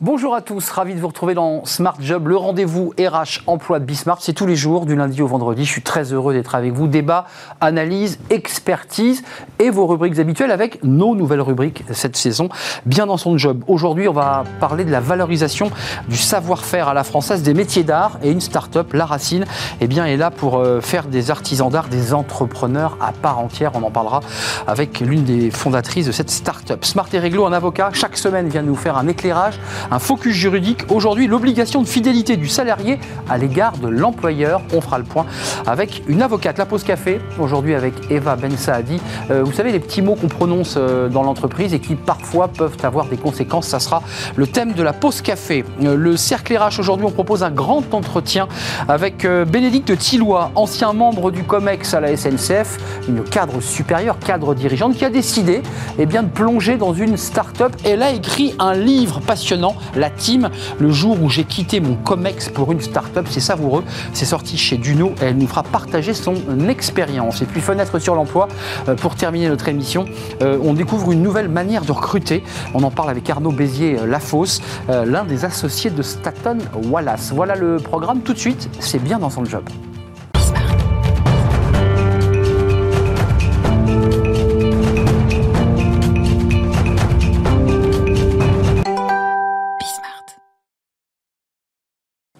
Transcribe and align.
Bonjour 0.00 0.34
à 0.34 0.40
tous, 0.40 0.70
ravi 0.70 0.96
de 0.96 0.98
vous 0.98 1.06
retrouver 1.06 1.34
dans 1.34 1.64
Smart 1.66 1.94
Job, 2.00 2.26
le 2.26 2.36
rendez-vous 2.36 2.92
RH 2.98 3.42
emploi 3.46 3.78
de 3.78 3.84
Bismart. 3.84 4.18
C'est 4.20 4.32
tous 4.32 4.44
les 4.44 4.56
jours, 4.56 4.86
du 4.86 4.96
lundi 4.96 5.22
au 5.22 5.28
vendredi. 5.28 5.64
Je 5.64 5.70
suis 5.70 5.82
très 5.82 6.12
heureux 6.12 6.34
d'être 6.34 6.56
avec 6.56 6.72
vous. 6.72 6.88
Débat, 6.88 7.26
analyse, 7.60 8.18
expertise 8.28 9.22
et 9.60 9.70
vos 9.70 9.86
rubriques 9.86 10.18
habituelles 10.18 10.50
avec 10.50 10.82
nos 10.82 11.14
nouvelles 11.14 11.40
rubriques 11.40 11.84
cette 11.92 12.16
saison. 12.16 12.48
Bien 12.86 13.06
dans 13.06 13.16
son 13.16 13.38
job. 13.38 13.62
Aujourd'hui, 13.68 14.08
on 14.08 14.12
va 14.12 14.42
parler 14.58 14.84
de 14.84 14.90
la 14.90 14.98
valorisation 14.98 15.70
du 16.08 16.16
savoir-faire 16.16 16.88
à 16.88 16.94
la 16.94 17.04
française 17.04 17.44
des 17.44 17.54
métiers 17.54 17.84
d'art 17.84 18.18
et 18.20 18.32
une 18.32 18.40
start-up, 18.40 18.94
La 18.94 19.06
Racine, 19.06 19.44
eh 19.80 19.86
bien, 19.86 20.06
est 20.06 20.16
là 20.16 20.32
pour 20.32 20.58
euh, 20.58 20.80
faire 20.80 21.06
des 21.06 21.30
artisans 21.30 21.70
d'art 21.70 21.86
des 21.86 22.12
entrepreneurs 22.12 22.98
à 23.00 23.12
part 23.12 23.38
entière. 23.38 23.70
On 23.74 23.82
en 23.84 23.92
parlera 23.92 24.22
avec 24.66 24.98
l'une 24.98 25.22
des 25.22 25.52
fondatrices 25.52 26.06
de 26.06 26.12
cette 26.12 26.30
start-up. 26.30 26.84
Smart 26.84 27.06
et 27.12 27.20
Réglo, 27.20 27.46
un 27.46 27.52
avocat, 27.52 27.90
chaque 27.92 28.16
semaine 28.16 28.48
vient 28.48 28.62
nous 28.62 28.74
faire 28.74 28.98
un 28.98 29.06
éclairage 29.06 29.60
un 29.94 30.00
focus 30.00 30.34
juridique. 30.34 30.80
Aujourd'hui, 30.90 31.28
l'obligation 31.28 31.80
de 31.80 31.86
fidélité 31.86 32.36
du 32.36 32.48
salarié 32.48 32.98
à 33.30 33.38
l'égard 33.38 33.78
de 33.78 33.86
l'employeur. 33.86 34.60
On 34.74 34.80
fera 34.80 34.98
le 34.98 35.04
point 35.04 35.24
avec 35.68 36.02
une 36.08 36.20
avocate. 36.20 36.58
La 36.58 36.66
pause 36.66 36.82
café, 36.82 37.20
aujourd'hui 37.38 37.74
avec 37.74 37.94
Eva 38.10 38.34
Ben 38.34 38.56
Saadi. 38.56 39.00
Euh, 39.30 39.44
vous 39.44 39.52
savez, 39.52 39.70
les 39.70 39.78
petits 39.78 40.02
mots 40.02 40.16
qu'on 40.16 40.26
prononce 40.26 40.74
euh, 40.76 41.08
dans 41.08 41.22
l'entreprise 41.22 41.74
et 41.74 41.78
qui 41.78 41.94
parfois 41.94 42.48
peuvent 42.48 42.76
avoir 42.82 43.06
des 43.06 43.16
conséquences. 43.16 43.68
Ça 43.68 43.78
sera 43.78 44.02
le 44.34 44.48
thème 44.48 44.72
de 44.72 44.82
la 44.82 44.92
pause 44.92 45.22
café. 45.22 45.64
Euh, 45.84 45.94
le 45.94 46.16
cercle 46.16 46.56
RH, 46.56 46.80
aujourd'hui, 46.80 47.06
on 47.06 47.12
propose 47.12 47.44
un 47.44 47.52
grand 47.52 47.94
entretien 47.94 48.48
avec 48.88 49.24
Bénédicte 49.24 49.96
Tillois, 49.96 50.50
ancien 50.56 50.92
membre 50.92 51.30
du 51.30 51.44
COMEX 51.44 51.94
à 51.94 52.00
la 52.00 52.16
SNCF, 52.16 52.78
une 53.08 53.22
cadre 53.22 53.60
supérieure, 53.60 54.18
cadre 54.18 54.54
dirigeante, 54.54 54.96
qui 54.96 55.04
a 55.04 55.10
décidé 55.10 55.62
eh 56.00 56.06
bien, 56.06 56.24
de 56.24 56.28
plonger 56.28 56.78
dans 56.78 56.94
une 56.94 57.16
start-up. 57.16 57.72
Elle 57.84 58.02
a 58.02 58.10
écrit 58.10 58.56
un 58.58 58.74
livre 58.74 59.20
passionnant 59.20 59.73
la 59.94 60.10
team, 60.10 60.50
le 60.78 60.90
jour 60.90 61.22
où 61.22 61.28
j'ai 61.28 61.44
quitté 61.44 61.80
mon 61.80 61.94
COMEX 61.94 62.48
pour 62.48 62.72
une 62.72 62.80
start-up. 62.80 63.26
C'est 63.28 63.40
savoureux. 63.40 63.84
C'est 64.12 64.24
sorti 64.24 64.56
chez 64.56 64.76
Duno 64.76 65.14
et 65.20 65.26
elle 65.26 65.38
nous 65.38 65.46
fera 65.46 65.62
partager 65.62 66.14
son 66.14 66.34
expérience. 66.68 67.42
Et 67.42 67.46
puis, 67.46 67.60
fenêtre 67.60 67.98
sur 67.98 68.14
l'emploi, 68.14 68.48
euh, 68.88 68.94
pour 68.94 69.14
terminer 69.14 69.48
notre 69.48 69.68
émission, 69.68 70.04
euh, 70.42 70.58
on 70.62 70.74
découvre 70.74 71.12
une 71.12 71.22
nouvelle 71.22 71.48
manière 71.48 71.84
de 71.84 71.92
recruter. 71.92 72.42
On 72.74 72.82
en 72.82 72.90
parle 72.90 73.10
avec 73.10 73.28
Arnaud 73.28 73.52
Bézier-Lafosse, 73.52 74.60
euh, 74.90 75.04
l'un 75.04 75.24
des 75.24 75.44
associés 75.44 75.90
de 75.90 76.02
Staton 76.02 76.58
Wallace. 76.84 77.32
Voilà 77.34 77.54
le 77.54 77.76
programme. 77.76 78.20
Tout 78.20 78.34
de 78.34 78.38
suite, 78.38 78.68
c'est 78.80 79.02
bien 79.02 79.18
dans 79.18 79.30
son 79.30 79.44
job. 79.44 79.64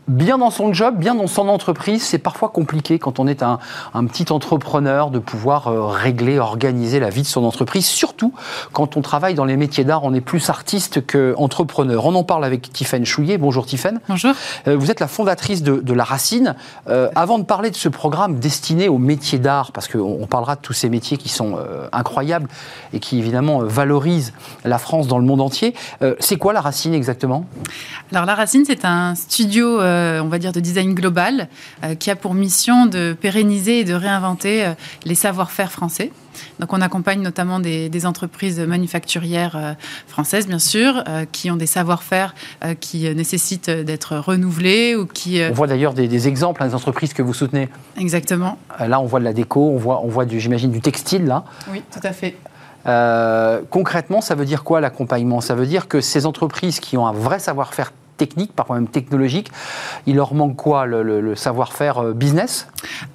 Bien 0.08 0.38
dans 0.38 0.50
son 0.50 0.72
job, 0.72 0.96
bien 0.98 1.14
dans 1.14 1.26
son 1.26 1.48
entreprise, 1.48 2.02
c'est 2.02 2.18
parfois 2.18 2.48
compliqué 2.48 2.98
quand 2.98 3.18
on 3.18 3.26
est 3.26 3.42
un, 3.42 3.58
petit 4.06 4.30
entrepreneur 4.30 5.10
de 5.10 5.18
pouvoir 5.18 5.68
euh, 5.68 5.86
régler, 5.86 6.38
organiser 6.38 7.00
la 7.00 7.10
vie 7.10 7.22
de 7.22 7.26
son 7.26 7.44
entreprise, 7.44 7.86
surtout 7.86 8.32
quand 8.72 8.96
on 8.96 9.02
travaille 9.02 9.34
dans 9.34 9.44
les 9.44 9.56
métiers 9.56 9.84
d'art, 9.84 10.04
on 10.04 10.14
est 10.14 10.20
plus 10.20 10.50
artiste 10.50 11.06
qu'entrepreneur. 11.06 12.04
On 12.06 12.14
en 12.14 12.24
parle 12.24 12.44
avec 12.44 12.72
Tiffaine 12.72 13.04
Chouillet. 13.04 13.38
Bonjour 13.38 13.66
Tiffaine. 13.66 14.00
Bonjour. 14.08 14.32
Euh, 14.68 14.76
vous 14.76 14.90
êtes 14.90 15.00
la 15.00 15.08
fondatrice 15.08 15.62
de, 15.62 15.94
La 15.94 16.04
Racine. 16.04 16.54
Euh, 16.88 17.08
avant 17.14 17.38
de 17.38 17.44
parler 17.44 17.70
de 17.70 17.76
ce 17.76 17.88
programme 17.88 18.38
destiné 18.38 18.88
aux 18.88 18.98
métiers 18.98 19.38
d'art, 19.38 19.72
parce 19.72 19.88
qu'on 19.88 20.26
parlera 20.26 20.56
de 20.56 20.60
tous 20.60 20.72
ces 20.72 20.88
métiers 20.88 21.16
qui 21.16 21.28
sont 21.28 21.58
incroyables 21.92 22.48
et 22.92 23.00
qui 23.00 23.18
évidemment 23.18 23.60
valorisent 23.60 24.32
la 24.64 24.78
France 24.78 25.06
dans 25.06 25.18
le 25.18 25.24
monde 25.24 25.40
entier, 25.40 25.74
c'est 26.18 26.36
quoi 26.36 26.52
La 26.52 26.60
Racine 26.60 26.94
exactement? 26.94 27.46
Alors 28.12 28.26
La 28.26 28.34
Racine, 28.34 28.64
c'est 28.66 28.84
un 28.84 29.14
studio 29.14 29.78
on 30.22 30.28
va 30.28 30.38
dire, 30.38 30.52
de 30.52 30.60
design 30.60 30.94
global, 30.94 31.48
euh, 31.82 31.94
qui 31.94 32.10
a 32.10 32.16
pour 32.16 32.34
mission 32.34 32.86
de 32.86 33.16
pérenniser 33.18 33.80
et 33.80 33.84
de 33.84 33.94
réinventer 33.94 34.64
euh, 34.64 34.74
les 35.04 35.14
savoir-faire 35.14 35.70
français. 35.70 36.12
Donc 36.58 36.72
on 36.72 36.80
accompagne 36.80 37.22
notamment 37.22 37.60
des, 37.60 38.06
entreprises 38.06 38.58
manufacturières 38.58 39.76
françaises, 40.08 40.48
bien 40.48 40.58
sûr, 40.58 41.04
qui 41.30 41.48
ont 41.48 41.56
des 41.56 41.66
savoir-faire 41.66 42.34
qui 42.80 43.08
nécessitent 43.14 43.70
d'être 43.70 44.16
renouvelés 44.16 44.96
ou 44.96 45.06
qui... 45.06 45.40
On 45.48 45.54
voit 45.54 45.68
d'ailleurs 45.68 45.94
des, 45.94 46.26
exemples 46.26 46.64
hein, 46.64 46.66
des 46.66 46.74
entreprises 46.74 47.14
que 47.14 47.22
vous 47.22 47.34
soutenez. 47.34 47.68
Exactement. 47.96 48.58
là, 48.80 49.00
on 49.00 49.04
voit 49.04 49.20
de 49.20 49.24
la 49.24 49.32
déco, 49.32 49.70
on 49.70 49.76
voit, 49.76 50.00
on 50.02 50.08
voit 50.08 50.26
j'imagine, 50.26 50.72
du 50.72 50.80
textile, 50.80 51.24
là. 51.24 51.44
Oui, 51.70 51.82
tout 51.92 52.00
à 52.02 52.12
fait. 52.12 52.34
concrètement, 53.70 54.20
ça 54.20 54.34
veut 54.34 54.44
dire 54.44 54.64
quoi 54.64 54.80
l'accompagnement? 54.80 55.40
Ça 55.40 55.54
veut 55.54 55.66
dire 55.66 55.86
que 55.86 56.00
ces 56.00 56.26
entreprises 56.26 56.80
qui 56.80 56.96
ont 56.96 57.06
un 57.06 57.12
vrai 57.12 57.38
savoir-faire 57.38 57.92
technique, 58.16 58.52
parfois 58.52 58.76
même 58.76 58.88
technologique. 58.88 59.50
Il 60.06 60.16
leur 60.16 60.34
manque 60.34 60.56
quoi 60.56 60.86
Le, 60.86 61.34
savoir-faire 61.34 61.98
euh, 61.98 62.12
business? 62.12 62.68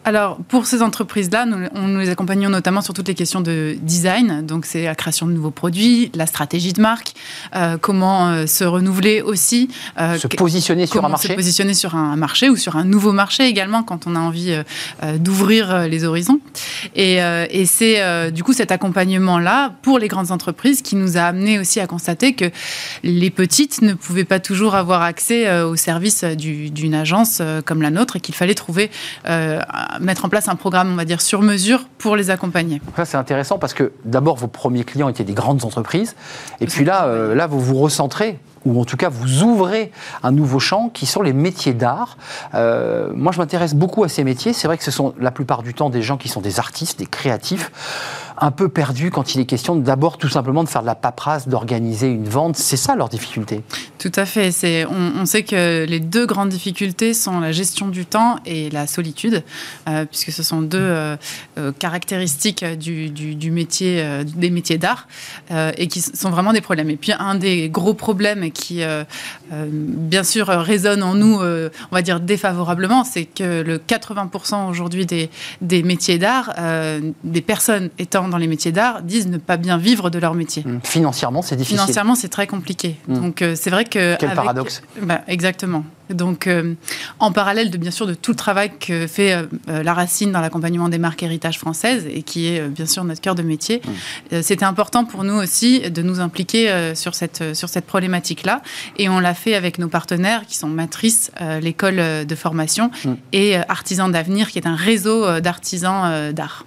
Alors, 0.03 0.37
pour 0.47 0.65
ces 0.65 0.81
entreprises-là, 0.81 1.45
nous, 1.45 1.67
nous 1.73 1.99
les 1.99 2.09
accompagnons 2.09 2.49
notamment 2.49 2.81
sur 2.81 2.93
toutes 2.93 3.07
les 3.07 3.15
questions 3.15 3.41
de 3.41 3.77
design. 3.81 4.45
Donc, 4.45 4.65
c'est 4.65 4.85
la 4.85 4.95
création 4.95 5.27
de 5.27 5.31
nouveaux 5.31 5.51
produits, 5.51 6.11
la 6.15 6.25
stratégie 6.25 6.73
de 6.73 6.81
marque, 6.81 7.13
euh, 7.55 7.77
comment 7.79 8.29
euh, 8.29 8.45
se 8.45 8.63
renouveler 8.63 9.21
aussi. 9.21 9.69
se 9.97 10.27
positionner 10.27 10.85
sur 10.85 11.05
un 11.05 11.09
marché 11.09 11.29
Se 11.29 11.33
positionner 11.33 11.73
sur 11.73 11.95
un 11.95 12.15
marché 12.15 12.49
ou 12.49 12.55
sur 12.55 12.75
un 12.75 12.83
nouveau 12.83 13.11
marché 13.11 13.47
également 13.47 13.83
quand 13.83 14.07
on 14.07 14.15
a 14.15 14.19
envie 14.19 14.55
d'ouvrir 15.17 15.87
les 15.87 16.03
horizons. 16.03 16.39
Et, 16.95 17.17
et 17.17 17.65
c'est 17.65 18.31
du 18.31 18.43
coup 18.43 18.53
cet 18.53 18.71
accompagnement-là 18.71 19.73
pour 19.81 19.99
les 19.99 20.07
grandes 20.07 20.31
entreprises 20.31 20.81
qui 20.81 20.95
nous 20.95 21.17
a 21.17 21.21
amené 21.21 21.59
aussi 21.59 21.79
à 21.79 21.87
constater 21.87 22.33
que 22.33 22.45
les 23.03 23.29
petites 23.29 23.81
ne 23.81 23.93
pouvaient 23.93 24.25
pas 24.25 24.39
toujours 24.39 24.75
avoir 24.75 24.88
avoir 24.93 25.03
accès 25.03 25.47
euh, 25.47 25.67
aux 25.67 25.75
services 25.75 26.23
d'une 26.23 26.95
agence 26.95 27.39
euh, 27.41 27.61
comme 27.61 27.81
la 27.81 27.91
nôtre 27.91 28.15
et 28.15 28.19
qu'il 28.19 28.33
fallait 28.33 28.55
trouver, 28.55 28.89
euh, 29.27 29.61
mettre 29.99 30.25
en 30.25 30.29
place 30.29 30.47
un 30.47 30.55
programme, 30.55 30.91
on 30.91 30.95
va 30.95 31.05
dire, 31.05 31.21
sur 31.21 31.41
mesure 31.41 31.85
pour 31.99 32.15
les 32.15 32.29
accompagner. 32.31 32.81
Ça, 32.95 33.05
c'est 33.05 33.17
intéressant 33.17 33.59
parce 33.59 33.73
que 33.73 33.91
d'abord, 34.05 34.37
vos 34.37 34.47
premiers 34.47 34.83
clients 34.83 35.09
étaient 35.09 35.23
des 35.23 35.33
grandes 35.33 35.63
entreprises. 35.63 36.15
Et 36.59 36.65
puis 36.65 36.85
là, 36.85 37.07
là, 37.35 37.47
vous 37.47 37.59
vous 37.59 37.75
recentrez 37.75 38.39
ou 38.65 38.81
en 38.81 38.83
tout 38.83 38.97
cas 38.97 39.07
vous 39.07 39.43
ouvrez 39.43 39.89
un 40.21 40.31
nouveau 40.31 40.59
champ 40.59 40.89
qui 40.89 41.05
sont 41.05 41.21
les 41.21 41.31
métiers 41.31 41.73
d'art. 41.73 42.17
moi, 42.53 43.31
je 43.31 43.37
m'intéresse 43.37 43.73
beaucoup 43.73 44.03
à 44.03 44.09
ces 44.09 44.23
métiers. 44.23 44.53
C'est 44.53 44.67
vrai 44.67 44.77
que 44.77 44.83
ce 44.83 44.91
sont 44.91 45.13
la 45.19 45.31
plupart 45.31 45.63
du 45.63 45.73
temps 45.73 45.89
des 45.89 46.01
gens 46.01 46.17
qui 46.17 46.29
sont 46.29 46.41
des 46.41 46.59
artistes, 46.59 46.99
des 46.99 47.05
créatifs 47.05 47.71
un 48.41 48.51
peu 48.51 48.69
perdus 48.69 49.11
quand 49.11 49.35
il 49.35 49.41
est 49.41 49.45
question 49.45 49.75
d'abord 49.75 50.17
tout 50.17 50.29
simplement 50.29 50.63
de 50.63 50.69
faire 50.69 50.81
de 50.81 50.87
la 50.87 50.95
paperasse, 50.95 51.47
d'organiser 51.47 52.07
une 52.07 52.27
vente. 52.27 52.55
C'est 52.55 52.77
ça 52.77 52.95
leur 52.95 53.09
difficulté. 53.09 53.61
Tout 53.97 54.11
à 54.15 54.25
fait. 54.25 54.51
C'est, 54.51 54.85
on, 54.85 55.25
sait 55.25 55.43
que 55.43 55.85
les 55.85 55.99
deux 55.99 56.25
grandes 56.25 56.49
difficultés 56.49 57.13
sont 57.13 57.39
la 57.39 57.51
gestion 57.51 57.87
du 57.87 58.05
temps 58.05 58.37
et 58.45 58.69
la 58.69 58.87
solitude, 58.87 59.43
euh, 59.87 60.05
puisque 60.05 60.31
ce 60.31 60.43
sont 60.43 60.61
deux 60.61 60.77
euh, 60.79 61.15
euh, 61.57 61.71
caractéristiques 61.77 62.63
du, 62.63 63.51
métier, 63.51 64.23
des 64.23 64.49
métiers 64.49 64.77
d'art, 64.77 65.07
et 65.77 65.87
qui 65.87 66.01
sont 66.01 66.29
vraiment 66.29 66.53
des 66.53 66.61
problèmes. 66.61 66.89
Et 66.89 66.97
puis 66.97 67.11
un 67.11 67.35
des 67.35 67.69
gros 67.69 67.93
problèmes 67.93 68.51
qui, 68.51 68.81
bien 69.51 70.23
sûr, 70.23 70.47
résonne 70.47 71.03
en 71.03 71.15
nous, 71.15 71.39
on 71.41 71.95
va 71.95 72.01
dire 72.01 72.19
défavorablement, 72.19 73.03
c'est 73.03 73.25
que 73.25 73.61
le 73.61 73.77
80% 73.77 74.69
aujourd'hui 74.69 75.05
des, 75.05 75.29
des 75.61 75.83
métiers 75.83 76.17
d'art, 76.17 76.53
des 77.23 77.41
personnes 77.41 77.89
étant 77.97 78.28
dans 78.29 78.37
les 78.37 78.47
métiers 78.47 78.71
d'art 78.71 79.01
disent 79.01 79.27
ne 79.27 79.37
pas 79.37 79.57
bien 79.57 79.77
vivre 79.77 80.09
de 80.09 80.19
leur 80.19 80.33
métier. 80.33 80.63
Mmh. 80.65 80.79
Financièrement, 80.83 81.41
c'est 81.41 81.55
difficile. 81.55 81.79
Financièrement, 81.79 82.15
c'est 82.15 82.29
très 82.29 82.47
compliqué. 82.47 82.97
Mmh. 83.07 83.13
Donc, 83.19 83.41
euh, 83.41 83.55
c'est 83.55 83.69
vrai 83.69 83.85
que. 83.85 84.15
Quel 84.17 84.33
paradoxe. 84.33 84.81
Bah, 85.01 85.21
exactement. 85.27 85.83
Donc, 86.09 86.47
euh, 86.47 86.73
en 87.19 87.31
parallèle 87.31 87.69
de 87.69 87.77
bien 87.77 87.91
sûr 87.91 88.07
de 88.07 88.13
tout 88.13 88.31
le 88.31 88.37
travail 88.37 88.71
que 88.79 89.07
fait 89.07 89.33
euh, 89.33 89.43
euh, 89.69 89.83
la 89.83 89.93
Racine 89.93 90.31
dans 90.31 90.41
l'accompagnement 90.41 90.89
des 90.89 90.97
marques 90.97 91.23
héritage 91.23 91.59
françaises 91.59 92.05
et 92.11 92.23
qui 92.23 92.47
est 92.47 92.67
bien 92.67 92.85
sûr 92.85 93.03
notre 93.03 93.21
cœur 93.21 93.35
de 93.35 93.43
métier, 93.43 93.81
mmh. 94.31 94.41
c'était 94.41 94.65
important 94.65 95.05
pour 95.05 95.23
nous 95.23 95.35
aussi 95.35 95.81
de 95.89 96.01
nous 96.01 96.19
impliquer 96.19 96.93
sur 96.95 97.15
cette 97.15 97.53
sur 97.53 97.69
cette 97.69 97.85
problématique-là. 97.85 98.61
Et 98.97 99.09
on 99.09 99.19
l'a 99.19 99.33
fait 99.33 99.55
avec 99.55 99.79
nos 99.79 99.87
partenaires 99.87 100.45
qui 100.45 100.57
sont 100.57 100.67
Matrice, 100.67 101.31
l'école 101.61 102.25
de 102.25 102.35
formation, 102.35 102.91
mmh. 103.03 103.13
et 103.33 103.57
Artisans 103.67 104.11
d'avenir, 104.11 104.49
qui 104.49 104.59
est 104.59 104.67
un 104.67 104.75
réseau 104.75 105.39
d'artisans 105.39 106.31
d'art. 106.31 106.65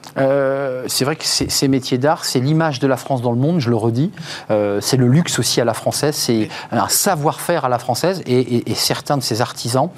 c'est 0.87 1.05
vrai 1.05 1.17
que 1.17 1.25
ces 1.25 1.69
métiers 1.69 1.99
d'art, 1.99 2.25
c'est 2.25 2.41
l'image 2.41 2.79
de 2.79 2.87
la 2.87 2.97
France 2.97 3.23
dans 3.23 3.33
le 3.33 3.39
monde. 3.39 3.61
Je 3.61 3.71
le 3.71 3.77
redis, 3.77 4.11
c'est 4.49 4.97
le 4.97 5.09
luxe 5.09 5.39
aussi 5.39 5.61
à 5.61 5.65
la 5.65 5.75
française, 5.75 6.15
c'est 6.15 6.49
un 6.71 6.89
savoir-faire 6.89 7.65
à 7.65 7.69
la 7.69 7.79
française, 7.79 8.23
et, 8.27 8.71
et 8.71 8.75
certains 8.75 9.17
de 9.17 9.23
ces 9.23 9.32
artisans, 9.41 9.89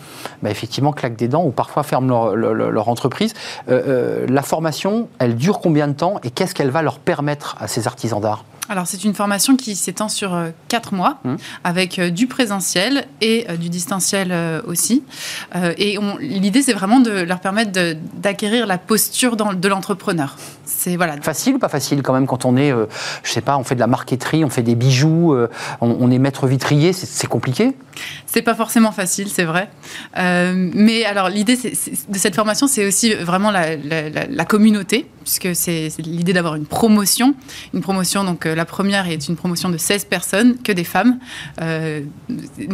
bah, 0.43 0.51
effectivement, 0.51 0.93
claquent 0.93 1.17
des 1.17 1.29
dents 1.29 1.45
ou 1.45 1.51
parfois 1.51 1.83
ferment 1.83 2.35
leur, 2.35 2.89
entreprise. 2.89 3.35
Euh, 3.69 3.83
euh, 3.87 4.27
la 4.29 4.43
formation, 4.43 5.09
elle 5.19 5.37
dure 5.37 5.61
combien 5.61 5.89
de 5.89 5.95
temps 5.95 6.21
et 6.23 6.31
qu'est-ce 6.31 6.55
qu'elle 6.55 6.71
va 6.71 6.83
leur 6.83 6.99
permettre 6.99 7.57
à 7.59 7.69
ces 7.69 7.87
artisans 7.87 8.21
d'art? 8.21 8.45
Alors 8.69 8.87
c'est 8.87 9.05
une 9.05 9.15
formation 9.15 9.57
qui 9.57 9.77
s'étend 9.77 10.09
sur 10.09 10.37
4 10.69 10.95
mois, 10.95 11.19
mmh. 11.25 11.35
avec 11.65 12.01
du 12.01 12.27
présentiel 12.27 13.07
et 13.21 13.47
du 13.59 13.69
distanciel 13.69 14.35
aussi. 14.67 15.03
et 15.55 15.99
l'idée, 16.21 16.63
c'est 16.63 16.73
vraiment 16.73 17.01
de 17.01 17.11
leur 17.11 17.41
permettre 17.41 17.73
d'acquérir 18.15 18.67
la 18.67 18.79
posture 18.79 19.37
de 19.37 19.69
l'entrepreneur. 19.69 20.37
C'est 20.65 20.97
voilà. 20.97 21.21
Facile 21.21 21.57
ou 21.57 21.59
pas 21.59 21.69
facile 21.69 22.03
quand 22.03 22.15
même 22.15 22.27
quand 22.27 22.45
on 22.45 22.57
est, 22.57 22.73
je 23.23 23.31
sais 23.31 23.43
pas, 23.43 23.59
on 23.59 23.65
fait 23.65 23.75
de 23.75 23.81
la 23.81 23.87
marqueterie, 23.87 24.45
on 24.45 24.51
fait 24.51 24.63
des 24.63 24.75
bijoux, 24.75 25.37
on, 25.81 25.97
on 26.01 26.11
est 26.11 26.19
maître 26.19 26.47
vitrier, 26.47 26.93
c'est 26.93 27.27
compliqué? 27.27 27.75
C'est 28.27 28.43
pas 28.43 28.55
forcément 28.55 28.93
facile, 28.93 29.29
c'est 29.29 29.45
vrai. 29.45 29.69
Euh, 30.19 30.71
mais 30.75 31.05
alors, 31.05 31.29
l'idée 31.29 31.57
de 31.57 32.19
cette 32.19 32.35
formation, 32.35 32.67
c'est 32.67 32.87
aussi 32.87 33.15
vraiment 33.15 33.51
la, 33.51 34.45
communauté, 34.45 35.07
puisque 35.23 35.55
c'est 35.55 35.89
l'idée 35.99 36.33
d'avoir 36.33 36.57
une 36.57 36.67
promotion. 36.67 37.35
Une 37.73 37.81
promotion, 37.81 38.25
donc 38.25 38.47
euh, 38.47 38.54
la 38.55 38.65
première 38.65 39.09
est 39.09 39.29
une 39.29 39.37
promotion 39.37 39.69
de 39.69 39.79
16 39.79 40.05
personnes, 40.07 40.59
que 40.63 40.73
des 40.73 40.85
femmes. 40.85 41.19
Euh, 41.61 42.03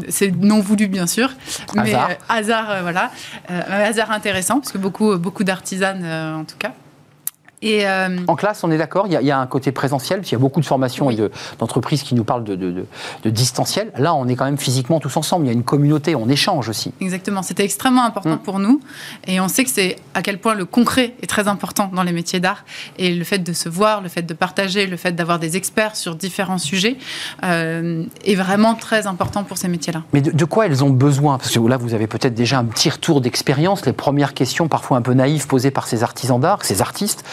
c'est 0.08 0.30
non 0.36 0.60
voulu, 0.60 0.88
bien 0.88 1.06
sûr. 1.06 1.30
Mais 1.74 1.94
hasard, 2.28 2.82
voilà. 2.82 3.10
un 3.48 3.80
hasard 3.80 4.10
intéressant, 4.10 4.60
parce 4.60 4.72
que 4.72 4.78
beaucoup, 4.78 5.16
beaucoup 5.16 5.44
d'artisanes, 5.44 6.04
en 6.04 6.44
tout 6.44 6.56
cas. 6.58 6.72
Euh, 7.62 8.18
en 8.26 8.36
classe, 8.36 8.64
on 8.64 8.70
est 8.70 8.78
d'accord, 8.78 9.06
il, 9.06 9.12
y, 9.12 9.30
a 9.30 9.38
un 9.38 9.46
côté 9.46 9.70
présentiel, 9.70 10.22
il 10.24 10.32
y 10.32 10.34
a 10.34 10.38
beaucoup 10.38 10.60
de 10.60 10.66
formations 10.66 11.10
et 11.10 11.16
d'entreprises 11.58 12.02
qui 12.02 12.14
nous 12.14 12.24
parlent 12.24 12.44
de, 12.44 12.86
distanciel. 13.24 13.92
Là, 13.98 14.14
on 14.14 14.28
est 14.28 14.34
quand 14.34 14.46
même 14.46 14.58
physiquement 14.58 14.98
tous 14.98 15.16
ensemble, 15.16 15.44
il 15.44 15.48
y 15.48 15.50
a 15.50 15.52
une 15.52 15.64
communauté, 15.64 16.14
on 16.14 16.28
échange 16.28 16.68
aussi. 16.68 16.92
Exactement, 17.00 17.42
c'était 17.42 17.64
extrêmement 17.64 18.04
important 18.04 18.36
mm. 18.36 18.42
pour 18.42 18.58
nous. 18.58 18.80
Et 19.26 19.40
on 19.40 19.48
sait 19.48 19.64
que 19.64 19.70
c'est 19.70 19.96
à 20.14 20.22
quel 20.22 20.38
point 20.38 20.54
le 20.54 20.64
concret 20.64 21.14
est 21.22 21.26
très 21.26 21.48
important 21.48 21.90
dans 21.92 22.02
les 22.02 22.12
métiers 22.12 22.40
d'art. 22.40 22.64
Et 22.98 23.14
le 23.14 23.24
fait 23.24 23.38
de 23.38 23.52
se 23.52 23.68
voir, 23.68 24.00
le 24.00 24.08
fait 24.08 24.22
de 24.22 24.34
partager, 24.34 24.86
le 24.86 24.96
fait 24.96 25.12
d'avoir 25.12 25.38
des 25.38 25.56
experts 25.56 25.96
sur 25.96 26.14
différents 26.14 26.58
sujets 26.58 26.96
euh, 27.44 28.04
est 28.24 28.34
vraiment 28.36 28.74
très 28.74 29.06
important 29.06 29.44
pour 29.44 29.58
ces 29.58 29.68
métiers-là. 29.68 30.02
Mais 30.14 30.22
de, 30.22 30.44
quoi 30.46 30.66
elles 30.66 30.82
ont 30.82 30.90
besoin? 30.90 31.36
Parce 31.36 31.50
que 31.50 31.60
là, 31.60 31.76
vous 31.76 31.92
avez 31.92 32.06
peut-être 32.06 32.34
déjà 32.34 32.58
un 32.58 32.64
petit 32.64 32.88
retour 32.88 33.20
d'expérience, 33.20 33.84
les 33.84 33.92
premières 33.92 34.32
questions 34.32 34.68
parfois 34.68 34.96
un 34.96 35.02
peu 35.02 35.12
naïves 35.12 35.46
posées 35.46 35.70
par 35.70 35.86
ces 35.86 36.02
artisans 36.02 36.40
d'art, 36.40 36.64
ces 36.64 36.80
artistes. 36.80 37.24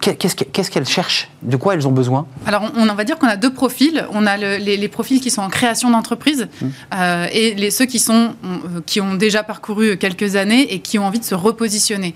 Qu'est-ce 0.00 0.70
qu'elles 0.70 0.86
cherchent? 0.86 1.28
De 1.42 1.56
quoi 1.56 1.74
elles 1.74 1.86
ont 1.86 1.92
besoin? 1.92 2.26
Alors, 2.46 2.70
on, 2.76 2.86
va 2.86 3.04
dire 3.04 3.18
qu'on 3.18 3.26
a 3.26 3.36
deux 3.36 3.52
profils. 3.52 4.06
On 4.12 4.26
a 4.26 4.36
les, 4.36 4.88
profils 4.88 5.20
qui 5.20 5.30
sont 5.30 5.42
en 5.42 5.48
création 5.48 5.90
d'entreprise 5.90 6.48
mmh. 6.60 6.66
euh, 6.94 7.26
et 7.32 7.54
les, 7.54 7.70
ceux 7.70 7.86
qui, 7.86 7.98
sont, 7.98 8.34
qui 8.86 9.00
ont 9.00 9.14
déjà 9.14 9.42
parcouru 9.42 9.96
quelques 9.96 10.36
années 10.36 10.72
et 10.72 10.80
qui 10.80 10.98
ont 10.98 11.06
envie 11.06 11.20
de 11.20 11.24
se 11.24 11.34
repositionner 11.34 12.14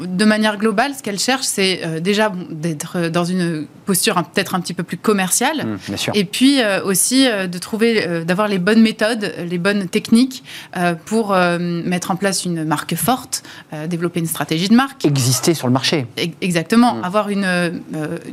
de 0.00 0.24
manière 0.24 0.56
globale, 0.56 0.94
ce 0.94 1.02
qu'elle 1.02 1.18
cherche, 1.18 1.44
c'est 1.44 1.80
euh, 1.84 2.00
déjà 2.00 2.32
d'être 2.50 3.08
dans 3.08 3.24
une 3.24 3.66
posture 3.86 4.14
peut-être 4.32 4.54
un 4.54 4.60
petit 4.60 4.74
peu 4.74 4.82
plus 4.82 4.96
commerciale, 4.96 5.66
mmh, 5.66 5.94
et 6.14 6.24
puis 6.24 6.60
euh, 6.60 6.82
aussi 6.84 7.26
euh, 7.26 7.46
de 7.46 7.58
trouver, 7.58 8.24
d'avoir 8.24 8.48
les 8.48 8.58
bonnes 8.58 8.82
méthodes, 8.82 9.34
les 9.38 9.58
bonnes 9.58 9.88
techniques 9.88 10.44
pour 11.06 11.34
mettre 11.34 12.10
en 12.10 12.16
place 12.16 12.44
une 12.44 12.64
marque 12.64 12.94
forte, 12.94 13.42
développer 13.88 14.20
une 14.20 14.26
stratégie 14.26 14.68
de 14.68 14.74
marque. 14.74 15.04
Exister 15.04 15.54
sur 15.54 15.66
le 15.66 15.72
marché. 15.72 16.06
Exactement, 16.40 16.94
mmh. 16.94 17.04
avoir 17.04 17.28
une, 17.28 17.80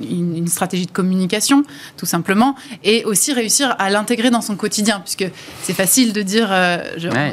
une, 0.01 0.47
stratégie 0.47 0.85
de 0.85 0.91
communication, 0.91 1.63
tout 1.97 2.05
simplement, 2.05 2.55
et 2.83 3.03
aussi 3.05 3.33
réussir 3.33 3.75
à 3.79 3.89
l'intégrer 3.89 4.29
dans 4.29 4.41
son 4.41 4.55
quotidien, 4.55 5.01
puisque 5.01 5.29
c'est 5.63 5.73
facile 5.73 6.13
de 6.13 6.21
dire, 6.21 6.49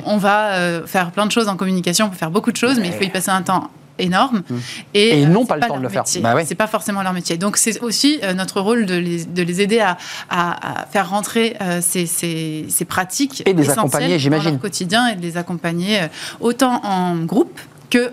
on 0.07 0.17
va 0.17 0.83
faire 0.87 1.11
plein 1.11 1.27
de 1.27 1.33
choses 1.33 1.49
en 1.49 1.57
communication, 1.57 2.07
on 2.07 2.11
peut 2.11 2.17
faire 2.17 2.31
beaucoup 2.31 2.53
de 2.53 2.57
choses, 2.57 2.79
mais 2.79 2.89
il 2.89 2.93
faut 2.93 3.05
y 3.05 3.11
passer 3.11 3.31
un 3.31 3.43
temps 3.43 3.71
énorme. 3.99 4.43
Mmh. 4.49 4.55
Et, 4.95 5.21
ils 5.21 5.31
n'ont 5.31 5.47
pas 5.47 5.57
le 5.57 5.67
temps 5.67 5.77
de 5.77 5.83
le 5.83 5.89
faire. 5.89 6.05
Bah 6.21 6.35
ouais. 6.35 6.45
C'est 6.45 6.55
pas 6.55 6.67
forcément 6.67 7.03
leur 7.03 7.13
métier. 7.13 7.37
Donc 7.37 7.57
c'est 7.57 7.81
aussi 7.81 8.19
euh, 8.23 8.35
notre 8.35 8.61
rôle 8.61 8.87
de 8.87 8.95
les, 8.95 9.25
de 9.25 9.43
les 9.43 9.61
aider 9.61 9.81
à, 9.81 9.97
à, 10.31 10.87
faire 10.91 11.11
rentrer 11.11 11.57
euh, 11.61 11.81
ces, 11.81 12.07
ces, 12.07 12.67
ces, 12.69 12.85
pratiques 12.85 13.43
et 13.47 13.53
les 13.53 13.71
accompagner, 13.71 14.19
j'imagine, 14.19 14.59
quotidien 14.59 15.09
et 15.09 15.17
de 15.17 15.23
les 15.23 15.37
accompagner 15.37 16.03
euh, 16.03 16.09
autant 16.41 16.81
en 16.85 17.17
groupe 17.17 17.61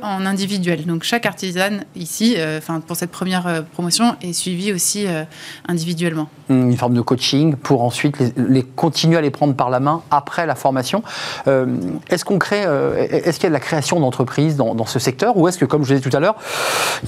en 0.02 0.26
individuel. 0.26 0.86
Donc 0.86 1.04
chaque 1.04 1.26
artisane 1.26 1.86
ici, 1.96 2.36
euh, 2.38 2.60
pour 2.88 2.96
cette 2.96 3.12
première 3.12 3.48
euh, 3.48 3.62
promotion, 3.62 4.16
est 4.22 4.34
suivie 4.34 4.72
aussi 4.72 5.08
euh, 5.08 5.24
individuellement. 5.68 6.30
Une 6.50 6.78
forme 6.78 6.94
de 6.94 7.02
coaching 7.02 7.56
pour 7.56 7.84
ensuite 7.84 8.18
les, 8.36 8.64
continuer 8.64 9.18
à 9.18 9.22
les 9.22 9.32
prendre 9.32 9.56
par 9.56 9.70
la 9.70 9.80
main 9.80 10.02
après 10.12 10.46
la 10.46 10.56
formation. 10.56 11.02
est-ce 11.48 12.26
qu'on 12.26 12.40
crée, 12.40 12.64
est-ce 13.10 13.38
qu'il 13.38 13.44
y 13.44 13.46
a 13.46 13.50
de 13.50 13.54
la 13.54 13.62
création 13.62 14.02
d'entreprises 14.02 14.58
dans, 14.58 14.76
dans, 14.76 14.86
ce 14.86 15.00
secteur 15.00 15.38
ou 15.38 15.48
est-ce 15.48 15.58
que, 15.58 15.64
comme 15.64 15.86
je 15.86 15.94
disais 15.94 16.10
tout 16.10 16.16
à 16.16 16.20
l'heure, 16.20 16.36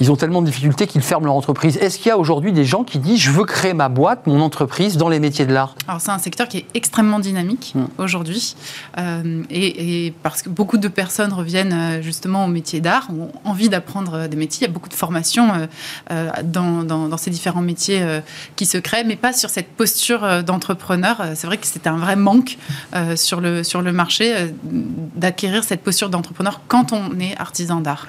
ils 0.00 0.10
ont 0.10 0.16
tellement 0.16 0.40
de 0.40 0.46
difficultés 0.46 0.86
qu'ils 0.86 1.02
ferment 1.02 1.26
leur 1.26 1.34
entreprise? 1.34 1.76
Est-ce 1.76 1.98
qu'il 1.98 2.08
y 2.08 2.10
a 2.10 2.16
aujourd'hui 2.16 2.52
des 2.52 2.64
gens 2.64 2.84
qui 2.84 2.98
disent 2.98 3.20
je 3.20 3.30
veux 3.30 3.44
créer 3.44 3.74
ma 3.74 3.90
boîte, 3.90 4.26
mon 4.26 4.40
entreprise 4.40 4.96
dans 4.96 5.10
les 5.10 5.20
métiers 5.20 5.44
de 5.44 5.52
l'art? 5.52 5.74
Alors 5.88 6.00
c'est 6.00 6.10
un 6.10 6.18
secteur 6.18 6.48
qui 6.48 6.58
est 6.58 6.66
extrêmement 6.72 7.18
dynamique 7.18 7.74
hmm. 7.74 7.84
aujourd'hui 7.98 8.56
et, 9.50 10.06
et, 10.06 10.10
parce 10.22 10.40
que 10.40 10.48
beaucoup 10.48 10.78
de 10.78 10.88
personnes 10.88 11.34
reviennent 11.34 12.00
justement 12.02 12.46
au 12.46 12.48
métier 12.48 12.63
d'art, 12.80 13.08
ont 13.10 13.30
envie 13.44 13.68
d'apprendre 13.68 14.26
des 14.26 14.36
métiers. 14.36 14.66
Il 14.66 14.68
y 14.68 14.70
a 14.70 14.72
beaucoup 14.72 14.88
de 14.88 14.94
formations 14.94 15.52
euh, 15.54 15.66
euh, 16.10 16.30
dans, 16.42 16.82
dans, 16.84 17.16
ces 17.16 17.30
différents 17.30 17.60
métiers 17.60 18.02
euh, 18.02 18.20
qui 18.56 18.66
se 18.66 18.78
créent, 18.78 19.04
mais 19.04 19.16
pas 19.16 19.32
sur 19.32 19.50
cette 19.50 19.68
posture 19.68 20.42
d'entrepreneur. 20.42 21.22
C'est 21.34 21.46
vrai 21.46 21.58
que 21.58 21.66
c'était 21.66 21.88
un 21.88 21.96
vrai 21.96 22.16
manque 22.16 22.58
sur, 23.16 23.40
le, 23.40 23.62
sur 23.62 23.82
le 23.82 23.92
marché 23.92 24.54
d'acquérir 25.16 25.64
cette 25.64 25.82
posture 25.82 26.08
d'entrepreneur 26.08 26.60
quand 26.68 26.92
on 26.92 27.18
est 27.20 27.38
artisan 27.38 27.80
d'art. 27.80 28.06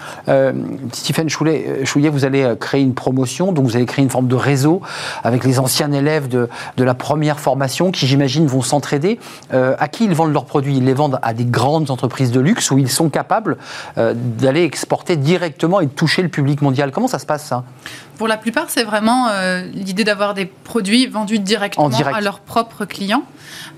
Stéphane 0.91 1.29
Chouillet, 1.29 2.09
vous 2.09 2.25
allez 2.25 2.53
créer 2.59 2.81
une 2.81 2.93
promotion, 2.93 3.51
donc 3.51 3.65
vous 3.65 3.75
allez 3.75 3.85
créer 3.85 4.03
une 4.03 4.09
forme 4.09 4.27
de 4.27 4.35
réseau 4.35 4.81
avec 5.23 5.43
les 5.43 5.59
anciens 5.59 5.91
élèves 5.91 6.27
de, 6.27 6.49
de 6.77 6.83
la 6.83 6.93
première 6.93 7.39
formation 7.39 7.91
qui, 7.91 8.07
j'imagine, 8.07 8.47
vont 8.47 8.61
s'entraider. 8.61 9.19
à 9.51 9.87
qui 9.87 10.05
ils 10.05 10.13
vendent 10.13 10.33
leurs 10.33 10.45
produits? 10.45 10.77
Ils 10.77 10.85
les 10.85 10.93
vendent 10.93 11.19
à 11.21 11.33
des 11.33 11.45
grandes 11.45 11.91
entreprises 11.91 12.31
de 12.31 12.39
luxe 12.39 12.71
où 12.71 12.77
ils 12.77 12.89
sont 12.89 13.09
capables 13.09 13.57
d'aller 14.35 14.63
exporter 14.63 15.17
directement 15.17 15.79
et 15.79 15.85
de 15.85 15.91
toucher 15.91 16.21
le 16.21 16.29
public 16.29 16.61
mondial. 16.61 16.91
Comment 16.91 17.07
ça 17.07 17.19
se 17.19 17.25
passe 17.25 17.45
ça? 17.45 17.63
Pour 18.17 18.27
la 18.27 18.37
plupart, 18.37 18.69
c'est 18.69 18.83
vraiment 18.83 19.27
euh, 19.29 19.63
l'idée 19.73 20.03
d'avoir 20.03 20.33
des 20.33 20.45
produits 20.45 21.07
vendus 21.07 21.39
directement 21.39 21.89
à 21.89 22.21
leurs 22.21 22.39
propres 22.39 22.85
clients. 22.85 23.23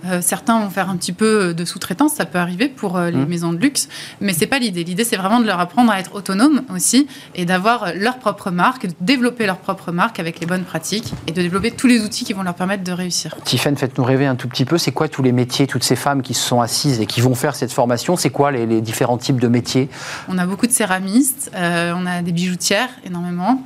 Euh, 0.06 0.22
certains 0.22 0.60
vont 0.60 0.70
faire 0.70 0.90
un 0.90 0.98
petit 0.98 1.12
peu 1.12 1.54
de 1.54 1.66
sous-traitance, 1.66 2.14
ça 2.14 2.26
peut 2.26 2.38
arriver 2.40 2.68
pour 2.68 2.98
euh, 2.98 3.10
les 3.10 3.18
mmh. 3.18 3.26
maisons 3.26 3.54
de 3.54 3.58
luxe, 3.58 3.90
mais 4.22 4.34
c'est 4.34 4.48
pas 4.48 4.60
l'idée. 4.60 4.84
L'idée, 4.84 5.04
c'est 5.04 5.18
vraiment 5.18 5.40
de 5.40 5.46
leur 5.46 5.60
apprendre 5.60 5.92
à 5.92 6.00
être 6.00 6.16
autonomes 6.16 6.62
aussi 6.74 7.08
et 7.36 7.46
d'avoir 7.46 7.94
leur 7.96 8.20
propre 8.20 8.52
marque, 8.52 8.88
de 8.88 8.94
développer 9.02 9.46
leur 9.46 9.58
propre 9.58 9.92
marque 9.92 10.20
avec 10.20 10.40
les 10.40 10.46
bonnes 10.46 10.64
pratiques 10.64 11.14
et 11.26 11.32
de 11.32 11.42
développer 11.42 11.72
tous 11.72 11.88
les 11.88 12.02
outils 12.02 12.26
qui 12.26 12.34
vont 12.34 12.44
leur 12.44 12.56
permettre 12.56 12.84
de 12.84 12.92
réussir. 12.92 13.36
Tiffany, 13.44 13.76
faites-nous 13.76 14.04
rêver 14.04 14.26
un 14.26 14.36
tout 14.36 14.48
petit 14.48 14.66
peu. 14.66 14.78
C'est 14.78 14.92
quoi 14.92 15.08
tous 15.08 15.24
les 15.24 15.32
métiers, 15.32 15.68
toutes 15.68 15.84
ces 15.84 15.96
femmes 15.96 16.22
qui 16.22 16.34
se 16.34 16.46
sont 16.46 16.62
assises 16.62 17.02
et 17.02 17.06
qui 17.06 17.22
vont 17.22 17.36
faire 17.36 17.56
cette 17.56 17.74
formation? 17.74 18.16
C'est 18.16 18.30
quoi 18.30 18.52
les, 18.52 18.66
les, 18.66 18.82
différents 18.82 19.18
types 19.18 19.40
de 19.40 19.48
métiers? 19.48 19.90
On 20.28 20.38
a 20.38 20.46
beaucoup 20.46 20.68
de 20.68 20.72
céramistes, 20.72 21.52
euh, 21.56 21.94
on 21.96 22.06
a 22.06 22.22
des 22.22 22.32
bijoutières 22.32 22.90
énormément, 23.06 23.64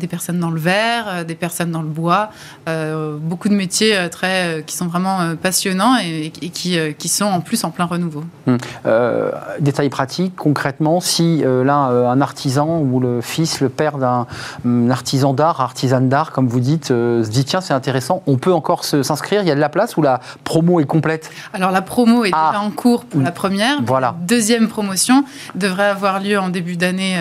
des 0.00 0.06
personnes 0.06 0.40
dans 0.40 0.50
le 0.50 0.60
verre, 0.60 1.24
des 1.24 1.34
personnes 1.34 1.70
dans 1.70 1.82
le 1.82 1.88
bois, 1.88 2.30
beaucoup 2.66 3.48
de 3.48 3.54
métiers 3.54 3.96
très 4.10 4.64
qui 4.66 4.76
sont 4.76 4.86
vraiment 4.86 5.36
passionnants 5.36 5.96
et, 5.96 6.30
qui, 6.30 6.78
euh, 6.78 6.92
qui, 6.96 7.08
sont 7.08 7.24
en 7.24 7.40
plus 7.40 7.64
en 7.64 7.70
plein 7.70 7.84
renouveau. 7.84 8.24
Hum. 8.46 8.58
Euh, 8.86 9.30
détail 9.60 9.88
pratique, 9.88 10.34
concrètement, 10.36 11.00
si 11.00 11.42
euh, 11.44 11.64
là, 11.64 11.74
un 11.74 12.20
artisan 12.20 12.80
ou 12.80 13.00
le 13.00 13.20
fils, 13.20 13.60
le 13.60 13.68
père 13.68 13.98
d'un 13.98 14.26
hum, 14.64 14.90
artisan 14.90 15.34
d'art, 15.34 15.60
artisan 15.60 16.00
d'art, 16.00 16.32
comme 16.32 16.48
vous 16.48 16.60
dites, 16.60 16.88
se 16.88 17.28
dit 17.28 17.44
tiens, 17.44 17.60
c'est 17.60 17.74
intéressant, 17.74 18.22
on 18.26 18.36
peut 18.36 18.52
encore 18.52 18.84
s'inscrire, 18.84 19.42
il 19.42 19.48
y 19.48 19.50
a 19.50 19.54
de 19.54 19.60
la 19.60 19.68
place 19.68 19.96
ou 19.96 20.02
la 20.02 20.20
promo 20.44 20.80
est 20.80 20.84
complète? 20.86 21.30
Alors 21.52 21.70
la 21.70 21.82
promo 21.82 22.24
est 22.24 22.30
déjà 22.30 22.52
ah. 22.54 22.60
en 22.60 22.70
cours 22.70 23.04
pour 23.04 23.20
la 23.20 23.32
première. 23.32 23.78
Voilà. 23.84 24.14
Deuxième 24.20 24.68
promotion 24.68 25.24
devrait 25.54 25.88
avoir 25.88 26.20
lieu 26.20 26.38
en 26.38 26.48
début 26.48 26.76
d'année 26.76 27.16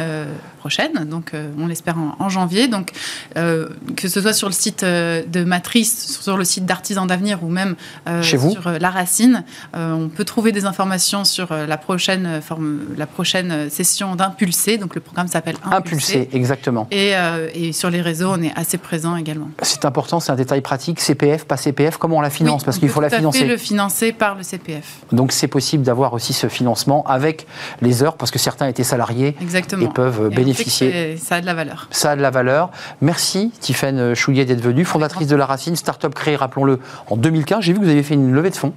prochaine, 0.60 1.06
donc 1.06 1.34
euh, 1.34 1.50
on 1.58 1.66
l'espère 1.66 1.96
en, 1.98 2.30
janvier. 2.30 2.68
Donc 2.68 2.92
euh, 3.38 3.70
que 3.96 4.08
ce 4.08 4.22
soit 4.22 4.34
sur 4.34 4.48
le 4.48 4.54
site 4.54 4.84
euh, 4.84 5.24
de 5.26 5.44
Matrice, 5.44 6.20
sur 6.22 6.38
le 6.38 6.44
site 6.44 6.66
d'Artisans 6.66 7.08
d'Avenir 7.08 7.44
ou 7.44 7.50
même 7.50 7.76
Chez 8.22 8.38
vous 8.38 8.52
sur 8.52 8.70
La 8.80 8.90
Racine, 8.90 9.44
on 9.74 10.10
peut 10.10 10.26
trouver 10.26 10.52
des 10.52 10.66
informations 10.66 11.24
sur 11.24 11.54
la 11.54 11.78
prochaine, 11.78 12.42
forme, 12.42 12.80
la 12.98 13.08
prochaine 13.08 13.70
session 13.70 14.16
d'Impulsé. 14.16 14.78
Donc 14.78 14.96
le 14.96 15.02
programme 15.02 15.28
s'appelle 15.28 15.56
Impulsé. 15.64 16.20
Impulsé, 16.20 16.38
exactement. 16.38 16.88
Et, 16.92 17.14
et, 17.56 17.72
sur 17.72 17.90
les 17.90 18.02
réseaux, 18.02 18.32
on 18.32 18.42
est 18.42 18.54
assez 18.56 18.78
présent 18.78 19.16
également. 19.16 19.50
C'est 19.62 19.86
important, 19.86 20.20
c'est 20.20 20.32
un 20.32 20.36
détail 20.36 20.62
pratique. 20.62 21.00
CPF, 21.00 21.46
pas 21.46 21.58
CPF, 21.58 21.98
comment 21.98 22.18
on 22.18 22.22
la 22.22 22.30
finance? 22.30 22.64
Parce 22.64 22.78
qu'il 22.78 22.90
faut 22.90 23.02
la 23.02 23.10
financer. 23.10 23.46
le 23.46 23.58
financer 23.58 24.12
par 24.12 24.36
le 24.36 24.44
CPF. 24.44 24.98
Donc 25.14 25.32
c'est 25.32 25.48
possible 25.48 25.84
d'avoir 25.84 26.14
aussi 26.14 26.34
ce 26.34 26.48
financement 26.48 27.04
avec 27.06 27.48
les 27.82 28.04
heures, 28.04 28.18
parce 28.18 28.32
que 28.32 28.40
certains 28.40 28.68
étaient 28.68 28.84
salariés 28.84 29.36
Exactement. 29.42 29.86
et 29.86 29.94
peuvent 29.94 30.30
bénéficier 30.30 30.49
bénéficier. 30.54 31.18
Ça 31.18 31.36
a 31.36 31.42
de 31.42 31.46
la 31.46 31.54
valeur. 31.54 31.88
Ça 31.92 32.12
a 32.12 32.16
de 32.16 32.22
la 32.22 32.30
valeur. 32.30 32.70
Merci, 33.02 33.52
Tiffaine 33.60 34.14
Chouillet, 34.16 34.46
d'être 34.46 34.62
venue, 34.62 34.86
fondatrice 34.86 35.28
de 35.28 35.36
La 35.36 35.46
Racine, 35.46 35.76
start-up 35.76 36.14
créée, 36.14 36.36
rappelons-le, 36.36 36.80
en 37.10 37.18
2015. 37.18 37.64
J'ai 37.64 37.74
vu 37.74 37.80
que 37.80 37.84
vous 37.86 37.92
avez 37.92 38.04
fait 38.04 38.16
une 38.16 38.32
levée 38.32 38.50
de 38.50 38.56
fonds. 38.56 38.74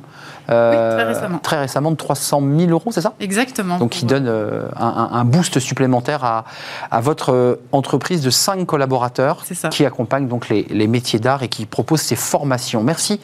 Euh, 0.49 0.97
très 0.97 1.05
récemment. 1.05 1.39
Très 1.39 1.61
récemment, 1.61 1.91
de 1.91 1.97
300 1.97 2.43
000 2.59 2.71
euros, 2.71 2.91
c'est 2.91 3.01
ça? 3.01 3.15
Exactement. 3.21 3.79
Donc, 3.79 3.91
qui 3.91 4.05
donne 4.05 4.27
euh, 4.27 4.69
un, 4.77 5.25
boost 5.25 5.59
supplémentaire 5.59 6.25
à, 6.25 6.45
à 6.91 7.01
votre 7.01 7.33
euh, 7.33 7.61
entreprise 7.73 8.23
de 8.23 8.31
5 8.31 8.67
collaborateurs 8.67 9.45
qui 9.71 9.85
accompagnent 9.85 10.29
donc 10.29 10.49
les, 10.49 10.65
les 10.71 10.87
métiers 10.87 11.19
d'art 11.19 11.43
et 11.43 11.49
qui 11.49 11.67
proposent 11.67 12.01
ces 12.01 12.17
formations. 12.17 12.83
Merci 12.83 13.21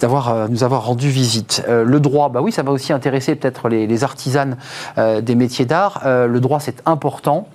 d'avoir 0.00 0.48
nous 0.48 0.64
avoir 0.64 0.84
rendu 0.84 1.08
visite. 1.08 1.64
le 1.68 2.00
droit, 2.00 2.28
bah 2.28 2.40
oui, 2.40 2.52
ça 2.52 2.62
va 2.62 2.70
aussi 2.70 2.92
intéresser 2.92 3.34
peut-être 3.34 3.68
les, 3.68 3.86
les, 3.86 4.04
artisanes 4.04 4.56
des 4.96 5.34
métiers 5.34 5.64
d'art. 5.64 6.02
le 6.04 6.38
droit, 6.38 6.60
c'est 6.60 6.82
important. 6.86 7.48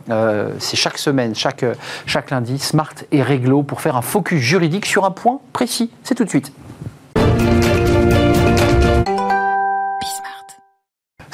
c'est 0.60 0.76
chaque 0.76 0.98
semaine, 0.98 1.36
chaque, 1.36 1.66
chaque 2.06 2.32
lundi, 2.32 2.60
Smart 2.60 2.94
et 3.12 3.22
Réglo 3.22 3.64
pour 3.64 3.82
faire 3.82 3.96
un 3.96 4.02
focus 4.02 4.40
juridique 4.40 4.86
sur 4.86 5.06
un 5.06 5.12
point 5.12 5.40
précis. 5.54 5.92
C'est 6.04 6.16
tout 6.16 6.26
de 6.26 6.30
suite. 6.30 6.52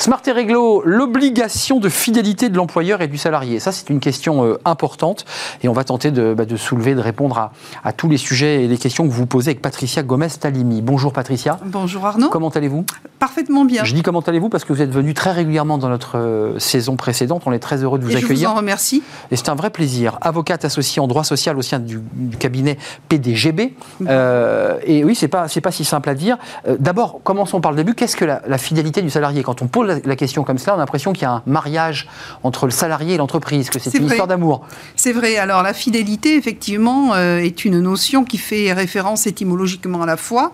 Smart 0.02 0.22
et 0.26 0.32
Réglo, 0.32 0.82
l'obligation 0.84 1.80
de 1.80 1.88
fidélité 1.88 2.50
de 2.50 2.58
l'employeur 2.58 3.04
et 3.04 3.08
du 3.08 3.20
salarié. 3.20 3.60
Ça, 3.60 3.72
c'est 3.72 3.88
une 3.92 4.00
question 4.00 4.44
euh, 4.44 4.60
importante 4.66 5.26
et 5.62 5.68
on 5.68 5.74
va 5.74 5.84
tenter 5.84 6.10
de, 6.10 6.34
bah, 6.34 6.46
de 6.46 6.56
soulever, 6.56 6.96
de 6.96 7.00
répondre 7.00 7.52
à, 7.84 7.94
tous 7.94 8.10
les 8.10 8.18
sujets 8.18 8.64
et 8.64 8.68
les 8.68 8.80
questions 8.80 9.08
que 9.08 9.14
vous 9.14 9.28
posez 9.28 9.52
avec 9.52 9.62
Patricia 9.62 10.02
Gomez-Talimi. 10.02 10.82
Bonjour 10.82 11.14
Patricia. 11.14 11.60
Bonjour 11.64 12.04
Arnaud. 12.04 12.30
Comment 12.30 12.50
allez-vous? 12.50 12.84
Parfaitement 13.20 13.64
bien. 13.64 13.84
Je 13.84 13.94
dis 13.94 14.02
comment 14.02 14.22
allez-vous 14.22 14.50
parce 14.50 14.66
que 14.66 14.74
vous 14.74 14.82
êtes 14.82 14.90
venu 14.90 15.14
très 15.14 15.34
régulièrement 15.34 15.78
dans 15.78 15.90
notre 15.90 16.18
euh, 16.18 16.58
saison 16.58 16.96
précédente. 16.96 17.44
On 17.46 17.52
est 17.52 17.60
très 17.60 17.84
heureux 17.84 18.00
de 18.00 18.04
vous 18.04 18.10
et 18.10 18.16
accueillir. 18.16 18.36
Je 18.36 18.46
vous 18.46 18.52
en 18.52 18.56
remercie. 18.56 19.04
Et 19.30 19.36
c'est 19.36 19.50
un 19.50 19.56
vrai 19.56 19.70
plaisir. 19.70 20.18
Avocate 20.22 20.66
associée 20.66 21.00
en 21.00 21.08
droit 21.08 21.24
social 21.24 21.60
au 21.60 21.62
sein 21.62 21.78
du, 21.78 22.02
cabinet 22.40 22.80
PDGB. 23.08 23.76
Euh, 24.08 24.80
et 24.84 25.04
oui, 25.04 25.14
c'est 25.14 25.28
pas, 25.28 25.46
pas 25.62 25.72
si 25.72 25.86
simple 25.86 26.10
à 26.10 26.16
dire. 26.16 26.40
D'abord, 26.80 27.20
commençons 27.24 27.62
par 27.62 27.70
le 27.70 27.78
début. 27.78 27.94
Qu'est-ce 27.94 28.18
que 28.18 28.26
la, 28.26 28.42
la 28.48 28.58
fidélité 28.58 29.04
du 29.04 29.12
salarié? 29.12 29.44
Quand 29.44 29.62
on 29.62 29.68
pose 29.68 29.91
la, 30.04 30.16
question 30.16 30.44
comme 30.44 30.58
ça, 30.58 30.74
on 30.74 30.76
a 30.76 30.80
l'impression 30.80 31.14
qu'il 31.14 31.24
y 31.24 31.26
a 31.26 31.32
un 31.32 31.44
mariage 31.46 32.08
entre 32.44 32.66
le 32.66 32.72
salarié 32.72 33.16
et 33.16 33.18
l'entreprise, 33.18 33.70
que 33.70 33.80
c'est 33.80 33.98
une 33.98 34.08
histoire 34.08 34.28
d'amour. 34.28 34.66
C'est 34.96 35.14
vrai. 35.14 35.38
Alors 35.38 35.64
la 35.64 35.74
fidélité, 35.74 36.36
effectivement, 36.36 37.14
euh, 37.14 37.38
est 37.38 37.66
une 37.66 37.80
notion 37.80 38.24
qui 38.24 38.38
fait 38.38 38.74
référence 38.74 39.28
étymologiquement 39.28 40.02
à 40.02 40.06
la 40.06 40.18
foi, 40.18 40.54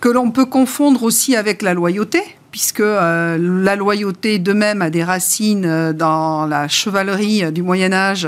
que 0.00 0.08
l'on 0.08 0.30
peut 0.30 0.46
confondre 0.46 1.02
aussi 1.02 1.36
avec 1.36 1.62
la 1.62 1.74
loyauté 1.74 2.22
puisque 2.50 2.80
euh, 2.80 3.36
la 3.38 3.76
loyauté 3.76 4.38
de 4.38 4.54
même 4.54 4.80
a 4.80 4.88
des 4.88 5.04
racines 5.04 5.66
euh, 5.66 5.92
dans 5.92 6.46
la 6.46 6.66
chevalerie 6.66 7.52
du 7.52 7.62
Moyen 7.62 7.92
Âge 7.92 8.26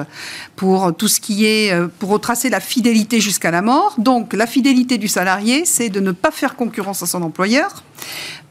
pour 0.56 0.94
tout 0.94 1.08
ce 1.08 1.20
qui 1.20 1.46
est 1.46 1.75
pour 1.99 2.10
retracer 2.10 2.50
la 2.50 2.60
fidélité 2.60 3.18
jusqu'à 3.18 3.50
la 3.50 3.62
mort. 3.62 3.94
Donc 3.96 4.34
la 4.34 4.46
fidélité 4.46 4.99
du 4.99 5.08
salarié, 5.08 5.64
c'est 5.64 5.88
de 5.88 6.00
ne 6.00 6.12
pas 6.12 6.30
faire 6.30 6.54
concurrence 6.54 7.02
à 7.02 7.06
son 7.06 7.22
employeur 7.22 7.82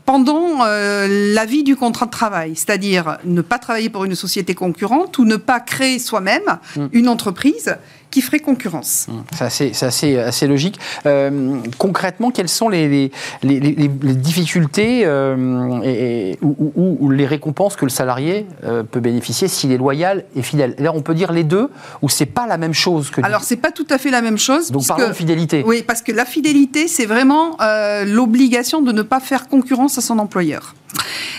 pendant 0.09 0.65
euh, 0.65 1.33
la 1.35 1.45
vie 1.45 1.63
du 1.63 1.75
contrat 1.75 2.07
de 2.07 2.09
travail, 2.09 2.55
c'est-à-dire 2.55 3.19
ne 3.25 3.43
pas 3.43 3.59
travailler 3.59 3.91
pour 3.91 4.05
une 4.05 4.15
société 4.15 4.55
concurrente 4.55 5.19
ou 5.19 5.23
ne 5.23 5.35
pas 5.35 5.59
créer 5.59 5.99
soi-même 5.99 6.57
mm. 6.75 6.87
une 6.93 7.07
entreprise 7.07 7.75
qui 8.11 8.21
ferait 8.21 8.39
concurrence. 8.39 9.07
Mmh. 9.07 9.47
C'est 9.49 9.83
assez, 9.83 10.17
assez, 10.17 10.47
logique. 10.47 10.79
Euh, 11.05 11.57
concrètement, 11.77 12.31
quelles 12.31 12.49
sont 12.49 12.69
les, 12.69 13.11
les, 13.43 13.59
les, 13.59 13.87
difficultés 14.15 15.03
euh, 15.05 15.79
et, 15.83 16.37
ou, 16.41 17.09
les 17.11 17.25
récompenses 17.25 17.75
que 17.75 17.85
le 17.85 17.91
salarié 17.91 18.47
euh, 18.63 18.83
peut 18.83 18.99
bénéficier 18.99 19.47
s'il 19.47 19.71
est 19.71 19.77
loyal 19.77 20.25
et 20.35 20.41
fidèle? 20.41 20.75
Là, 20.79 20.91
on 20.93 21.01
peut 21.01 21.13
dire 21.13 21.31
les 21.31 21.43
deux, 21.43 21.69
ou 22.01 22.09
c'est 22.09 22.25
pas 22.25 22.47
la 22.47 22.57
même 22.57 22.73
chose 22.73 23.11
que. 23.11 23.21
Alors, 23.21 23.43
c'est 23.43 23.57
pas 23.57 23.71
tout 23.71 23.87
à 23.89 23.97
fait 23.97 24.11
la 24.11 24.21
même 24.21 24.37
chose. 24.37 24.71
Donc, 24.71 24.87
parlons 24.87 25.09
de 25.09 25.13
fidélité. 25.13 25.63
Oui, 25.65 25.83
parce 25.85 26.01
que 26.01 26.11
la 26.11 26.25
fidélité, 26.25 26.87
c'est 26.87 27.05
vraiment 27.05 27.57
l'obligation 28.05 28.81
de 28.81 28.91
ne 28.91 29.01
pas 29.01 29.19
faire 29.19 29.47
concurrence 29.47 29.97
à 29.97 30.01
son 30.01 30.19
employeur. 30.19 30.73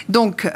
Donc, 0.09 0.47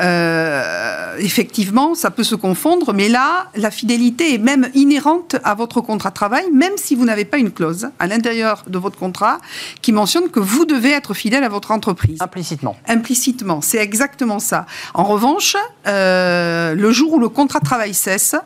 effectivement, 1.18 1.94
ça 1.94 2.10
peut 2.10 2.24
se 2.24 2.34
confondre, 2.34 2.92
mais 2.92 3.08
là, 3.08 3.48
la 3.56 3.70
fidélité 3.70 4.34
est 4.34 4.38
même 4.38 4.68
inhérente 4.74 5.36
à 5.42 5.54
votre 5.54 5.80
contrat 5.80 6.03
de 6.10 6.14
travail, 6.14 6.50
même 6.52 6.72
si 6.76 6.94
vous 6.94 7.04
n'avez 7.04 7.24
pas 7.24 7.38
une 7.38 7.50
clause 7.50 7.88
à 7.98 8.06
l'intérieur 8.06 8.64
de 8.66 8.78
votre 8.78 8.98
contrat 8.98 9.38
qui 9.82 9.92
mentionne 9.92 10.28
que 10.30 10.40
vous 10.40 10.64
devez 10.64 10.90
être 10.90 11.14
fidèle 11.14 11.44
à 11.44 11.48
votre 11.48 11.70
entreprise. 11.70 12.18
Implicitement. 12.20 12.76
Implicitement, 12.88 13.60
c'est 13.60 13.78
exactement 13.78 14.38
ça. 14.38 14.66
En 14.94 15.04
revanche, 15.04 15.56
euh, 15.86 16.74
le 16.74 16.92
jour 16.92 17.14
où 17.14 17.18
le 17.18 17.28
contrat 17.28 17.60
de 17.60 17.64
travail 17.64 17.94
cesse, 17.94 18.36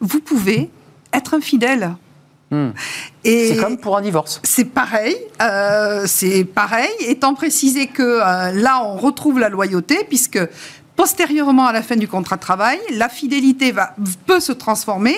vous 0.00 0.20
pouvez 0.20 0.70
être 1.12 1.34
infidèle 1.34 1.96
Hmm. 2.50 2.70
C'est 3.24 3.56
comme 3.56 3.76
pour 3.76 3.96
un 3.96 4.02
divorce. 4.02 4.40
C'est 4.44 4.66
pareil, 4.66 5.16
euh, 5.42 6.04
c'est 6.06 6.44
pareil, 6.44 6.92
étant 7.00 7.34
précisé 7.34 7.88
que 7.88 8.02
euh, 8.02 8.52
là 8.52 8.84
on 8.84 8.96
retrouve 8.96 9.40
la 9.40 9.48
loyauté 9.48 10.04
puisque 10.08 10.38
postérieurement 10.96 11.66
à 11.66 11.72
la 11.72 11.82
fin 11.82 11.96
du 11.96 12.08
contrat 12.08 12.36
de 12.36 12.40
travail, 12.40 12.78
la 12.94 13.08
fidélité 13.08 13.70
va, 13.70 13.94
peut 14.26 14.40
se 14.40 14.52
transformer 14.52 15.14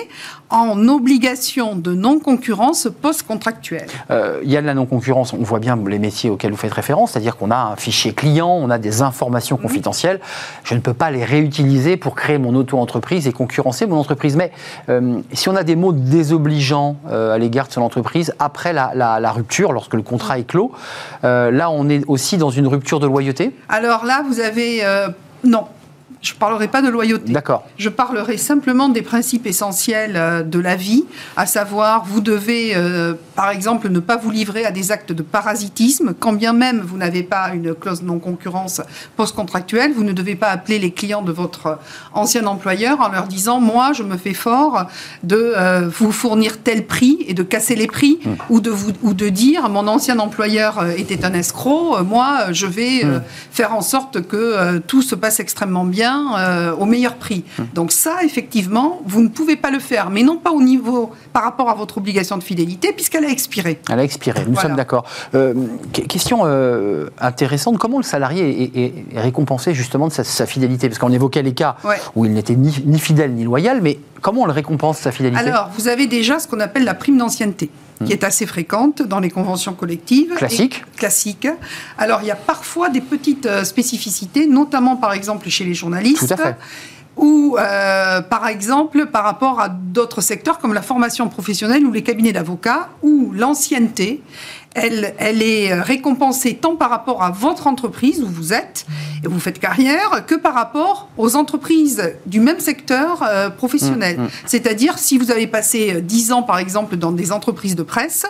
en 0.49 0.87
obligation 0.87 1.75
de 1.75 1.93
non-concurrence 1.93 2.89
post-contractuelle. 3.01 3.87
Euh, 4.11 4.39
il 4.43 4.51
y 4.51 4.57
a 4.57 4.61
de 4.61 4.65
la 4.65 4.73
non-concurrence, 4.73 5.33
on 5.33 5.37
voit 5.37 5.59
bien 5.59 5.79
les 5.87 5.99
métiers 5.99 6.29
auxquels 6.29 6.51
vous 6.51 6.57
faites 6.57 6.73
référence, 6.73 7.11
c'est-à-dire 7.11 7.37
qu'on 7.37 7.51
a 7.51 7.57
un 7.57 7.75
fichier 7.75 8.13
client, 8.13 8.49
on 8.49 8.69
a 8.69 8.77
des 8.77 9.01
informations 9.01 9.55
mhm. 9.55 9.63
confidentielles, 9.63 10.19
je 10.63 10.75
ne 10.75 10.79
peux 10.79 10.93
pas 10.93 11.11
les 11.11 11.23
réutiliser 11.23 11.97
pour 11.97 12.15
créer 12.15 12.37
mon 12.37 12.55
auto-entreprise 12.55 13.27
et 13.27 13.31
concurrencer 13.31 13.85
mon 13.85 13.97
entreprise. 13.97 14.35
Mais 14.35 14.51
euh, 14.89 15.19
si 15.33 15.49
on 15.49 15.55
a 15.55 15.63
des 15.63 15.75
mots 15.75 15.93
désobligeants 15.93 16.97
euh, 17.09 17.33
à 17.33 17.37
l'égard 17.37 17.67
de 17.67 17.73
son 17.73 17.81
entreprise, 17.81 18.33
après 18.39 18.73
la, 18.73 18.91
la, 18.95 19.31
rupture, 19.31 19.71
lorsque 19.71 19.93
le 19.93 20.01
contrat 20.01 20.39
est 20.39 20.43
clos, 20.43 20.71
là 21.23 21.69
on 21.69 21.87
est 21.89 22.03
aussi 22.07 22.37
dans 22.37 22.49
une 22.49 22.67
rupture 22.67 22.99
de 22.99 23.05
loyauté 23.05 23.51
Alors 23.69 24.05
là, 24.05 24.23
vous 24.27 24.39
avez 24.39 24.83
non. 25.43 25.78
Je 26.21 26.33
ne 26.33 26.37
parlerai 26.37 26.67
pas 26.67 26.81
de 26.81 26.89
loyauté. 26.89 27.31
D'accord. 27.31 27.65
Je 27.77 27.87
parlerai 27.87 28.37
simplement 28.37 28.89
des 28.89 29.01
principes 29.01 29.47
essentiels 29.47 30.17
euh, 30.17 30.43
de 30.43 30.59
la 30.59 30.75
vie, 30.75 31.05
à 31.37 31.45
savoir, 31.45 32.03
vous 32.05 32.19
devez, 32.19 32.73
euh, 32.75 33.13
par 33.35 33.49
exemple, 33.51 33.87
ne 33.87 34.01
pas 34.01 34.17
vous 34.17 34.29
livrer 34.29 34.65
à 34.65 34.71
des 34.71 34.91
actes 34.91 35.13
de 35.13 35.23
parasitisme, 35.23 36.13
quand 36.19 36.33
bien 36.33 36.51
même 36.51 36.81
vous 36.81 36.97
n'avez 36.97 37.23
pas 37.23 37.51
une 37.53 37.73
clause 37.73 38.01
de 38.01 38.07
non-concurrence 38.07 38.81
post-contractuelle, 39.15 39.93
vous 39.93 40.03
ne 40.03 40.11
devez 40.11 40.35
pas 40.35 40.49
appeler 40.49 40.77
les 40.77 40.91
clients 40.91 41.21
de 41.21 41.31
votre 41.31 41.79
ancien 42.13 42.45
employeur 42.47 42.99
en 42.99 43.07
leur 43.07 43.27
disant, 43.27 43.61
moi, 43.61 43.93
je 43.93 44.03
me 44.03 44.17
fais 44.17 44.33
fort 44.33 44.87
de 45.23 45.53
euh, 45.55 45.87
vous 45.87 46.11
fournir 46.11 46.61
tel 46.61 46.85
prix 46.85 47.23
et 47.27 47.33
de 47.33 47.43
casser 47.43 47.75
les 47.75 47.87
prix, 47.87 48.19
hmm. 48.25 48.29
ou, 48.49 48.59
de 48.59 48.71
vous, 48.71 48.91
ou 49.03 49.13
de 49.13 49.29
dire, 49.29 49.69
mon 49.69 49.87
ancien 49.87 50.19
employeur 50.19 50.85
était 50.97 51.23
un 51.23 51.33
escroc, 51.33 52.03
moi, 52.03 52.51
je 52.51 52.65
vais 52.65 53.05
hmm. 53.05 53.21
faire 53.51 53.73
en 53.73 53.81
sorte 53.81 54.21
que 54.27 54.79
tout 54.79 55.01
se 55.01 55.15
passe 55.15 55.39
extrêmement 55.39 55.85
bien 55.85 56.08
euh, 56.37 56.75
au 56.75 56.85
meilleur 56.85 57.15
prix. 57.15 57.43
Donc 57.73 57.91
ça, 57.91 58.23
effectivement, 58.23 59.01
vous 59.05 59.21
ne 59.21 59.27
pouvez 59.27 59.55
pas 59.55 59.71
le 59.71 59.79
faire, 59.79 60.09
mais 60.09 60.23
non 60.23 60.37
pas 60.37 60.51
au 60.51 60.61
niveau 60.61 61.11
par 61.33 61.43
rapport 61.43 61.69
à 61.69 61.73
votre 61.73 61.97
obligation 61.97 62.37
de 62.37 62.43
fidélité, 62.43 62.93
puisqu'elle 62.93 63.25
a 63.25 63.29
expiré. 63.29 63.79
Elle 63.89 63.99
a 63.99 64.03
expiré, 64.03 64.45
nous 64.47 64.57
sommes 64.57 64.75
d'accord. 64.75 65.05
Euh, 65.35 65.53
question 65.91 66.41
euh, 66.43 67.09
intéressante, 67.19 67.77
comment 67.77 67.97
le 67.97 68.03
salarié 68.03 68.71
est, 68.75 69.19
récompensé 69.19 69.73
justement 69.73 70.07
de 70.07 70.13
sa, 70.13 70.45
fidélité? 70.45 70.89
Parce 70.89 70.99
qu'on 70.99 71.11
évoquait 71.11 71.43
les 71.43 71.53
cas 71.53 71.75
où 72.15 72.25
il 72.25 72.33
n'était 72.33 72.55
ni, 72.55 72.75
ni, 72.85 72.99
fidèle 72.99 73.33
ni 73.33 73.43
loyal, 73.43 73.81
mais 73.81 73.99
comment 74.21 74.41
on 74.41 74.45
le 74.45 74.51
récompense 74.51 74.97
sa 74.99 75.11
fidélité? 75.11 75.47
Alors, 75.47 75.69
vous 75.77 75.87
avez 75.87 76.07
déjà 76.07 76.39
ce 76.39 76.47
qu'on 76.47 76.59
appelle 76.59 76.83
la 76.83 76.93
prime 76.93 77.17
d'ancienneté 77.17 77.69
qui 78.05 78.13
est 78.13 78.23
assez 78.23 78.45
fréquente 78.45 79.01
dans 79.01 79.19
les 79.19 79.29
conventions 79.29 79.73
collectives. 79.73 80.33
Classique. 80.35 80.83
Classique. 80.95 81.47
Alors, 81.97 82.21
il 82.21 82.27
y 82.27 82.31
a 82.31 82.35
parfois 82.35 82.89
des 82.89 83.01
petites 83.01 83.45
euh, 83.45 83.63
spécificités, 83.63 84.47
notamment 84.47 84.95
par 84.95 85.13
exemple 85.13 85.49
chez 85.49 85.65
les 85.65 85.73
journalistes. 85.73 86.27
Tout 86.27 86.33
à 86.33 86.37
fait 86.37 86.55
ou 87.19 87.57
euh, 87.59 88.21
par 88.21 88.47
exemple 88.47 89.07
par 89.07 89.23
rapport 89.25 89.59
à 89.59 89.67
d'autres 89.67 90.21
secteurs 90.21 90.57
comme 90.57 90.73
la 90.73 90.81
formation 90.81 91.27
professionnelle 91.27 91.85
ou 91.85 91.91
les 91.91 92.01
cabinets 92.01 92.31
d'avocats, 92.31 92.89
où 93.03 93.31
l'ancienneté 93.33 94.21
elle, 94.75 95.13
elle 95.17 95.41
est 95.41 95.73
récompensée 95.73 96.55
tant 96.55 96.75
par 96.75 96.89
rapport 96.89 97.23
à 97.23 97.31
votre 97.31 97.67
entreprise 97.67 98.21
où 98.21 98.27
vous 98.27 98.53
êtes 98.53 98.85
et 99.23 99.27
vous 99.27 99.39
faites 99.39 99.59
carrière 99.59 100.25
que 100.27 100.35
par 100.35 100.53
rapport 100.53 101.09
aux 101.17 101.35
entreprises 101.35 102.13
du 102.25 102.39
même 102.39 102.59
secteur 102.59 103.23
euh, 103.23 103.49
professionnel. 103.49 104.19
Mmh, 104.19 104.23
mmh. 104.23 104.29
C'est-à-dire 104.45 104.97
si 104.97 105.17
vous 105.17 105.31
avez 105.31 105.47
passé 105.47 106.01
10 106.01 106.31
ans 106.31 106.43
par 106.43 106.59
exemple 106.59 106.97
dans 106.97 107.11
des 107.11 107.31
entreprises 107.31 107.75
de 107.75 107.83
presse, 107.83 108.25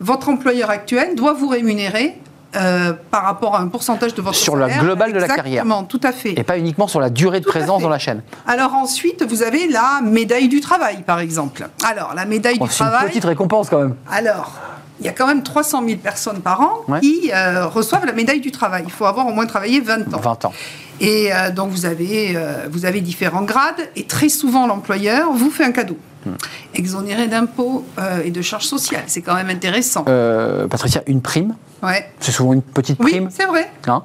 votre 0.00 0.28
employeur 0.28 0.70
actuel 0.70 1.14
doit 1.14 1.34
vous 1.34 1.48
rémunérer 1.48 2.18
euh, 2.56 2.92
par 3.10 3.24
rapport 3.24 3.56
à 3.56 3.60
un 3.60 3.66
pourcentage 3.66 4.14
de 4.14 4.22
votre 4.22 4.36
sur 4.36 4.52
salaire. 4.52 4.68
Sur 4.68 4.76
la 4.76 4.84
globale 4.84 5.12
de 5.12 5.18
la 5.18 5.26
carrière. 5.26 5.64
Exactement, 5.64 5.82
tout 5.82 6.00
à 6.04 6.12
fait. 6.12 6.38
Et 6.38 6.44
pas 6.44 6.56
uniquement 6.56 6.86
sur 6.86 7.00
la 7.00 7.10
durée 7.10 7.40
de 7.40 7.44
présence 7.44 7.82
dans 7.82 7.88
la 7.88 7.98
chaîne. 7.98 8.22
Alors 8.46 8.74
ensuite, 8.74 9.24
vous 9.24 9.42
avez 9.42 9.66
la 9.66 10.00
médaille 10.02 10.46
du 10.46 10.60
travail, 10.60 11.02
par 11.04 11.18
exemple. 11.18 11.68
Alors, 11.84 12.14
la 12.14 12.24
médaille 12.26 12.58
du 12.58 12.68
travail... 12.68 12.94
C'est 12.98 13.02
une 13.02 13.08
petite 13.08 13.24
récompense 13.24 13.68
quand 13.68 13.80
même. 13.80 13.96
Alors, 14.08 14.52
il 15.00 15.06
y 15.06 15.08
a 15.08 15.12
quand 15.12 15.26
même 15.26 15.42
300 15.42 15.84
000 15.86 15.98
personnes 15.98 16.40
par 16.40 16.60
an 16.60 17.00
qui 17.00 17.30
euh, 17.32 17.66
reçoivent 17.66 18.06
la 18.06 18.12
médaille 18.12 18.40
du 18.40 18.50
travail. 18.50 18.84
Il 18.86 18.92
faut 18.92 19.06
avoir 19.06 19.26
au 19.26 19.32
moins 19.32 19.46
travaillé 19.46 19.80
20 19.80 20.14
ans. 20.14 20.20
20 20.20 20.44
ans. 20.46 20.52
Et 21.00 21.34
euh, 21.34 21.50
donc 21.50 21.70
vous 21.70 21.86
avez, 21.86 22.36
euh, 22.36 22.68
vous 22.70 22.84
avez 22.84 23.00
différents 23.00 23.42
grades 23.42 23.88
et 23.96 24.04
très 24.04 24.28
souvent 24.28 24.66
l'employeur 24.66 25.32
vous 25.32 25.50
fait 25.50 25.64
un 25.64 25.72
cadeau. 25.72 25.98
Hmm. 26.24 26.34
Exonéré 26.74 27.26
d'impôts 27.26 27.84
et 28.24 28.30
de 28.30 28.40
charges 28.40 28.64
sociales, 28.64 29.04
c'est 29.08 29.20
quand 29.20 29.34
même 29.34 29.50
intéressant. 29.50 30.04
Patricia, 30.70 31.02
une 31.06 31.20
prime? 31.20 31.54
Ouais. 31.84 32.10
C'est 32.20 32.32
souvent 32.32 32.52
une 32.52 32.62
petite 32.62 32.98
prime. 32.98 33.24
Oui, 33.24 33.30
c'est 33.30 33.46
vrai. 33.46 33.70
Hein 33.86 34.02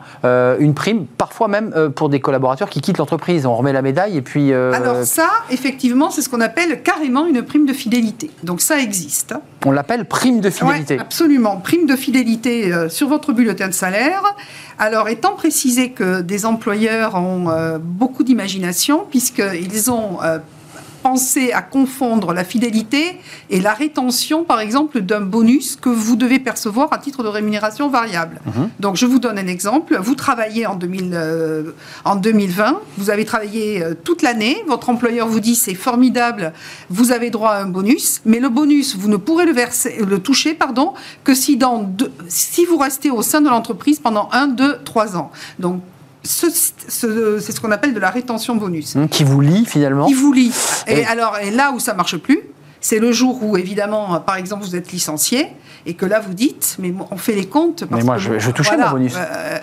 une 0.59 0.73
prime, 0.73 1.05
parfois 1.05 1.47
même 1.47 1.73
pour 1.95 2.09
des 2.09 2.19
collaborateurs 2.19 2.69
qui 2.69 2.81
quittent 2.81 2.97
l'entreprise. 2.97 3.45
On 3.45 3.55
remet 3.55 3.73
la 3.73 3.81
médaille 3.81 4.17
et 4.17 4.21
puis. 4.21 4.53
Alors, 4.53 5.03
ça, 5.03 5.29
effectivement, 5.49 6.11
c'est 6.11 6.21
ce 6.21 6.29
qu'on 6.29 6.41
appelle 6.41 6.83
carrément 6.83 7.25
une 7.25 7.41
prime 7.41 7.65
de 7.65 7.73
fidélité. 7.73 8.29
Donc, 8.43 8.61
ça 8.61 8.79
existe. 8.79 9.33
On 9.65 9.71
l'appelle 9.71 10.05
prime 10.05 10.41
de 10.41 10.49
fidélité. 10.49 10.95
Ouais, 10.95 11.01
absolument. 11.01 11.57
Prime 11.57 11.85
de 11.85 11.95
fidélité 11.95 12.71
sur 12.89 13.07
votre 13.07 13.33
bulletin 13.33 13.67
de 13.67 13.73
salaire. 13.73 14.21
Alors, 14.77 15.09
étant 15.09 15.33
précisé 15.33 15.91
que 15.91 16.21
des 16.21 16.45
employeurs 16.45 17.15
ont 17.15 17.49
euh, 17.49 17.77
beaucoup 17.81 18.23
d'imagination, 18.23 19.05
puisqu'ils 19.09 19.91
ont 19.91 20.19
pensez 21.01 21.51
à 21.51 21.61
confondre 21.61 22.33
la 22.33 22.43
fidélité 22.43 23.19
et 23.49 23.59
la 23.59 23.73
rétention, 23.73 24.43
par 24.43 24.59
exemple, 24.59 25.01
d'un 25.01 25.21
bonus 25.21 25.75
que 25.75 25.89
vous 25.89 26.15
devez 26.15 26.39
percevoir 26.39 26.91
à 26.91 26.97
titre 26.97 27.23
de 27.23 27.27
rémunération 27.27 27.89
variable. 27.89 28.41
Mhm. 28.45 28.69
Donc, 28.79 28.95
je 28.95 29.05
vous 29.05 29.19
donne 29.19 29.37
un 29.37 29.47
exemple. 29.47 29.97
Vous 30.01 30.15
travaillez 30.15 30.65
en, 30.65 30.75
2000, 30.75 31.11
euh, 31.13 31.71
en 32.05 32.15
2020, 32.15 32.79
vous 32.97 33.09
avez 33.09 33.25
travaillé 33.25 33.83
euh, 33.83 33.93
toute 34.03 34.21
l'année, 34.21 34.63
votre 34.67 34.89
employeur 34.89 35.27
vous 35.27 35.39
dit 35.39 35.55
c'est 35.55 35.75
formidable, 35.75 36.53
vous 36.89 37.11
avez 37.11 37.29
droit 37.29 37.51
à 37.51 37.61
un 37.61 37.67
bonus, 37.67 38.21
mais 38.25 38.39
le 38.39 38.49
bonus, 38.49 38.95
vous 38.95 39.09
ne 39.09 39.17
pourrez 39.17 39.45
le, 39.45 39.53
verser, 39.53 39.97
le 40.05 40.19
toucher 40.19 40.53
pardon, 40.53 40.93
que 41.23 41.33
si, 41.33 41.57
dans 41.57 41.79
deux, 41.79 42.11
si 42.27 42.65
vous 42.65 42.77
restez 42.77 43.11
au 43.11 43.21
sein 43.21 43.41
de 43.41 43.49
l'entreprise 43.49 43.99
pendant 43.99 44.29
1, 44.31 44.47
2, 44.47 44.79
3 44.83 45.17
ans. 45.17 45.31
Donc, 45.59 45.81
c'est 46.23 46.51
ce, 46.51 47.61
qu'on 47.61 47.71
appelle 47.71 47.93
de 47.93 47.99
la 47.99 48.09
rétention 48.09 48.55
bonus. 48.55 48.95
Mmh, 48.95 49.07
qui 49.07 49.23
vous 49.23 49.41
lie 49.41 49.65
finalement 49.65 50.07
Qui 50.07 50.13
vous 50.13 50.33
lie. 50.33 50.51
Et, 50.87 51.05
alors, 51.05 51.37
et 51.37 51.51
là 51.51 51.71
où 51.71 51.79
ça 51.79 51.93
marche 51.93 52.17
plus, 52.17 52.41
c'est 52.81 52.99
le 52.99 53.11
jour 53.11 53.43
où, 53.43 53.57
évidemment, 53.57 54.19
par 54.21 54.35
exemple, 54.35 54.63
vous 54.63 54.75
êtes 54.75 54.91
licencié 54.91 55.47
et 55.85 55.93
que 55.93 56.05
là, 56.05 56.19
vous 56.19 56.33
dites, 56.33 56.75
mais 56.79 56.93
on 57.11 57.17
fait 57.17 57.33
les 57.33 57.45
comptes. 57.45 57.85
mais 57.89 58.03
moi, 58.03 58.17
je, 58.17 58.37
je 58.37 58.51
touchais 58.51 58.77
mon 58.77 58.89
bonus. 58.91 59.13
Euh, 59.15 59.57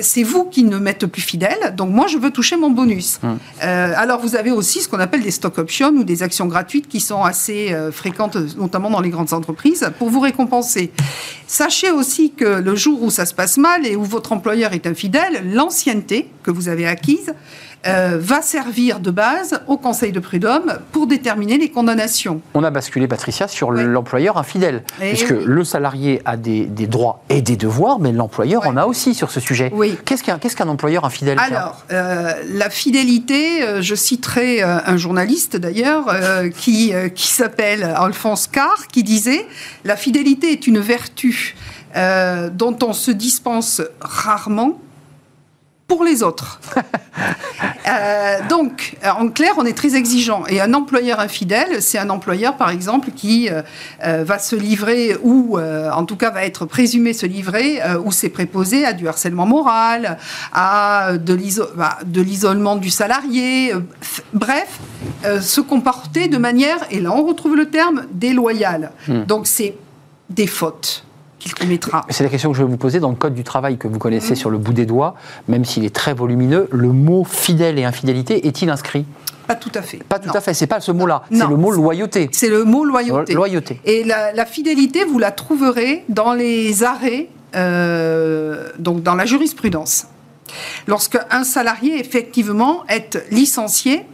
c'est 0.00 0.22
vous 0.22 0.44
qui 0.44 0.64
ne 0.64 0.78
m'êtes 0.78 1.06
plus 1.06 1.22
fidèle, 1.22 1.74
donc 1.76 1.90
moi, 1.90 2.06
je 2.06 2.18
veux 2.18 2.30
toucher 2.30 2.56
mon 2.56 2.70
bonus. 2.70 3.18
Hum. 3.22 3.38
Euh, 3.62 3.92
alors, 3.96 4.20
vous 4.20 4.36
avez 4.36 4.50
aussi 4.50 4.80
ce 4.80 4.88
qu'on 4.88 5.00
appelle 5.00 5.22
des 5.22 5.30
stock 5.30 5.58
options 5.58 5.90
ou 5.90 6.04
des 6.04 6.22
actions 6.22 6.46
gratuites 6.46 6.88
qui 6.88 7.00
sont 7.00 7.22
assez 7.22 7.72
euh, 7.72 7.92
fréquentes, 7.92 8.36
notamment 8.56 8.90
dans 8.90 9.00
les 9.00 9.10
grandes 9.10 9.32
entreprises, 9.32 9.90
pour 9.98 10.08
vous 10.08 10.20
récompenser. 10.20 10.92
Sachez 11.46 11.90
aussi 11.90 12.32
que 12.32 12.44
le 12.44 12.76
jour 12.76 13.02
où 13.02 13.10
ça 13.10 13.26
se 13.26 13.34
passe 13.34 13.56
mal 13.56 13.86
et 13.86 13.96
où 13.96 14.04
votre 14.04 14.32
employeur 14.32 14.72
est 14.72 14.86
infidèle, 14.86 15.42
l'ancienneté 15.52 16.30
que 16.42 16.50
vous 16.50 16.68
avez 16.68 16.86
acquise, 16.86 17.34
euh, 17.86 18.18
va 18.20 18.42
servir 18.42 19.00
de 19.00 19.10
base 19.10 19.62
au 19.66 19.78
Conseil 19.78 20.12
de 20.12 20.20
prud'homme 20.20 20.80
pour 20.92 21.06
déterminer 21.06 21.56
les 21.56 21.70
condamnations. 21.70 22.42
On 22.52 22.62
a 22.62 22.70
basculé, 22.70 23.08
Patricia, 23.08 23.48
sur 23.48 23.70
l'employeur 23.70 24.36
infidèle, 24.36 24.82
puisque 24.98 25.30
le 25.30 25.64
salarié 25.64 26.20
a 26.26 26.36
des, 26.36 26.66
droits 26.66 27.22
et 27.30 27.40
des 27.40 27.56
devoirs, 27.56 27.98
mais 27.98 28.12
l'employeur 28.12 28.66
en 28.66 28.76
a 28.76 28.84
aussi 28.84 29.14
sur 29.14 29.30
ce 29.30 29.40
sujet. 29.40 29.72
Qu'est-ce 30.04 30.56
qu'un 30.56 30.68
employeur 30.68 31.06
infidèle 31.06 31.38
Alors, 31.38 31.86
euh, 31.90 32.34
la 32.52 32.68
fidélité, 32.68 33.62
euh, 33.62 33.80
je 33.80 33.94
citerai 33.94 34.60
un 34.62 34.96
journaliste 34.98 35.56
d'ailleurs, 35.56 36.14
qui, 36.56 36.92
qui 37.14 37.26
s'appelle 37.28 37.82
Alphonse 37.82 38.46
Carr, 38.46 38.88
qui 38.88 39.02
disait 39.02 39.46
«La 39.84 39.96
fidélité 39.96 40.52
est 40.52 40.66
une 40.66 40.80
vertu 40.80 41.56
dont 41.94 42.76
on 42.82 42.92
se 42.92 43.10
dispense 43.10 43.80
rarement 44.00 44.78
pour 45.90 46.04
les 46.04 46.22
autres. 46.22 46.60
Euh, 47.88 48.38
donc, 48.48 48.96
en 49.04 49.28
clair, 49.28 49.54
on 49.56 49.64
est 49.64 49.76
très 49.76 49.96
exigeant. 49.96 50.44
Et 50.48 50.60
un 50.60 50.74
employeur 50.74 51.18
infidèle, 51.18 51.82
c'est 51.82 51.98
un 51.98 52.08
employeur, 52.08 52.56
par 52.56 52.70
exemple, 52.70 53.10
qui 53.10 53.48
euh, 53.48 53.62
euh, 54.04 54.22
va 54.24 54.38
se 54.38 54.54
livrer, 54.54 55.16
ou 55.22 55.58
en 55.58 56.04
tout 56.04 56.14
cas 56.14 56.30
va 56.30 56.44
être 56.44 56.66
présumé 56.66 57.12
se 57.12 57.26
livrer, 57.26 57.80
ou 58.04 58.12
c'est 58.12 58.28
préposé 58.28 58.84
à 58.84 58.92
du 58.92 59.08
harcèlement 59.08 59.44
moral, 59.44 60.18
à 60.52 61.12
bah, 61.76 61.98
de 62.04 62.22
l'isolement 62.22 62.76
du 62.76 62.90
salarié, 62.90 63.74
bref, 64.32 64.78
se 65.40 65.60
comporter 65.60 66.28
de 66.28 66.38
manière, 66.38 66.78
et 66.90 67.00
là 67.00 67.10
on 67.12 67.24
retrouve 67.24 67.56
le 67.56 67.70
terme, 67.70 68.06
déloyale. 68.12 68.92
Hmm. 69.08 69.24
Donc 69.24 69.48
c'est 69.48 69.74
des 70.28 70.46
fautes 70.46 71.04
qu'il 71.40 71.54
commettra. 71.54 72.06
C'est 72.10 72.22
la 72.22 72.30
question 72.30 72.52
que 72.52 72.56
je 72.56 72.62
vais 72.62 72.68
vous 72.68 72.76
poser 72.76 73.00
dans 73.00 73.10
le 73.10 73.16
Code 73.16 73.34
du 73.34 73.42
travail 73.42 73.78
que 73.78 73.88
vous 73.88 73.98
connaissez 73.98 74.34
mm. 74.34 74.36
sur 74.36 74.50
le 74.50 74.58
bout 74.58 74.72
des 74.72 74.86
doigts, 74.86 75.16
même 75.48 75.64
s'il 75.64 75.84
est 75.84 75.94
très 75.94 76.14
volumineux, 76.14 76.68
le 76.70 76.92
mot 76.92 77.24
fidèle 77.24 77.78
et 77.80 77.84
infidélité 77.84 78.46
est-il 78.46 78.70
inscrit? 78.70 79.04
Pas 79.48 79.56
tout 79.56 79.72
à 79.74 79.82
fait. 79.82 80.04
Pas 80.04 80.20
tout 80.20 80.30
à 80.32 80.40
fait, 80.40 80.54
c'est 80.54 80.68
pas 80.68 80.78
ce 80.78 80.92
mot-là, 80.92 81.22
c'est 81.32 81.48
le 81.48 81.56
mot 81.56 81.72
loyauté. 81.72 82.28
C'est 82.30 82.48
le 82.48 82.62
mot 82.62 82.84
loyauté. 82.84 83.34
Loyauté. 83.34 83.80
Et 83.84 84.04
la, 84.04 84.46
fidélité, 84.46 85.04
vous 85.04 85.18
la 85.18 85.32
trouverez 85.32 86.04
dans 86.08 86.34
les 86.34 86.84
arrêts, 86.84 87.26
euh, 87.56 88.68
donc 88.78 89.02
dans 89.02 89.16
la 89.16 89.26
jurisprudence. 89.26 90.06
Lorsque 90.86 91.18
un 91.30 91.42
salarié 91.42 91.98
effectivement 91.98 92.84
est 92.88 93.18
licencié 93.32 94.04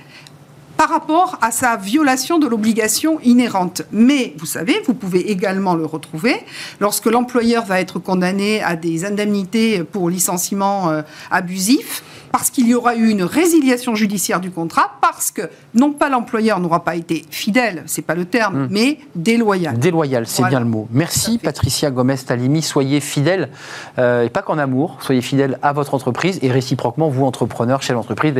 par 0.76 0.90
rapport 0.90 1.38
à 1.40 1.50
sa 1.50 1.76
violation 1.76 2.38
de 2.38 2.46
l'obligation 2.46 3.18
inhérente. 3.22 3.82
Mais 3.92 4.34
vous 4.38 4.46
savez, 4.46 4.80
vous 4.86 4.94
pouvez 4.94 5.30
également 5.30 5.74
le 5.74 5.86
retrouver 5.86 6.36
lorsque 6.80 7.06
l'employeur 7.06 7.64
va 7.64 7.80
être 7.80 7.98
condamné 7.98 8.62
à 8.62 8.76
des 8.76 9.04
indemnités 9.04 9.84
pour 9.84 10.10
licenciement 10.10 10.90
euh, 10.90 11.02
abusif 11.30 12.02
parce 12.36 12.50
qu'il 12.50 12.68
y 12.68 12.74
aura 12.74 12.96
eu 12.96 13.08
une 13.08 13.22
résiliation 13.22 13.94
judiciaire 13.94 14.40
du 14.40 14.50
contrat, 14.50 14.90
parce 15.00 15.30
que 15.30 15.48
non 15.72 15.92
pas 15.92 16.10
l'employeur 16.10 16.60
n'aura 16.60 16.84
pas 16.84 16.94
été 16.94 17.24
fidèle, 17.30 17.82
c'est 17.86 18.02
pas 18.02 18.14
le 18.14 18.26
terme, 18.26 18.64
hmm. 18.64 18.68
mais 18.70 18.98
déloyal. 19.14 19.78
Déloyal, 19.78 20.26
c'est 20.26 20.44
bien 20.44 20.60
le 20.60 20.66
mot. 20.66 20.86
Merci 20.90 21.38
Patricia 21.38 21.90
Gomez-Talimi, 21.90 22.60
soyez 22.60 23.00
fidèle, 23.00 23.48
euh, 23.98 24.24
et 24.24 24.28
pas 24.28 24.42
qu'en 24.42 24.58
amour, 24.58 24.98
soyez 25.00 25.22
fidèle 25.22 25.58
à 25.62 25.72
votre 25.72 25.94
entreprise, 25.94 26.38
et 26.42 26.50
réciproquement, 26.50 27.08
vous 27.08 27.24
entrepreneurs 27.24 27.80
chez 27.80 27.94
l'entreprise, 27.94 28.34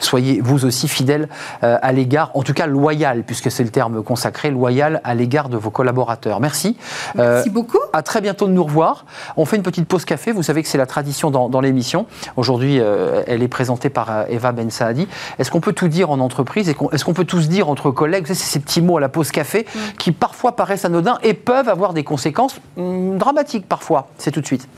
soyez 0.00 0.40
vous 0.40 0.64
aussi 0.64 0.88
fidèle 0.88 1.28
euh, 1.62 1.76
à 1.82 1.92
l'égard, 1.92 2.30
en 2.32 2.42
tout 2.42 2.54
cas 2.54 2.66
loyal, 2.66 3.22
puisque 3.22 3.50
c'est 3.50 3.64
le 3.64 3.70
terme 3.70 4.02
consacré, 4.02 4.50
loyal 4.50 5.02
à 5.04 5.14
l'égard 5.14 5.50
de 5.50 5.58
vos 5.58 5.68
collaborateurs. 5.68 6.40
Merci. 6.40 6.78
Merci 7.14 7.50
euh, 7.50 7.52
beaucoup. 7.52 7.80
À 7.92 8.00
très 8.00 8.22
bientôt 8.22 8.46
de 8.46 8.52
nous 8.52 8.64
revoir. 8.64 9.04
On 9.36 9.44
fait 9.44 9.56
une 9.56 9.62
petite 9.62 9.86
pause 9.86 10.06
café, 10.06 10.32
vous 10.32 10.42
savez 10.42 10.62
que 10.62 10.68
c'est 10.70 10.78
la 10.78 10.86
tradition 10.86 11.30
dans, 11.30 11.50
dans 11.50 11.60
l'émission. 11.60 12.06
Aujourd'hui, 12.36 12.80
elle 13.26 13.41
est 13.42 13.48
présentée 13.48 13.90
par 13.90 14.10
euh, 14.10 14.24
Eva 14.28 14.52
Ben 14.52 14.70
Saadi. 14.70 15.08
Est-ce 15.38 15.50
qu'on 15.50 15.60
peut 15.60 15.72
tout 15.72 15.88
dire 15.88 16.10
en 16.10 16.20
entreprise 16.20 16.68
Est-ce 16.68 17.04
qu'on 17.04 17.14
peut 17.14 17.24
tous 17.24 17.48
dire 17.48 17.68
entre 17.68 17.90
collègues 17.90 18.24
C'est 18.26 18.34
ces 18.34 18.60
petits 18.60 18.82
mots 18.82 18.96
à 18.96 19.00
la 19.00 19.08
pause 19.08 19.30
café 19.30 19.66
mm. 19.74 19.78
qui 19.98 20.12
parfois 20.12 20.56
paraissent 20.56 20.84
anodins 20.84 21.18
et 21.22 21.34
peuvent 21.34 21.68
avoir 21.68 21.92
des 21.92 22.04
conséquences 22.04 22.56
mm, 22.76 23.18
dramatiques 23.18 23.68
parfois. 23.68 24.08
C'est 24.18 24.30
tout 24.30 24.40
de 24.40 24.46
suite. 24.46 24.68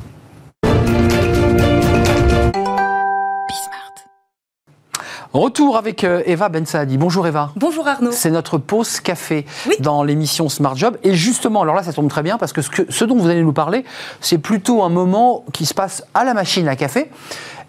Retour 5.35 5.77
avec 5.77 6.05
euh, 6.05 6.23
Eva 6.27 6.49
Ben 6.49 6.65
Saadi. 6.65 6.97
Bonjour 6.97 7.27
Eva. 7.27 7.51
Bonjour 7.57 7.89
Arnaud. 7.89 8.13
C'est 8.13 8.31
notre 8.31 8.57
pause 8.57 9.01
café 9.01 9.45
dans 9.81 10.05
l'émission 10.05 10.49
Smart 10.49 10.77
Job. 10.77 10.97
Et 11.03 11.13
justement, 11.15 11.63
alors 11.63 11.75
là, 11.75 11.83
ça 11.83 11.93
tombe 11.93 12.09
très 12.09 12.23
bien 12.23 12.39
parce 12.39 12.53
que 12.53 12.63
ce, 12.63 12.71
que 12.71 12.83
ce 12.89 13.05
dont 13.05 13.17
vous 13.17 13.29
allez 13.29 13.43
nous 13.43 13.53
parler, 13.53 13.85
c'est 14.21 14.39
plutôt 14.39 14.85
un 14.85 14.91
moment 14.91 15.45
qui 15.53 15.67
se 15.67 15.75
passe 15.75 16.05
à 16.15 16.23
la 16.23 16.35
machine 16.35 16.69
à 16.69 16.77
café. 16.77 17.11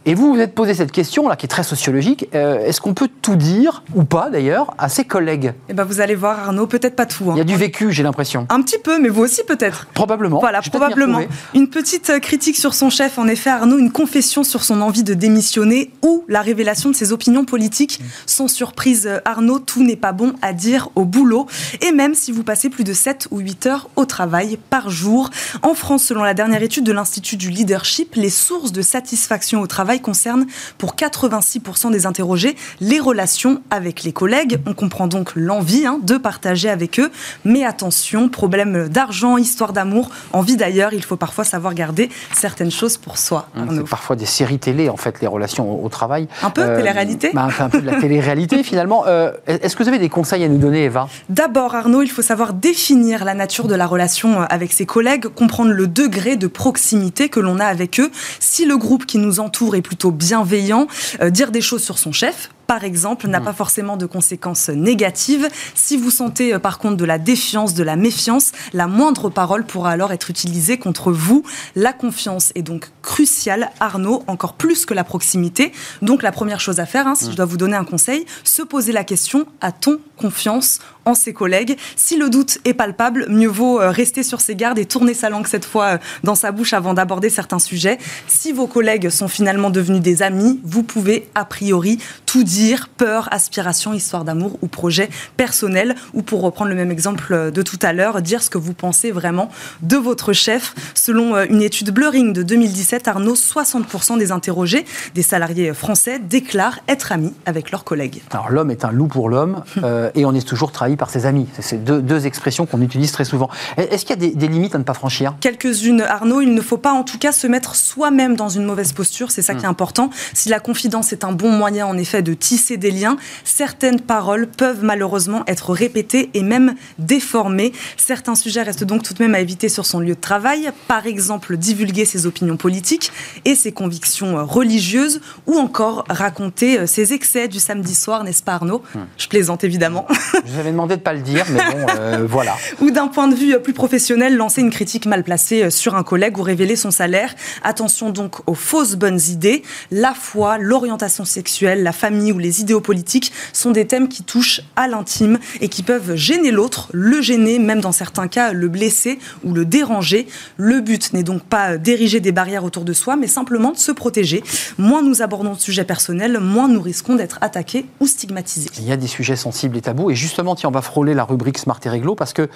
Et 0.08 0.14
vous 0.14 0.32
vous 0.32 0.40
êtes 0.40 0.54
posé 0.54 0.76
cette 0.76 0.92
question 0.92 1.28
là, 1.28 1.36
qui 1.36 1.48
est 1.48 1.50
très 1.50 1.64
sociologique. 1.64 2.30
Euh, 2.36 2.60
est-ce 2.60 2.80
qu'on 2.80 2.94
peut 2.94 3.10
tout 3.24 3.36
dire 3.36 3.82
ou 3.96 4.04
pas 4.04 4.30
d'ailleurs 4.30 4.76
à 4.78 4.88
ses 4.88 5.04
collègues? 5.04 5.54
Eh 5.68 5.74
ben, 5.74 5.84
vous 5.84 6.00
allez 6.00 6.14
voir 6.14 6.38
Arnaud, 6.38 6.68
peut-être 6.68 6.96
pas 6.96 7.08
tout. 7.08 7.32
Hein. 7.32 7.34
Il 7.34 7.40
y 7.40 7.42
a 7.42 7.46
du 7.46 7.56
vécu, 7.56 7.92
j'ai 7.92 8.04
l'impression. 8.04 8.46
Un 8.50 8.62
petit 8.62 8.78
peu, 8.78 9.00
mais 9.00 9.10
vous 9.10 9.24
aussi 9.24 9.42
peut-être. 9.48 9.88
Probablement. 9.96 10.40
Voilà, 10.40 10.62
probablement. 10.62 11.22
Une 11.56 11.70
petite 11.70 12.12
euh, 12.12 12.20
critique 12.20 12.56
sur 12.56 12.76
son 12.76 12.92
chef, 12.92 13.18
en 13.18 13.28
effet, 13.28 13.50
Arnaud, 13.50 13.80
une 13.80 13.92
confession 13.92 14.44
sur 14.44 14.64
son 14.64 14.82
envie 14.82 15.04
de 15.04 15.16
démissionner 15.16 15.92
ou 16.04 16.24
la 16.28 16.42
révélation 16.42 16.92
de 16.92 16.96
ses 16.96 17.12
opinions 17.12 17.46
politiques. 17.46 18.00
Sans 18.28 18.48
surprise, 18.48 19.08
euh, 19.08 19.20
Arnaud, 19.26 19.58
tout 19.58 19.84
n'est 19.84 19.96
pas 19.96 20.12
bon 20.12 20.34
à 20.44 20.54
dire 20.54 20.90
au 20.94 21.06
boulot. 21.06 21.48
Et 21.82 21.92
même 21.92 22.14
si 22.14 22.32
vous 22.32 22.44
passez 22.44 22.70
plus 22.70 22.84
de 22.84 22.94
7 22.94 23.30
ou 23.32 23.40
8 23.40 23.66
heures 23.66 23.90
au 23.96 24.06
travail 24.06 24.60
par 24.70 24.92
jour. 24.92 25.32
En 25.64 25.74
France, 25.74 26.04
selon 26.04 26.22
la 26.22 26.36
dernière 26.36 26.62
étude 26.62 26.84
de 26.84 26.92
l'Institut 26.92 27.38
du 27.38 27.50
Leadership, 27.50 28.14
les 28.14 28.30
sources 28.30 28.72
de 28.72 28.84
satisfaction 28.84 29.62
au 29.62 29.68
travail 29.68 29.95
concerne 30.00 30.46
pour 30.78 30.96
86% 30.96 31.92
des 31.92 32.06
interrogés 32.06 32.56
les 32.80 33.00
relations 33.00 33.62
avec 33.70 34.04
les 34.04 34.14
collègues. 34.14 34.60
On 34.66 34.74
comprend 34.74 35.08
donc 35.08 35.32
l'envie 35.36 35.86
hein, 35.86 36.00
de 36.02 36.18
partager 36.18 36.70
avec 36.70 37.00
eux. 37.00 37.12
Mais 37.44 37.64
attention, 37.64 38.30
problème 38.30 38.90
d'argent, 38.90 39.38
histoire 39.38 39.74
d'amour, 39.74 40.10
envie 40.34 40.56
d'ailleurs, 40.56 40.94
il 40.94 41.04
faut 41.04 41.18
parfois 41.18 41.44
savoir 41.44 41.74
garder 41.74 42.10
certaines 42.34 42.72
choses 42.72 42.98
pour 42.98 43.18
soi. 43.18 43.48
Hein, 43.56 43.68
c'est 43.70 43.90
parfois 43.90 44.16
des 44.16 44.26
séries 44.26 44.60
télé, 44.60 44.90
en 44.90 44.98
fait, 44.98 45.22
les 45.22 45.28
relations 45.28 45.84
au, 45.84 45.90
travail. 45.90 46.28
Un 46.42 46.50
peu 46.50 46.62
euh, 46.62 46.78
télé-réalité 46.78 47.32
bah, 47.34 47.48
Un 47.60 47.70
peu 47.70 47.82
de 47.82 47.86
la 47.86 48.00
télé-réalité, 48.00 48.64
finalement. 48.64 49.06
Euh, 49.08 49.32
est-ce 49.48 49.76
que 49.76 49.84
vous 49.84 49.90
avez 49.90 50.00
des 50.00 50.10
conseils 50.10 50.44
à 50.44 50.48
nous 50.48 50.58
donner, 50.58 50.86
Eva? 50.86 51.08
D'abord, 51.30 51.76
Arnaud, 51.76 52.02
il 52.02 52.10
faut 52.10 52.22
savoir 52.22 52.54
définir 52.54 53.26
la 53.26 53.34
nature 53.34 53.68
de 53.68 53.76
la 53.76 53.88
relation 53.88 54.42
avec 54.42 54.74
ses 54.74 54.86
collègues, 54.86 55.28
comprendre 55.28 55.72
le 55.72 55.88
degré 55.88 56.36
de 56.36 56.48
proximité 56.48 57.30
que 57.30 57.40
l'on 57.40 57.60
a 57.60 57.66
avec 57.66 58.00
eux. 58.00 58.12
Si 58.40 58.66
le 58.66 58.78
groupe 58.78 59.06
qui 59.06 59.18
nous 59.18 59.40
entoure 59.40 59.76
est 59.76 59.82
plutôt 59.86 60.12
bienveillant. 60.12 60.88
dire 61.30 61.52
des 61.52 61.62
choses 61.62 61.84
sur 61.84 61.98
son 61.98 62.12
chef, 62.12 62.50
par 62.68 62.84
exemple, 62.84 63.28
n'a 63.28 63.40
hmm. 63.40 63.46
pas 63.46 63.54
forcément 63.54 63.98
de 63.98 64.06
conséquences 64.06 64.70
négatives. 64.70 65.48
Si 65.74 65.98
vous 65.98 66.12
sentez 66.12 66.54
euh, 66.54 66.60
par 66.60 66.80
contre 66.80 66.98
de 66.98 67.06
la 67.06 67.18
défiance, 67.18 67.74
de 67.74 67.84
la 67.84 67.96
méfiance, 67.96 68.52
la 68.74 68.88
moindre 68.88 69.30
parole 69.30 69.66
pourra 69.66 69.92
alors 69.92 70.12
être 70.12 70.30
utilisée 70.30 70.78
contre 70.78 71.12
vous. 71.12 71.44
La 71.76 71.94
confiance 71.94 72.52
est 72.56 72.62
donc 72.62 72.90
cruciale, 73.02 73.72
Arnaud, 73.80 74.24
encore 74.28 74.54
plus 74.54 74.86
que 74.86 74.94
la 74.94 75.04
proximité. 75.04 75.72
Donc 76.02 76.24
la 76.24 76.32
première 76.32 76.60
chose 76.60 76.80
à 76.80 76.86
faire, 76.86 77.08
hein, 77.08 77.16
si 77.16 77.28
hmm. 77.28 77.32
je 77.32 77.36
dois 77.36 77.46
vous 77.46 77.58
donner 77.58 77.76
un 77.76 77.86
conseil, 77.86 78.26
se 78.44 78.62
poser 78.62 78.92
la 78.92 79.04
question, 79.04 79.46
a-t-on 79.62 80.00
confiance 80.18 80.80
en 81.06 81.14
ses 81.14 81.34
collègues. 81.34 81.78
Si 81.96 82.18
le 82.18 82.30
doute 82.30 82.58
est 82.66 82.74
palpable, 82.74 83.28
mieux 83.30 83.48
vaut 83.48 83.80
euh, 83.80 83.92
rester 83.92 84.24
sur 84.24 84.42
ses 84.42 84.56
gardes 84.56 84.80
et 84.80 84.86
tourner 84.86 85.14
sa 85.14 85.30
langue 85.30 85.48
cette 85.48 85.66
fois 85.66 85.86
euh, 85.86 85.98
dans 86.24 86.36
sa 86.36 86.52
bouche 86.52 86.74
avant 86.74 86.94
d'aborder 86.94 87.30
certains 87.30 87.60
sujets. 87.60 88.00
Si 88.28 88.52
vos 88.52 88.68
collègues 88.68 89.10
sont 89.10 89.28
finalement 89.28 89.70
devenus 89.70 90.02
des 90.02 90.24
amis, 90.24 90.60
vous 90.64 90.84
pouvez 90.84 91.30
a 91.36 91.46
priori 91.46 92.00
tout 92.26 92.44
dire 92.44 92.55
dire 92.56 92.88
peur, 92.88 93.28
aspiration, 93.32 93.94
histoire 93.94 94.24
d'amour 94.24 94.58
ou 94.62 94.68
projet 94.68 95.10
personnel. 95.36 95.96
Ou 96.14 96.22
pour 96.22 96.42
reprendre 96.42 96.70
le 96.70 96.76
même 96.76 96.92
exemple 96.92 97.52
de 97.52 97.62
tout 97.62 97.80
à 97.82 97.92
l'heure, 97.92 98.22
dire 98.22 98.42
ce 98.42 98.50
que 98.50 98.58
vous 98.58 98.74
pensez 98.74 99.12
vraiment 99.12 99.50
de 99.82 99.98
votre 99.98 100.32
chef. 100.34 100.74
Selon 100.94 101.36
euh, 101.36 101.46
une 101.50 101.62
étude 101.62 101.92
Blurring 101.92 102.34
de 102.34 102.44
2017, 102.44 103.08
Arnaud, 103.08 103.36
60% 103.36 104.18
des 104.18 104.32
interrogés, 104.32 104.86
des 105.14 105.22
salariés 105.22 105.74
français, 105.74 106.20
déclarent 106.20 106.80
être 106.88 107.12
amis 107.12 107.34
avec 107.46 107.72
leurs 107.72 107.84
collègues. 107.84 108.22
Alors 108.32 108.50
l'homme 108.50 108.72
est 108.72 108.86
un 108.86 108.92
loup 108.92 109.08
pour 109.08 109.30
l'homme 109.30 109.64
euh, 109.84 110.10
et 110.16 110.26
on 110.26 110.34
est 110.34 110.48
toujours 110.48 110.72
trahi 110.72 110.96
par 110.96 111.10
ses 111.10 111.26
amis. 111.26 111.48
C'est 111.60 111.84
deux, 111.84 112.02
deux 112.02 112.26
expressions 112.26 112.66
qu'on 112.66 112.82
utilise 112.82 113.12
très 113.12 113.26
souvent. 113.26 113.50
Est-ce 113.78 114.06
qu'il 114.06 114.16
y 114.16 114.20
a 114.20 114.30
des, 114.30 114.36
des, 114.36 114.48
limites 114.48 114.76
à 114.76 114.78
ne 114.78 114.84
pas 114.84 114.94
franchir? 114.94 115.36
Quelques-unes, 115.42 116.02
Arnaud. 116.02 116.42
Il 116.42 116.54
ne 116.54 116.62
faut 116.62 116.78
pas 116.78 116.94
en 116.94 117.04
tout 117.04 117.18
cas 117.18 117.32
se 117.32 117.48
mettre 117.48 117.76
soi-même 117.76 118.36
dans 118.36 118.50
une 118.50 118.64
mauvaise 118.64 118.94
posture. 118.94 119.32
C'est 119.32 119.42
ça 119.42 119.54
qui 119.54 119.66
est 119.66 119.68
hmm. 119.68 119.72
important. 119.72 120.10
Si 120.34 120.48
la 120.50 120.60
confidence 120.60 121.12
est 121.12 121.24
un 121.24 121.34
bon 121.34 121.50
moyen 121.50 121.86
en 121.86 121.98
effet 121.98 122.22
de 122.22 122.34
tisser 122.46 122.78
des 122.78 122.92
liens, 122.92 123.18
certaines 123.44 124.00
paroles 124.00 124.46
peuvent 124.46 124.84
malheureusement 124.84 125.44
être 125.48 125.74
répétées 125.74 126.30
et 126.36 126.44
même 126.44 126.76
déformées. 127.00 127.74
Certains 127.98 128.36
sujets 128.36 128.62
restent 128.62 128.84
donc 128.84 129.02
tout 129.02 129.16
de 129.16 129.24
même 129.24 129.34
à 129.34 129.40
éviter 129.40 129.68
sur 129.68 129.88
son 129.88 130.00
lieu 130.00 130.14
de 130.14 130.20
travail, 130.20 130.70
par 130.88 131.08
exemple 131.08 131.58
divulguer 131.58 132.06
ses 132.06 132.28
opinions 132.28 132.56
politiques 132.56 133.12
et 133.46 133.56
ses 133.56 133.72
convictions 133.72 134.46
religieuses, 134.46 135.22
ou 135.48 135.58
encore 135.58 136.06
raconter 136.08 136.78
euh, 136.78 136.86
ses 136.86 137.14
excès 137.14 137.48
du 137.48 137.60
samedi 137.60 137.96
soir, 137.96 138.24
n'est-ce 138.24 138.44
pas 138.44 138.54
Arnaud? 138.54 138.84
Hmm. 138.94 139.06
Je 139.18 139.28
plaisante 139.28 139.64
évidemment. 139.64 140.06
Je 140.46 140.52
vous 140.52 140.60
avais 140.60 140.72
demandé 140.72 140.96
de 140.96 141.00
ne 141.00 141.04
pas 141.04 141.14
le 141.14 141.22
dire, 141.22 141.46
mais 141.50 141.60
bon, 141.72 141.88
euh, 141.98 142.28
voilà. 142.30 142.56
Ou 142.80 142.92
d'un 142.92 143.08
point 143.08 143.28
de 143.28 143.34
vue 143.34 143.60
plus 143.60 143.74
professionnel, 143.74 144.36
lancer 144.36 144.62
une 144.62 144.70
critique 144.70 145.08
mal 145.08 145.24
placée 145.24 145.64
euh, 145.64 145.70
sur 145.72 145.96
un 145.96 146.04
collègue 146.04 146.38
ou 146.38 146.44
révéler 146.44 146.76
son 146.76 146.92
salaire. 146.92 147.34
Attention 147.64 148.12
donc 148.12 148.48
aux 148.48 148.54
fausses 148.54 148.96
bonnes 148.96 149.20
idées. 149.30 149.64
La 149.90 150.14
foi, 150.14 150.60
l'orientation 150.60 151.26
sexuelle, 151.26 151.82
la 151.82 151.92
famille 151.92 152.35
ou 152.36 152.40
les 152.40 152.62
idéaux 152.62 152.82
politiques 152.82 153.32
sont 153.54 153.72
des 153.72 153.88
thèmes 153.88 154.08
qui 154.08 154.24
touchent 154.24 154.62
à 154.76 154.88
l'intime 154.88 155.40
et 155.62 155.70
qui 155.70 155.82
peuvent 155.82 156.16
gêner 156.16 156.52
l'autre, 156.52 156.90
le 156.94 157.22
gêner, 157.22 157.58
même 157.60 157.82
dans 157.82 157.92
certains 157.92 158.28
cas 158.28 158.54
le 158.54 158.68
blesser 158.68 159.20
ou 159.44 159.54
le 159.54 159.66
déranger. 159.66 160.28
Le 160.58 160.82
but 160.82 161.14
n'est 161.14 161.24
donc 161.24 161.44
pas 161.44 161.78
d'ériger 161.78 162.20
des 162.20 162.32
barrières 162.32 162.64
autour 162.64 162.84
de 162.84 162.94
soi, 162.94 163.16
mais 163.16 163.28
simplement 163.28 163.72
de 163.72 163.78
se 163.78 163.92
protéger. 163.92 164.44
Moins 164.78 165.02
nous 165.02 165.22
abordons 165.22 165.54
de 165.54 165.60
sujets 165.60 165.86
personnels, 165.86 166.40
moins 166.40 166.68
nous 166.68 166.82
risquons 166.82 167.16
d'être 167.16 167.40
attaqués 167.42 167.86
ou 168.00 168.08
stigmatisés. 168.08 168.70
Il 168.78 168.86
y 168.86 168.92
a 168.92 168.98
des 168.98 169.08
sujets 169.08 169.36
sensibles 169.36 169.78
et 169.78 169.82
tabous, 169.82 170.12
et 170.12 170.16
justement, 170.16 170.56
tiens, 170.56 170.70
on 170.70 170.74
va 170.74 170.82
frôler 170.82 171.14
la 171.14 171.24
rubrique 171.24 171.58
Smart 171.58 171.80
et 171.84 171.90
Réglo 171.90 172.16
parce 172.16 172.34
que 172.34 172.50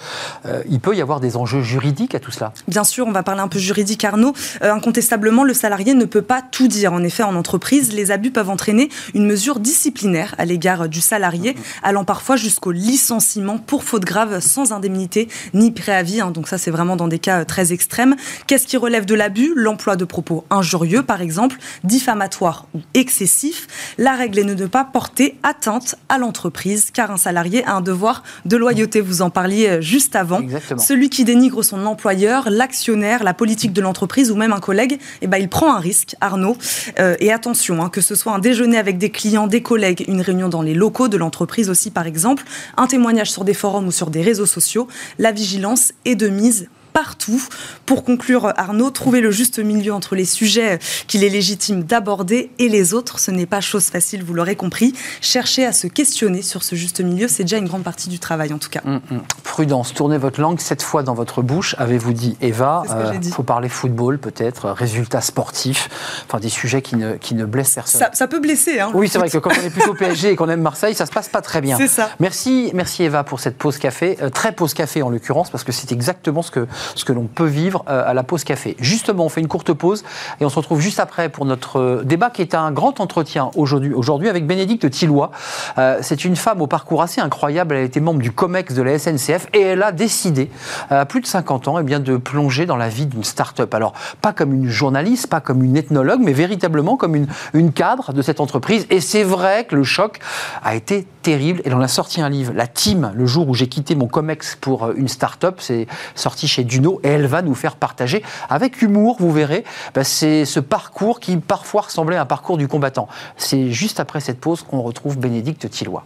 euh, 0.46 0.62
il 0.68 0.80
peut 0.80 0.94
y 0.94 1.00
avoir 1.00 1.20
des 1.20 1.36
enjeux 1.36 1.62
juridiques 1.62 2.14
à 2.14 2.20
tout 2.20 2.30
cela. 2.30 2.52
Bien 2.68 2.84
sûr, 2.84 3.06
on 3.06 3.12
va 3.12 3.22
parler 3.22 3.40
un 3.40 3.48
peu 3.48 3.58
juridique, 3.58 4.04
Arnaud. 4.04 4.34
Euh, 4.62 4.72
incontestablement, 4.72 5.44
le 5.44 5.54
salarié 5.54 5.94
ne 5.94 6.04
peut 6.04 6.22
pas 6.22 6.42
tout 6.42 6.68
dire. 6.68 6.92
En 6.92 7.02
effet, 7.02 7.22
en 7.22 7.34
entreprise, 7.34 7.92
les 7.92 8.10
abus 8.10 8.30
peuvent 8.30 8.50
entraîner 8.50 8.88
une 9.14 9.26
mesure 9.26 9.60
disciplinaire 9.70 10.34
à 10.36 10.44
l'égard 10.44 10.88
du 10.88 11.00
salarié, 11.00 11.54
allant 11.84 12.04
parfois 12.04 12.34
jusqu'au 12.34 12.72
licenciement 12.72 13.56
pour 13.56 13.84
faute 13.84 14.04
grave 14.04 14.40
sans 14.40 14.72
indemnité 14.72 15.28
ni 15.54 15.70
préavis. 15.70 16.20
Hein. 16.20 16.32
donc 16.32 16.48
ça, 16.48 16.58
c'est 16.58 16.72
vraiment 16.72 16.96
dans 16.96 17.06
des 17.06 17.20
cas 17.20 17.40
euh, 17.40 17.44
très 17.44 17.72
extrêmes. 17.72 18.16
Qu'est-ce 18.48 18.66
qui 18.66 18.76
relève 18.76 19.04
de 19.04 19.14
l'abus? 19.14 19.52
L'emploi 19.54 19.94
de 19.94 20.04
propos 20.04 20.44
injurieux, 20.50 21.04
par 21.04 21.20
exemple, 21.20 21.56
diffamatoires 21.84 22.66
ou 22.74 22.80
excessifs. 22.94 23.68
La 23.96 24.14
règle 24.14 24.40
est 24.40 24.44
de 24.44 24.60
ne 24.60 24.66
pas 24.66 24.84
porter 24.84 25.38
atteinte 25.44 25.94
à 26.08 26.18
l'entreprise, 26.18 26.90
car 26.92 27.12
un 27.12 27.16
salarié 27.16 27.64
a 27.64 27.74
un 27.74 27.80
devoir 27.80 28.24
de 28.46 28.56
loyauté. 28.56 29.00
Vous 29.00 29.22
en 29.22 29.30
parliez 29.30 29.68
euh, 29.68 29.80
juste 29.80 30.16
avant. 30.16 30.40
Celui 30.78 31.10
qui 31.10 31.22
dénigre 31.22 31.62
son 31.62 31.86
employeur, 31.86 32.50
l'actionnaire, 32.50 33.22
la 33.22 33.34
politique 33.34 33.72
de 33.72 33.80
l'entreprise 33.80 34.32
ou 34.32 34.34
même 34.34 34.52
un 34.52 34.58
collègue, 34.58 34.98
eh 35.22 35.28
ben, 35.28 35.38
il 35.38 35.48
prend 35.48 35.72
un 35.72 35.78
risque, 35.78 36.16
Arnaud. 36.20 36.56
Euh, 36.98 37.14
et 37.20 37.32
attention, 37.32 37.80
hein, 37.80 37.88
que 37.88 38.00
ce 38.00 38.16
soit 38.16 38.32
un 38.32 38.40
déjeuner 38.40 38.78
avec 38.78 38.98
des 38.98 39.10
clients, 39.10 39.46
des 39.46 39.59
collègues, 39.62 40.04
une 40.08 40.20
réunion 40.20 40.48
dans 40.48 40.62
les 40.62 40.74
locaux 40.74 41.08
de 41.08 41.16
l'entreprise 41.16 41.70
aussi 41.70 41.90
par 41.90 42.06
exemple, 42.06 42.44
un 42.76 42.86
témoignage 42.86 43.30
sur 43.30 43.44
des 43.44 43.54
forums 43.54 43.86
ou 43.86 43.92
sur 43.92 44.10
des 44.10 44.22
réseaux 44.22 44.46
sociaux, 44.46 44.88
la 45.18 45.32
vigilance 45.32 45.92
est 46.04 46.16
de 46.16 46.28
mise 46.28 46.68
partout. 46.92 47.42
Pour 47.86 48.04
conclure, 48.04 48.52
Arnaud, 48.56 48.90
trouver 48.90 49.20
le 49.20 49.30
juste 49.30 49.58
milieu 49.58 49.92
entre 49.92 50.14
les 50.14 50.24
sujets 50.24 50.78
qu'il 51.06 51.24
est 51.24 51.28
légitime 51.28 51.84
d'aborder 51.84 52.50
et 52.58 52.68
les 52.68 52.94
autres, 52.94 53.18
ce 53.18 53.30
n'est 53.30 53.46
pas 53.46 53.60
chose 53.60 53.86
facile, 53.86 54.22
vous 54.24 54.34
l'aurez 54.34 54.56
compris. 54.56 54.94
Chercher 55.20 55.66
à 55.66 55.72
se 55.72 55.86
questionner 55.86 56.42
sur 56.42 56.62
ce 56.62 56.74
juste 56.74 57.00
milieu, 57.00 57.28
c'est 57.28 57.44
déjà 57.44 57.58
une 57.58 57.68
grande 57.68 57.82
partie 57.82 58.08
du 58.08 58.18
travail 58.18 58.52
en 58.52 58.58
tout 58.58 58.70
cas. 58.70 58.80
Hum, 58.86 59.00
hum. 59.10 59.22
Prudence, 59.42 59.94
tournez 59.94 60.18
votre 60.18 60.40
langue 60.40 60.60
cette 60.60 60.82
fois 60.82 61.02
dans 61.02 61.14
votre 61.14 61.42
bouche, 61.42 61.74
avez-vous 61.78 62.12
dit 62.12 62.36
Eva? 62.40 62.84
Il 62.86 62.92
euh, 62.92 63.30
faut 63.32 63.42
parler 63.42 63.68
football 63.68 64.18
peut-être, 64.18 64.70
résultats 64.70 65.20
sportifs, 65.20 65.88
enfin 66.26 66.38
des 66.38 66.48
sujets 66.48 66.82
qui 66.82 66.96
ne, 66.96 67.14
qui 67.14 67.34
ne 67.34 67.44
blessent 67.44 67.74
personne. 67.74 68.02
Ça, 68.12 68.28
peut 68.28 68.40
blesser. 68.40 68.80
Hein, 68.80 68.90
oui, 68.94 69.08
c'est 69.08 69.18
vrai 69.18 69.30
que 69.30 69.38
quand 69.38 69.50
on 69.50 69.64
est 69.64 69.70
plutôt 69.70 69.94
PSG 69.94 70.30
et 70.30 70.36
qu'on 70.36 70.48
aime 70.48 70.62
Marseille, 70.62 70.94
ça 70.94 71.06
se 71.06 71.12
passe 71.12 71.28
pas 71.28 71.42
très 71.42 71.60
bien. 71.60 71.76
C'est 71.76 71.88
ça. 71.88 72.10
Merci, 72.20 72.70
merci 72.74 73.04
Eva 73.04 73.24
pour 73.24 73.40
cette 73.40 73.56
pause 73.56 73.78
café, 73.78 74.18
euh, 74.22 74.30
très 74.30 74.52
pause 74.52 74.74
café 74.74 75.02
en 75.02 75.10
l'occurrence, 75.10 75.50
parce 75.50 75.64
que 75.64 75.72
c'est 75.72 75.92
exactement 75.92 76.42
ce 76.42 76.50
que 76.50 76.66
ce 76.94 77.04
que 77.04 77.12
l'on 77.12 77.24
peut 77.26 77.46
vivre 77.46 77.84
euh, 77.88 78.02
à 78.06 78.14
la 78.14 78.22
pause 78.22 78.44
café. 78.44 78.76
Justement, 78.78 79.24
on 79.24 79.28
fait 79.28 79.40
une 79.40 79.48
courte 79.48 79.72
pause 79.72 80.04
et 80.40 80.44
on 80.44 80.48
se 80.48 80.56
retrouve 80.56 80.80
juste 80.80 81.00
après 81.00 81.28
pour 81.28 81.44
notre 81.44 81.78
euh, 81.78 82.02
débat 82.04 82.30
qui 82.30 82.42
est 82.42 82.54
un 82.54 82.70
grand 82.72 83.00
entretien 83.00 83.50
aujourd'hui 83.56 83.92
aujourd'hui 83.92 84.28
avec 84.28 84.46
Bénédicte 84.46 84.90
Tillois. 84.90 85.30
Euh, 85.78 85.98
c'est 86.02 86.24
une 86.24 86.36
femme 86.36 86.62
au 86.62 86.66
parcours 86.66 87.02
assez 87.02 87.20
incroyable. 87.20 87.74
Elle 87.74 87.82
a 87.82 87.84
été 87.84 88.00
membre 88.00 88.20
du 88.20 88.32
COMEX 88.32 88.74
de 88.74 88.82
la 88.82 88.98
SNCF 88.98 89.48
et 89.52 89.60
elle 89.60 89.82
a 89.82 89.92
décidé, 89.92 90.50
à 90.90 91.06
plus 91.06 91.20
de 91.20 91.26
50 91.26 91.68
ans, 91.68 91.78
eh 91.78 91.82
bien, 91.82 92.00
de 92.00 92.16
plonger 92.16 92.66
dans 92.66 92.76
la 92.76 92.88
vie 92.88 93.06
d'une 93.06 93.24
start-up. 93.24 93.72
Alors, 93.74 93.92
pas 94.20 94.32
comme 94.32 94.52
une 94.52 94.68
journaliste, 94.68 95.28
pas 95.28 95.40
comme 95.40 95.62
une 95.62 95.76
ethnologue, 95.76 96.20
mais 96.22 96.32
véritablement 96.32 96.96
comme 96.96 97.14
une, 97.14 97.72
cadre 97.72 98.12
de 98.12 98.22
cette 98.22 98.40
entreprise. 98.40 98.86
Et 98.90 99.00
c'est 99.00 99.22
vrai 99.22 99.64
que 99.64 99.76
le 99.76 99.84
choc 99.84 100.18
a 100.64 100.74
été 100.74 101.06
terrible. 101.22 101.62
Et 101.64 101.72
on 101.72 101.80
a 101.80 101.88
sorti 101.88 102.20
un 102.20 102.28
livre, 102.28 102.52
La 102.54 102.66
Team, 102.66 103.12
le 103.14 103.26
jour 103.26 103.48
où 103.48 103.54
j'ai 103.54 103.68
quitté 103.68 103.94
mon 103.94 104.06
COMEX 104.06 104.56
pour 104.60 104.90
une 104.90 105.08
start-up. 105.08 105.56
C'est 105.60 105.86
sorti 106.14 106.48
chez 106.48 106.64
Duno. 106.70 107.00
Et 107.02 107.08
elle 107.08 107.26
va 107.26 107.42
nous 107.42 107.54
faire 107.54 107.76
partager 107.76 108.22
avec 108.48 108.80
humour, 108.80 109.16
vous 109.18 109.32
verrez, 109.32 109.64
bah, 109.94 110.04
c'est 110.04 110.44
ce 110.44 110.60
parcours 110.60 111.20
qui 111.20 111.36
parfois 111.36 111.82
ressemblait 111.82 112.16
à 112.16 112.22
un 112.22 112.26
parcours 112.26 112.56
du 112.56 112.68
combattant. 112.68 113.08
C'est 113.36 113.70
juste 113.70 114.00
après 114.00 114.20
cette 114.20 114.40
pause 114.40 114.62
qu'on 114.62 114.80
retrouve 114.80 115.18
Bénédicte 115.18 115.68
Tillois. 115.68 116.04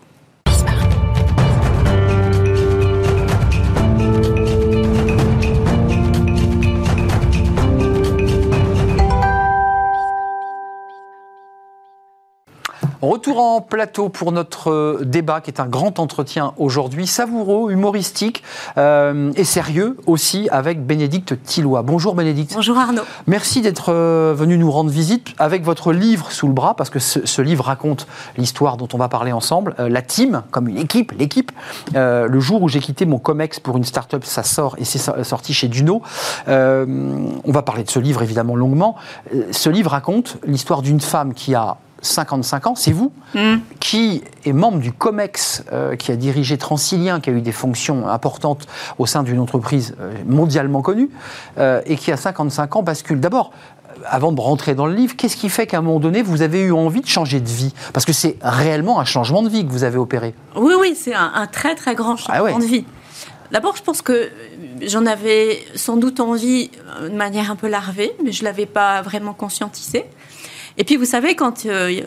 Retour 13.05 13.39
en 13.39 13.61
plateau 13.61 14.09
pour 14.09 14.33
notre 14.33 14.71
euh, 14.71 15.03
débat 15.05 15.43
qui 15.43 15.51
est 15.51 15.61
un 15.61 15.67
grand 15.67 15.99
entretien 15.99 16.55
aujourd'hui, 16.57 17.07
savoureux, 17.07 17.71
humoristique 17.71 18.43
euh, 18.79 19.31
et 19.37 19.45
sérieux 19.45 19.99
aussi 20.07 20.49
avec 20.51 20.87
Bénédicte 20.87 21.43
Tillois. 21.43 21.83
Bonjour 21.83 22.15
Bénédicte. 22.15 22.55
Bonjour 22.55 22.79
Arnaud. 22.79 23.03
Merci 23.27 23.61
d'être 23.61 23.93
euh, 23.93 24.33
venu 24.35 24.57
nous 24.57 24.71
rendre 24.71 24.89
visite 24.89 25.35
avec 25.39 25.65
votre 25.65 25.93
livre 25.93 26.33
sous 26.33 26.47
le 26.47 26.55
bras 26.55 26.77
parce 26.77 26.89
que 26.89 26.99
ce, 26.99 27.43
livre 27.43 27.65
raconte 27.65 28.07
l'histoire 28.39 28.79
dont 28.79 28.89
on 28.95 28.97
va 28.97 29.09
parler 29.09 29.33
ensemble. 29.33 29.75
la 29.79 30.01
team, 30.01 30.43
comme 30.51 30.67
une 30.69 30.79
équipe, 30.79 31.13
l'équipe. 31.13 31.53
le 31.95 32.41
jour 32.41 32.63
où 32.63 32.71
j'ai 32.71 32.81
quitté 32.81 33.05
mon 33.05 33.19
COMEX 33.19 33.61
pour 33.61 33.77
une 33.77 33.85
start-up, 33.85 34.25
ça 34.25 34.43
sort 34.43 34.77
et 34.79 34.85
c'est 34.85 35.25
sorti 35.25 35.53
chez 35.53 35.69
Duno. 35.69 36.01
on 36.47 37.53
va 37.53 37.63
parler 37.63 37.85
de 37.85 37.91
ce 37.91 37.99
livre 37.99 38.23
évidemment 38.23 38.57
longuement. 38.57 38.97
ce 39.51 39.69
livre 39.69 39.91
raconte 39.91 40.39
l'histoire 40.47 40.81
d'une 40.81 41.01
femme 41.01 41.35
qui 41.35 41.55
a 41.55 41.77
55 42.03 42.67
ans, 42.67 42.75
c'est 42.75 42.93
vous, 42.93 43.13
mm. 43.35 43.57
qui 43.81 44.23
est 44.45 44.53
membre 44.53 44.79
du 44.79 44.93
COMEX, 44.93 45.65
euh, 45.73 45.97
qui 45.97 46.13
a 46.13 46.17
dirigé 46.17 46.59
Transilien, 46.59 47.21
qui 47.21 47.31
a 47.31 47.33
eu 47.33 47.41
des 47.41 47.53
fonctions 47.53 48.09
importantes 48.09 48.67
au 48.99 49.07
sein 49.07 49.23
d'une 49.23 49.41
entreprise 49.41 49.97
euh, 50.01 50.13
mondialement 50.27 50.83
connue, 50.83 51.11
euh, 51.59 51.81
et 51.87 51.97
qui 51.97 52.13
à 52.13 52.17
55 52.17 52.77
ans 52.77 52.83
bascule. 52.83 53.21
D'abord, 53.21 53.53
avant 54.07 54.33
de 54.33 54.41
rentrer 54.41 54.75
dans 54.75 54.87
le 54.87 54.95
livre, 54.95 55.17
qu'est-ce 55.17 55.37
qui 55.37 55.49
fait 55.49 55.67
qu'à 55.67 55.79
un 55.79 55.83
moment 55.83 56.01
donné, 56.01 56.23
vous 56.23 56.43
avez 56.43 56.63
eu 56.63 56.73
envie 56.73 57.01
de 57.01 57.07
changer 57.07 57.41
de 57.41 57.49
vie? 57.49 57.73
Parce 57.93 58.05
que 58.05 58.13
c'est 58.13 58.37
réellement 58.43 59.01
un 59.01 59.05
changement 59.05 59.43
de 59.43 59.49
vie 59.49 59.65
que 59.65 59.71
vous 59.71 59.85
avez 59.85 59.99
opéré. 59.99 60.35
Oui, 60.57 60.75
oui, 60.79 60.97
c'est 60.99 61.15
un, 61.15 61.47
très 61.51 61.75
très 61.75 61.95
grand 61.95 62.17
ah 62.29 62.39
changement 62.39 62.59
de 62.59 62.65
vie. 62.65 62.85
D'abord, 63.53 63.77
je 63.77 63.83
pense 63.83 64.03
que 64.03 64.31
j'en 64.83 65.07
avais 65.07 65.65
sans 65.75 65.97
doute 65.97 66.19
envie 66.19 66.71
de 67.03 67.15
manière 67.15 67.51
un 67.51 67.57
peu 67.57 67.69
larvée, 67.69 68.13
mais 68.25 68.33
je 68.33 68.43
ne 68.43 68.47
l'avais 68.47 68.67
pas 68.67 69.01
vraiment 69.03 69.33
conscientisé. 69.33 70.07
Et 70.77 70.85
puis, 70.85 70.97
vous 70.97 71.05
savez, 71.05 71.37
quand 71.37 71.67
euh, 71.67 72.01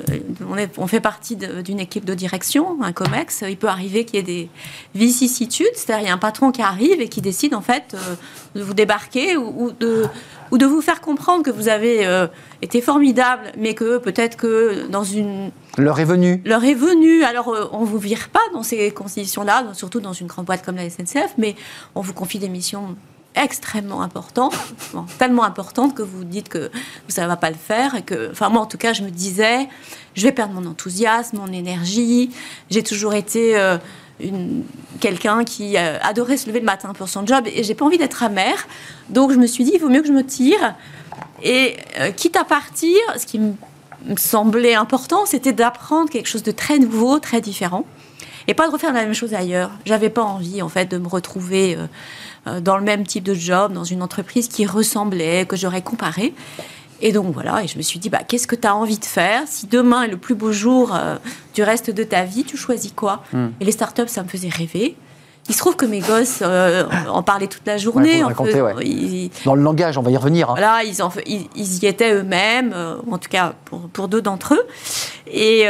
on, 0.49 0.58
est, 0.58 0.77
on, 0.77 0.88
fait 0.88 0.99
partie 0.99 1.38
d'une 1.38 1.80
équipe 1.80 2.03
de 2.03 2.13
direction, 2.13 2.82
un 2.82 2.91
COMEX, 2.91 3.45
il 3.47 3.56
peut 3.56 3.67
arriver 3.67 4.03
qu'il 4.03 4.15
y 4.15 4.19
ait 4.19 4.23
des 4.23 4.49
vicissitudes. 4.93 5.67
C'est-à-dire, 5.73 6.06
il 6.06 6.08
y 6.08 6.12
a 6.12 6.13
un 6.13 6.17
patron 6.17 6.51
qui 6.51 6.62
arrive 6.62 6.99
et 6.99 7.08
qui 7.08 7.21
décide, 7.21 7.56
en 7.56 7.62
fait, 7.62 7.95
euh, 7.95 8.15
de 8.56 8.63
vous 8.63 8.73
débarquer 8.73 9.38
ou, 9.38 9.71
de, 9.71 10.06
ou 10.51 10.58
de 10.58 10.65
vous 10.65 10.82
faire 10.82 10.99
comprendre 10.99 11.43
que 11.43 11.51
vous 11.51 11.69
avez 11.69 12.06
euh, 12.06 12.27
été 12.62 12.82
formidable, 12.82 13.43
mais 13.58 13.73
que 13.73 13.99
peut-être 13.99 14.36
que 14.36 14.88
dans 14.88 15.03
une... 15.03 15.51
L'heure 15.77 15.99
est 16.01 16.06
venue. 16.06 16.41
L'heure 16.45 16.65
est 16.65 16.73
venue. 16.73 17.23
Alors, 17.23 17.69
on 17.71 17.82
ne 17.82 17.86
vous 17.86 17.99
vire 17.99 18.27
pas 18.30 18.43
dans 18.51 18.63
ces 18.63 18.91
conditions-là, 18.91 19.67
surtout 19.73 20.01
dans 20.01 20.13
une 20.13 20.27
grande 20.27 20.45
boîte 20.45 20.65
comme 20.65 20.75
la 20.75 20.89
SNCF, 20.89 21.36
mais 21.38 21.56
on 21.95 22.01
vous 22.01 22.13
confie 22.13 22.39
des 22.39 22.49
missions 22.49 22.97
extrêmement 23.43 24.02
important, 24.02 24.50
tellement 25.17 25.43
importante 25.43 25.95
que 25.95 26.02
vous 26.02 26.23
dites 26.23 26.50
que 26.50 26.71
ça 27.08 27.23
ne 27.23 27.28
va 27.28 27.38
pas 27.38 27.50
le 27.50 27.56
faire. 27.56 27.95
Et 27.95 28.02
que, 28.02 28.32
enfin, 28.32 28.50
moi, 28.50 28.62
en 28.62 28.65
tout 28.65 28.78
cas, 28.78 28.93
je 28.93 29.04
me 29.04 29.10
disais, 29.10 29.67
je 30.15 30.23
vais 30.23 30.32
perdre 30.32 30.54
mon 30.54 30.65
enthousiasme, 30.67 31.38
mon 31.38 31.52
énergie. 31.52 32.32
J'ai 32.69 32.84
toujours 32.84 33.13
été 33.13 33.58
euh, 33.58 33.78
quelqu'un 35.00 35.43
qui 35.43 35.78
euh, 35.78 36.00
adorait 36.02 36.38
se 36.38 36.47
lever 36.47 36.60
le 36.60 36.65
matin 36.65 36.93
pour 36.93 37.08
son 37.08 37.26
job 37.26 37.45
et 37.47 37.63
j'ai 37.63 37.76
pas 37.76 37.86
envie 37.86 37.97
d'être 37.97 38.23
amère. 38.23 38.67
Donc, 39.10 39.32
je 39.32 39.38
me 39.38 39.45
suis 39.45 39.63
dit, 39.63 39.71
il 39.76 39.80
vaut 39.80 39.89
mieux 39.89 40.02
que 40.02 40.08
je 40.08 40.13
me 40.13 40.26
tire. 40.26 40.76
Et 41.43 41.78
euh, 42.00 42.12
quitte 42.12 42.36
à 42.36 42.43
partir, 42.43 42.97
ce 43.17 43.26
qui 43.26 43.39
me 43.39 43.54
semblait 44.17 44.76
important, 44.76 45.26
c'était 45.26 45.54
d'apprendre 45.54 46.10
quelque 46.10 46.28
chose 46.28 46.43
de 46.43 46.52
très 46.52 46.80
nouveau, 46.80 47.19
très 47.19 47.41
différent. 47.41 47.86
Et 48.47 48.54
pas 48.54 48.67
de 48.67 48.71
refaire 48.71 48.93
la 48.93 49.04
même 49.04 49.13
chose 49.13 49.34
ailleurs. 49.34 49.71
J'avais 49.86 50.10
pas 50.10 50.23
envie, 50.23 50.62
en 50.62 50.69
fait, 50.69 50.86
de 50.86 50.97
me 50.97 51.08
retrouver 51.08 51.78
dans 52.62 52.77
le 52.77 52.83
même 52.83 53.05
type 53.05 53.23
de 53.23 53.33
job, 53.33 53.73
dans 53.73 53.83
une 53.83 54.01
entreprise 54.01 54.47
qui 54.47 54.65
ressemblait, 54.65 55.45
que 55.45 55.55
j'aurais 55.55 55.81
comparé. 55.81 56.33
Et 57.01 57.12
donc 57.12 57.33
voilà, 57.33 57.63
et 57.63 57.67
je 57.67 57.77
me 57.77 57.83
suis 57.83 57.99
dit, 57.99 58.10
bah, 58.10 58.21
qu'est-ce 58.27 58.47
que 58.47 58.55
tu 58.55 58.67
as 58.67 58.75
envie 58.75 58.97
de 58.97 59.05
faire? 59.05 59.43
Si 59.45 59.67
demain 59.67 60.03
est 60.03 60.07
le 60.07 60.17
plus 60.17 60.36
beau 60.36 60.51
jour 60.51 60.95
euh, 60.95 61.17
du 61.53 61.62
reste 61.62 61.91
de 61.91 62.03
ta 62.03 62.23
vie, 62.23 62.43
tu 62.43 62.57
choisis 62.57 62.91
quoi? 62.91 63.23
Hmm. 63.33 63.49
Et 63.60 63.65
les 63.65 63.71
startups, 63.71 64.07
ça 64.07 64.23
me 64.23 64.27
faisait 64.27 64.49
rêver. 64.49 64.95
Il 65.49 65.53
se 65.53 65.60
trouve 65.60 65.77
que 65.77 65.86
mes 65.86 65.99
gosses 65.99 66.39
euh, 66.41 66.83
en 67.07 67.23
parlaient 67.23 67.47
toute 67.47 67.65
la 67.65 67.77
journée. 67.77 68.21
Dans 69.45 69.55
le 69.55 69.62
langage, 69.62 69.97
on 69.97 70.01
va 70.01 70.12
y 70.12 70.17
revenir. 70.17 70.49
Hein. 70.49 70.55
Voilà, 70.57 70.83
ils, 70.83 71.01
en, 71.01 71.10
ils, 71.25 71.83
y 71.83 71.86
étaient 71.86 72.13
eux-mêmes, 72.13 72.75
en 73.10 73.17
tout 73.17 73.29
cas 73.29 73.53
pour, 73.63 73.88
pour 73.88 74.07
deux 74.10 74.21
d'entre 74.21 74.55
eux. 74.55 74.67
Et, 75.27 75.62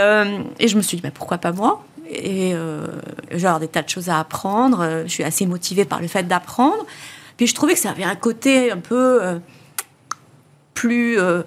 et, 0.59 0.67
je 0.67 0.77
me 0.77 0.81
suis 0.81 0.97
dit, 0.97 1.03
bah, 1.03 1.11
pourquoi 1.13 1.37
pas 1.37 1.51
moi? 1.51 1.83
Et 2.09 2.53
euh, 2.53 2.87
genre 3.31 3.59
des 3.59 3.67
tas 3.67 3.81
de 3.81 3.89
choses 3.89 4.09
à 4.09 4.19
apprendre. 4.19 5.03
Je 5.05 5.11
suis 5.11 5.23
assez 5.23 5.45
motivée 5.45 5.85
par 5.85 6.01
le 6.01 6.07
fait 6.07 6.23
d'apprendre. 6.23 6.85
Puis 7.37 7.47
je 7.47 7.55
trouvais 7.55 7.73
que 7.73 7.79
ça 7.79 7.91
avait 7.91 8.03
un 8.03 8.15
côté 8.15 8.71
un 8.71 8.79
peu 8.79 9.23
euh, 9.23 9.39
plus. 10.73 11.19
Euh, 11.19 11.43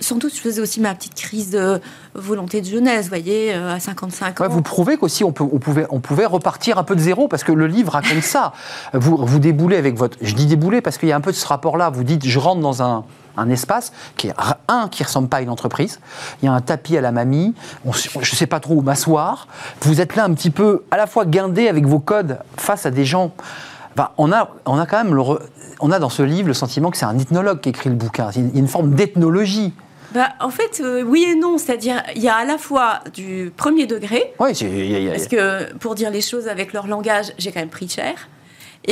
sans 0.00 0.16
doute, 0.16 0.34
je 0.34 0.40
faisais 0.40 0.60
aussi 0.60 0.80
ma 0.80 0.94
petite 0.94 1.14
crise 1.14 1.50
de 1.50 1.80
volonté 2.14 2.60
de 2.60 2.66
jeunesse, 2.66 3.04
vous 3.04 3.10
voyez, 3.10 3.52
à 3.52 3.78
55 3.78 4.40
ans. 4.40 4.48
vous 4.48 4.62
prouvez 4.62 4.96
qu'aussi 4.96 5.22
on, 5.22 5.28
on, 5.28 5.58
pouvait, 5.60 5.86
on 5.90 6.00
pouvait 6.00 6.26
repartir 6.26 6.76
un 6.76 6.82
peu 6.82 6.96
de 6.96 7.00
zéro, 7.00 7.28
parce 7.28 7.44
que 7.44 7.52
le 7.52 7.68
livre 7.68 7.92
raconte 7.92 8.22
ça. 8.22 8.52
Vous, 8.92 9.16
vous 9.16 9.38
déboulez 9.38 9.76
avec 9.76 9.96
votre... 9.96 10.18
Je 10.20 10.34
dis 10.34 10.46
débouler 10.46 10.80
parce 10.80 10.98
qu'il 10.98 11.08
y 11.08 11.12
a 11.12 11.16
un 11.16 11.20
peu 11.20 11.30
de 11.30 11.36
ce 11.36 11.46
rapport-là. 11.46 11.88
Vous 11.90 12.02
dites, 12.02 12.26
je 12.26 12.38
rentre 12.40 12.60
dans 12.60 12.82
un, 12.82 13.04
un 13.36 13.50
espace 13.50 13.92
qui 14.16 14.28
est 14.28 14.34
un 14.68 14.88
qui 14.88 15.02
ressemble 15.02 15.28
pas 15.28 15.38
à 15.38 15.40
une 15.40 15.50
entreprise. 15.50 16.00
Il 16.42 16.46
y 16.46 16.48
a 16.48 16.52
un 16.52 16.60
tapis 16.60 16.96
à 16.96 17.00
la 17.00 17.12
mamie. 17.12 17.54
je 17.84 18.18
ne 18.18 18.24
sais 18.24 18.46
pas 18.46 18.60
trop 18.60 18.74
où 18.74 18.82
m'asseoir. 18.82 19.48
Vous 19.82 20.00
êtes 20.00 20.16
là 20.16 20.24
un 20.24 20.34
petit 20.34 20.50
peu 20.50 20.84
à 20.90 20.96
la 20.96 21.06
fois 21.06 21.24
guindé 21.24 21.68
avec 21.68 21.86
vos 21.86 22.00
codes 22.00 22.38
face 22.56 22.86
à 22.86 22.90
des 22.90 23.04
gens. 23.04 23.32
on 24.18 24.32
a, 24.32 24.50
on 24.66 24.78
a 24.78 24.86
quand 24.86 25.02
même 25.02 25.14
le 25.14 25.22
on 25.80 25.90
a 25.90 25.98
dans 25.98 26.08
ce 26.08 26.22
livre 26.22 26.48
le 26.48 26.54
sentiment 26.54 26.90
que 26.90 26.96
c'est 26.96 27.04
un 27.04 27.18
ethnologue 27.18 27.60
qui 27.60 27.68
écrit 27.68 27.90
le 27.90 27.96
bouquin. 27.96 28.30
Il 28.36 28.54
y 28.54 28.56
a 28.56 28.58
une 28.58 28.68
forme 28.68 28.94
d'ethnologie. 28.94 29.72
Bah, 30.14 30.28
en 30.40 30.50
fait, 30.50 30.80
euh, 30.80 31.02
oui 31.02 31.26
et 31.28 31.34
non. 31.34 31.58
C'est-à-dire, 31.58 32.02
il 32.14 32.22
y 32.22 32.28
a 32.28 32.36
à 32.36 32.44
la 32.44 32.56
fois 32.56 33.00
du 33.12 33.52
premier 33.56 33.86
degré. 33.86 34.32
Oui, 34.38 34.52
parce 35.10 35.26
que 35.26 35.72
pour 35.74 35.96
dire 35.96 36.10
les 36.10 36.20
choses 36.20 36.46
avec 36.46 36.72
leur 36.72 36.86
langage, 36.86 37.32
j'ai 37.36 37.50
quand 37.50 37.60
même 37.60 37.68
pris 37.68 37.88
cher. 37.88 38.28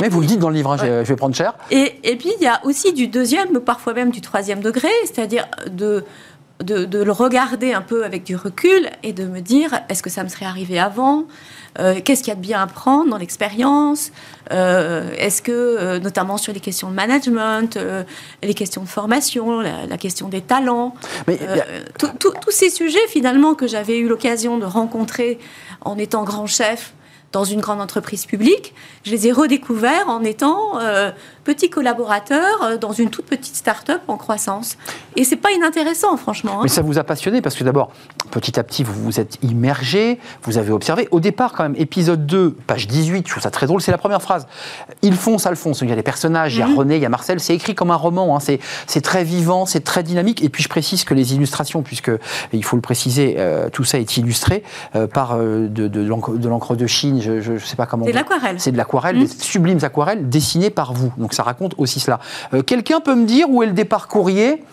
Mais 0.01 0.09
vous 0.09 0.21
le 0.21 0.27
dites 0.27 0.39
dans 0.39 0.49
le 0.49 0.55
livre, 0.55 0.71
hein, 0.71 0.77
je 0.77 1.03
vais 1.03 1.15
prendre 1.15 1.35
cher. 1.35 1.53
Et, 1.71 1.95
et 2.03 2.15
puis, 2.15 2.31
il 2.39 2.43
y 2.43 2.47
a 2.47 2.59
aussi 2.63 2.93
du 2.93 3.07
deuxième, 3.07 3.59
parfois 3.59 3.93
même 3.93 4.11
du 4.11 4.21
troisième 4.21 4.61
degré, 4.61 4.89
c'est-à-dire 5.05 5.45
de, 5.69 6.03
de, 6.63 7.03
le 7.03 7.11
regarder 7.11 7.73
un 7.73 7.81
peu 7.81 8.05
avec 8.05 8.23
du 8.23 8.35
recul 8.35 8.89
et 9.03 9.13
de 9.13 9.25
me 9.25 9.41
dire, 9.41 9.81
est-ce 9.89 10.01
que 10.01 10.09
ça 10.09 10.23
me 10.23 10.29
serait 10.29 10.45
arrivé 10.45 10.79
avant? 10.79 11.25
Euh, 11.79 11.99
Qu'est-ce 12.03 12.21
qu'il 12.21 12.29
y 12.29 12.31
a 12.31 12.35
de 12.35 12.41
bien 12.41 12.61
à 12.61 12.67
prendre 12.67 13.09
dans 13.09 13.17
l'expérience? 13.17 14.11
Euh, 14.51 15.11
Est-ce 15.17 15.41
que, 15.41 15.51
euh, 15.51 15.99
notamment 15.99 16.37
sur 16.37 16.53
les 16.53 16.59
questions 16.59 16.89
de 16.89 16.95
management, 16.95 17.77
les 18.41 18.53
questions 18.53 18.83
de 18.83 18.87
formation, 18.87 19.59
la, 19.59 19.97
question 19.97 20.29
des 20.29 20.41
talents, 20.41 20.95
tous 21.97 22.51
ces 22.51 22.69
sujets 22.69 23.07
finalement 23.07 23.55
que 23.55 23.67
j'avais 23.67 23.97
eu 23.97 24.07
l'occasion 24.07 24.57
de 24.57 24.65
rencontrer 24.65 25.39
en 25.81 25.97
étant 25.97 26.23
grand 26.23 26.47
chef 26.47 26.93
dans 27.33 27.43
une 27.43 27.59
grande 27.59 27.81
entreprise 27.81 28.25
publique, 28.25 28.73
je 29.03 29.11
les 29.11 29.27
ai 29.27 29.31
redécouverts 29.31 30.07
en 30.07 30.23
étant 30.23 30.79
euh, 30.79 31.11
petit 31.43 31.69
collaborateur 31.69 32.63
euh, 32.63 32.77
dans 32.77 32.91
une 32.91 33.09
toute 33.09 33.25
petite 33.25 33.55
start-up 33.55 34.01
en 34.07 34.17
croissance. 34.17 34.77
Et 35.15 35.23
c'est 35.23 35.35
pas 35.35 35.51
inintéressant, 35.51 36.17
franchement. 36.17 36.59
Hein. 36.59 36.63
Mais 36.63 36.69
ça 36.69 36.81
vous 36.81 36.97
a 36.97 37.03
passionné 37.03 37.41
parce 37.41 37.55
que 37.55 37.63
d'abord, 37.63 37.91
petit 38.31 38.59
à 38.59 38.63
petit, 38.63 38.83
vous 38.83 38.93
vous 38.93 39.19
êtes 39.19 39.37
immergé, 39.43 40.19
vous 40.43 40.57
avez 40.57 40.71
observé. 40.71 41.07
Au 41.11 41.19
départ, 41.19 41.53
quand 41.53 41.63
même, 41.63 41.75
épisode 41.77 42.25
2, 42.25 42.51
page 42.51 42.87
18, 42.87 43.27
je 43.27 43.31
trouve 43.31 43.43
ça 43.43 43.51
très 43.51 43.67
drôle, 43.67 43.81
c'est 43.81 43.91
la 43.91 43.97
première 43.97 44.21
phrase. 44.21 44.47
Le 45.03 45.11
font. 45.15 45.37
Il 45.81 45.89
y 45.89 45.91
a 45.91 45.95
des 45.95 46.03
personnages, 46.03 46.55
il 46.55 46.59
y 46.59 46.61
a 46.61 46.67
mhm. 46.67 46.77
René, 46.77 46.95
il 46.95 47.01
y 47.01 47.05
a 47.05 47.09
Marcel. 47.09 47.39
C'est 47.39 47.53
écrit 47.53 47.75
comme 47.75 47.91
un 47.91 47.95
roman. 47.95 48.35
Hein. 48.35 48.57
C'est 48.87 49.01
très 49.01 49.23
vivant, 49.23 49.65
c'est 49.65 49.83
très 49.83 50.03
dynamique. 50.03 50.43
Et 50.43 50.49
puis 50.49 50.63
je 50.63 50.69
précise 50.69 51.03
que 51.03 51.13
les 51.13 51.33
illustrations, 51.33 51.81
puisque 51.81 52.11
il 52.53 52.63
faut 52.63 52.75
le 52.75 52.81
préciser, 52.81 53.35
euh, 53.37 53.69
tout 53.69 53.83
ça 53.83 53.99
est 53.99 54.17
illustré 54.17 54.63
par 55.13 55.37
de, 55.37 55.67
de, 55.67 55.87
de 55.87 56.47
l'encre 56.47 56.75
de 56.75 56.87
Chine 56.87 57.21
je 57.21 57.51
ne 57.51 57.59
sais 57.59 57.75
pas 57.75 57.85
comment. 57.85 58.05
C'est 58.05 58.11
de 58.11 58.15
l'aquarelle. 58.15 58.59
C'est 58.59 58.71
de 58.71 58.77
l'aquarelle, 58.77 59.19
des 59.19 59.25
mmh. 59.25 59.39
sublimes 59.39 59.79
aquarelles 59.83 60.29
dessinées 60.29 60.69
par 60.69 60.93
vous. 60.93 61.11
Donc 61.17 61.32
ça 61.33 61.43
raconte 61.43 61.73
aussi 61.77 61.99
cela. 61.99 62.19
Euh, 62.53 62.61
quelqu'un 62.61 62.99
peut 62.99 63.15
me 63.15 63.25
dire 63.25 63.49
où 63.49 63.63
est 63.63 63.67
le 63.67 63.73
départ 63.73 64.07
courrier? 64.07 64.63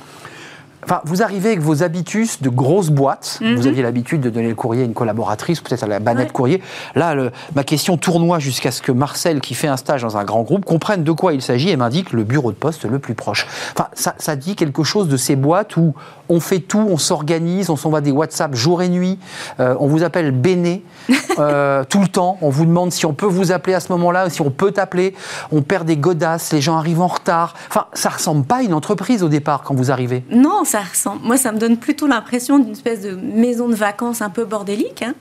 Enfin, 0.85 1.01
vous 1.05 1.23
arrivez 1.23 1.51
avec 1.51 1.61
vos 1.61 1.83
habitus 1.83 2.43
de 2.43 2.49
grosses 2.49 2.91
boîtes. 2.91 3.39
Mhm. 3.41 3.55
Vous 3.57 3.67
aviez 3.67 3.83
l'habitude 3.83 4.21
de 4.21 4.31
donner 4.31 4.49
le 4.49 4.55
courrier 4.55 4.83
à 4.83 4.87
une 4.87 4.95
collaboratrice, 4.95 5.61
peut-être 5.61 5.83
à 5.83 5.87
la 5.87 5.99
banette 5.99 6.33
courrier. 6.33 6.63
Là, 6.95 7.15
ma 7.55 7.65
question 7.65 7.97
tournoie 7.97 8.39
jusqu'à 8.39 8.71
ce 8.71 8.83
que 8.83 8.93
Marcel, 8.93 9.41
qui 9.41 9.55
fait 9.55 9.69
un 9.69 9.77
stage 9.77 10.03
dans 10.03 10.17
un 10.17 10.25
grand 10.25 10.43
groupe, 10.43 10.65
comprenne 10.65 11.05
de 11.05 11.13
quoi 11.13 11.33
il 11.33 11.43
s'agit 11.43 11.71
et 11.71 11.77
m'indique 11.77 12.13
le 12.13 12.25
bureau 12.25 12.53
de 12.53 12.57
poste 12.57 12.85
le 12.85 12.99
plus 12.99 13.15
proche. 13.15 13.47
Enfin, 13.73 13.89
ça, 13.95 14.15
ça 14.19 14.37
dit 14.37 14.57
quelque 14.57 14.83
chose 14.83 15.09
de 15.09 15.17
ces 15.17 15.37
boîtes 15.37 15.77
où 15.77 15.95
on 16.31 16.41
fait 16.41 16.61
tout, 16.61 16.87
on 16.89 16.97
s'organise, 16.97 17.71
on 17.71 17.77
s'envoie 17.77 18.01
des 18.01 18.13
WhatsApp 18.13 18.55
jour 18.55 18.83
et 18.83 18.89
nuit, 18.89 19.19
euh, 19.59 19.75
on 19.81 19.89
vous 19.89 20.05
appelle 20.05 20.31
Béné 20.31 20.85
euh, 21.39 21.85
tout 21.89 22.01
le 22.01 22.09
temps, 22.09 22.39
on 22.41 22.51
vous 22.51 22.65
demande 22.65 22.93
si 22.93 23.05
on 23.05 23.13
peut 23.13 23.27
vous 23.27 23.53
appeler 23.53 23.75
à 23.75 23.81
ce 23.81 23.91
moment-là, 23.93 24.31
si 24.31 24.41
on 24.41 24.51
peut 24.51 24.71
t'appeler, 24.71 25.15
on 25.51 25.63
perd 25.63 25.87
des 25.87 25.97
godasses, 25.97 26.53
les 26.53 26.61
gens 26.61 26.77
arrivent 26.77 27.01
en 27.01 27.09
retard. 27.09 27.55
Enfin, 27.69 27.87
ça 27.93 28.11
ressemble 28.11 28.45
pas 28.45 28.57
à 28.57 28.63
une 28.63 28.75
entreprise 28.75 29.23
au 29.23 29.29
départ 29.29 29.63
quand 29.63 29.75
vous 29.75 29.91
arrivez. 29.91 30.25
Non, 30.31 30.65
ressemble. 30.79 31.27
Moi, 31.27 31.37
ça 31.37 31.51
me 31.51 31.59
donne 31.59 31.77
plutôt 31.77 32.07
l'impression 32.07 32.59
d'une 32.59 32.73
espèce 32.73 33.03
de 33.03 33.11
maison 33.11 33.69
de 33.69 33.75
vacances 33.75 34.23
un 34.23 34.31
peu 34.31 34.45
bordélique, 34.45 35.03
hein, 35.03 35.15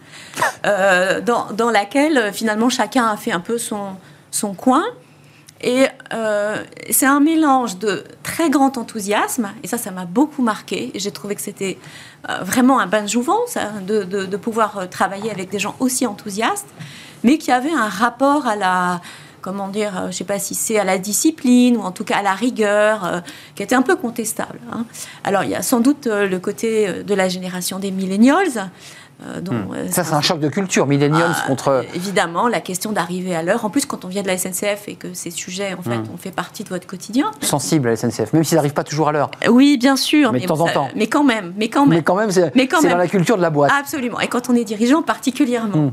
euh, 0.66 1.22
dans, 1.22 1.72
laquelle 1.72 2.32
finalement 2.34 2.70
chacun 2.70 3.08
a 3.08 3.18
fait 3.18 3.32
un 3.32 3.40
peu 3.40 3.58
son, 3.58 3.96
son 4.32 4.54
coin. 4.54 4.84
Et 5.62 5.88
euh, 6.14 6.64
c'est 6.90 7.06
un 7.06 7.20
mélange 7.20 7.80
de 7.80 8.06
très 8.24 8.50
grand 8.50 8.78
enthousiasme, 8.78 9.50
et 9.62 9.68
ça, 9.68 9.78
ça 9.78 9.92
m'a 9.92 10.06
beaucoup 10.06 10.42
marqué. 10.42 10.92
J'ai 10.96 11.12
trouvé 11.12 11.36
que 11.36 11.42
c'était 11.42 11.78
euh, 12.30 12.38
vraiment 12.44 12.80
un 12.80 12.88
bain 12.88 13.02
de 13.02 13.10
jouvence 13.10 13.58
hein, 13.58 13.74
de, 13.86 14.04
de, 14.04 14.38
pouvoir 14.38 14.78
euh, 14.78 14.86
travailler 14.86 15.32
avec 15.32 15.50
des 15.50 15.60
gens 15.60 15.76
aussi 15.80 16.08
enthousiastes, 16.08 16.70
mais 17.24 17.38
qui 17.38 17.52
avaient 17.52 17.74
un 17.74 17.90
rapport 17.90 18.48
à 18.48 18.56
la, 18.56 19.02
comment 19.42 19.68
dire, 19.68 19.94
je 20.04 20.08
ne 20.08 20.12
sais 20.12 20.24
pas 20.24 20.40
si 20.40 20.56
c'est 20.56 20.80
à 20.80 20.84
la 20.84 20.98
discipline 20.98 21.78
ou 21.78 21.82
en 21.82 21.92
tout 21.92 22.04
cas 22.04 22.18
à 22.18 22.22
la 22.24 22.34
rigueur, 22.34 23.24
qui 23.56 23.64
était 23.64 23.76
un 23.76 23.82
peu 23.82 23.96
contestable. 23.96 24.60
Hein. 24.72 24.86
Alors 25.24 25.44
il 25.44 25.50
y 25.50 25.56
a 25.56 25.62
sans 25.62 25.80
doute 25.80 26.08
le 26.08 26.38
côté 26.40 27.04
de 27.04 27.14
la 27.14 27.30
génération 27.30 27.80
des 27.80 27.92
millennials, 27.92 28.70
euh, 29.22 29.42
hmm. 29.42 29.74
euh, 29.74 29.88
ça, 29.90 30.06
c'est 30.06 30.14
un 30.14 30.22
choc 30.22 30.40
de 30.40 30.48
culture, 30.48 30.88
millennials 30.88 31.36
ah, 31.36 31.48
contre. 31.48 31.84
Évidemment, 31.94 32.48
la 32.48 32.62
question 32.62 32.94
d'arriver 32.94 33.36
à 33.36 33.44
l'heure. 33.44 33.66
En 33.66 33.70
plus, 33.70 33.86
quand 33.86 34.06
on 34.06 34.08
vient 34.08 34.22
de 34.22 34.28
la 34.28 34.38
SNCF 34.38 34.88
et 34.88 34.96
que 34.96 35.14
ces 35.14 35.30
sujets, 35.30 35.74
en 35.74 35.82
fait, 35.82 35.98
hmm. 35.98 36.14
ont 36.14 36.18
fait 36.18 36.32
partie 36.32 36.64
de 36.64 36.70
votre 36.70 36.88
quotidien. 36.88 37.32
Sensible 37.42 37.90
à 37.90 37.92
la 37.92 37.98
SNCF, 37.98 38.32
même 38.32 38.46
s'ils 38.46 38.56
n'arrivent 38.56 38.74
pas 38.74 38.86
toujours 38.86 39.10
à 39.10 39.12
l'heure. 39.12 39.30
Oui, 39.50 39.78
bien 39.78 39.98
sûr. 39.98 40.32
Mais, 40.32 40.40
de 40.40 40.46
temps 40.46 40.62
en 40.62 40.68
temps. 40.68 40.88
Mais 40.96 41.08
quand 41.08 41.26
même, 41.26 41.54
mais 41.58 41.68
quand 41.68 41.86
même. 41.86 41.98
Mais 41.98 42.04
quand 42.04 42.16
même, 42.16 42.32
c'est 42.32 42.90
dans 42.90 42.98
la 42.98 43.08
culture 43.08 43.36
de 43.36 43.42
la 43.42 43.50
boîte. 43.50 43.72
Absolument. 43.78 44.22
Et 44.22 44.28
quand 44.28 44.50
on 44.50 44.56
est 44.56 44.64
dirigeant, 44.64 45.02
particulièrement. 45.02 45.78
Hmm. 45.78 45.92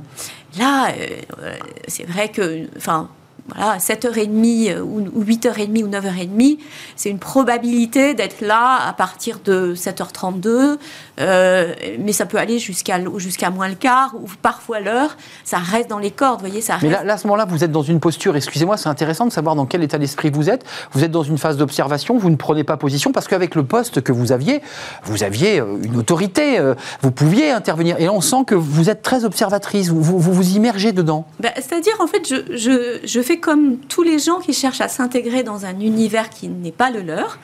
Là, 0.59 0.89
euh, 0.89 1.55
c'est 1.89 2.05
vrai 2.05 2.29
que, 2.29 2.69
enfin, 2.77 3.09
voilà, 3.49 3.79
7h30 3.79 4.71
euh, 4.71 4.81
ou 4.81 5.25
8h30 5.25 5.85
ou 5.85 5.89
9h30, 5.89 6.59
c'est 6.97 7.11
une 7.11 7.19
probabilité 7.19 8.15
d'être 8.15 8.41
là 8.41 8.87
à 8.87 8.93
partir 8.93 9.41
de 9.45 9.75
7h32, 9.75 10.79
euh, 11.21 11.75
mais 11.99 12.13
ça 12.13 12.27
peut 12.27 12.39
aller 12.39 12.59
jusqu'à 12.59 13.01
jusqu'à 13.17 13.51
moins 13.51 13.69
le 13.69 13.75
quart 13.75 14.15
ou 14.15 14.27
parfois 14.43 14.81
l'heure. 14.81 15.17
Ça 15.45 15.59
reste 15.59 15.89
dans 15.89 15.99
les 15.99 16.11
cordes, 16.11 16.41
voyez, 16.41 16.61
ça 16.61 16.79
Mais 16.83 16.91
là, 16.91 17.05
à 17.07 17.17
ce 17.17 17.27
moment-là, 17.27 17.47
vous 17.47 17.65
êtes 17.65 17.73
dans 17.73 17.83
une 17.83 18.01
posture, 18.01 18.37
excusez-moi, 18.37 18.77
c'est 18.77 18.89
intéressant 18.89 19.27
de 19.27 19.33
savoir 19.33 19.55
dans 19.55 19.67
quel 19.67 19.83
état 19.83 19.99
d'esprit 19.99 20.31
vous 20.31 20.51
êtes. 20.51 20.65
Vous 20.93 21.05
êtes 21.05 21.11
dans 21.11 21.23
une 21.23 21.39
phase 21.39 21.57
d'observation, 21.57 22.19
vous 22.19 22.31
ne 22.31 22.37
prenez 22.37 22.65
pas 22.65 22.77
position, 22.77 23.13
parce 23.13 23.29
qu'avec 23.29 23.55
le 23.55 23.65
poste 23.65 24.03
que 24.03 24.13
vous 24.13 24.33
aviez, 24.33 24.61
vous 25.05 25.23
aviez 25.23 25.61
euh, 25.61 25.79
une 25.83 25.97
autorité, 25.97 26.61
vous 27.01 27.11
pouviez 27.11 27.51
intervenir. 27.51 27.99
Et 27.99 28.09
on 28.09 28.21
sent 28.21 28.45
que 28.47 28.55
vous 28.55 28.91
êtes 28.91 29.03
très 29.03 29.25
observatrice, 29.25 29.89
vous 29.89 30.03
vous, 30.03 30.19
vous, 30.19 30.57
immergez 30.57 30.93
dedans. 30.93 31.27
Ben, 31.41 31.53
c'est-à-dire, 31.57 31.95
en 32.01 32.07
fait, 32.07 32.29
je, 32.29 32.57
je, 32.57 33.01
je 33.05 33.21
fais 33.23 33.39
comme 33.39 33.79
tous 33.79 34.03
les 34.03 34.19
gens 34.19 34.39
qui 34.39 34.53
cherchent 34.53 34.81
à 34.81 34.89
s'intégrer 34.89 35.43
dans 35.43 35.65
un 35.65 35.81
univers 35.81 36.31
qui 36.31 36.49
n'est 36.49 36.73
pas 36.73 36.91
le 36.91 37.01
leur. 37.01 37.39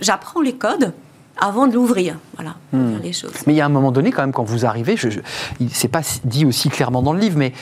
J'apprends 0.00 0.40
les 0.40 0.54
codes 0.54 0.92
avant 1.40 1.66
de 1.66 1.74
l'ouvrir. 1.74 2.16
Voilà, 2.36 2.56
hmm. 2.72 2.98
les 3.02 3.12
choses. 3.12 3.32
Mais 3.46 3.54
il 3.54 3.56
y 3.56 3.60
a 3.60 3.66
un 3.66 3.70
moment 3.70 3.92
donné, 3.92 4.12
quand 4.12 4.22
même, 4.22 4.32
quand 4.32 4.44
vous 4.44 4.66
arrivez, 4.66 4.96
je, 4.96 5.10
je 5.10 5.20
c'est 5.72 5.88
pas 5.88 6.02
dit 6.24 6.44
aussi 6.44 6.68
clairement 6.68 7.02
dans 7.02 7.12
le 7.12 7.20
livre, 7.20 7.38
mais 7.38 7.52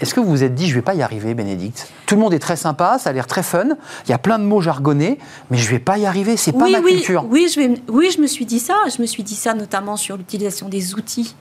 est-ce 0.00 0.12
que 0.12 0.20
vous 0.20 0.28
vous 0.28 0.42
êtes 0.42 0.54
dit, 0.54 0.68
je 0.68 0.74
vais 0.74 0.82
pas 0.82 0.94
y 0.94 1.02
arriver, 1.02 1.34
Bénédicte? 1.34 1.88
Tout 2.06 2.16
le 2.16 2.20
monde 2.20 2.34
est 2.34 2.38
très 2.38 2.56
sympa, 2.56 2.98
ça 2.98 3.10
a 3.10 3.12
l'air 3.12 3.26
très 3.26 3.42
fun, 3.42 3.68
il 4.06 4.10
y 4.10 4.12
a 4.12 4.18
plein 4.18 4.38
de 4.38 4.44
mots 4.44 4.60
jargonnés, 4.60 5.18
mais 5.50 5.56
je 5.56 5.70
vais 5.70 5.78
pas 5.78 5.98
y 5.98 6.06
arriver, 6.06 6.36
c'est 6.36 6.52
pas 6.52 6.68
ma 6.68 6.80
culture. 6.80 7.24
Oui 7.30 7.48
je, 7.48 7.60
vais, 7.60 7.74
oui, 7.88 8.10
je 8.14 8.20
me 8.20 8.26
suis 8.26 8.44
dit 8.44 8.58
ça. 8.58 8.74
Je 8.94 9.00
me 9.00 9.06
suis 9.06 9.22
dit 9.22 9.36
ça 9.36 9.54
notamment 9.54 9.96
sur 9.96 10.16
l'utilisation 10.16 10.68
des 10.68 10.94
outils 10.94 11.34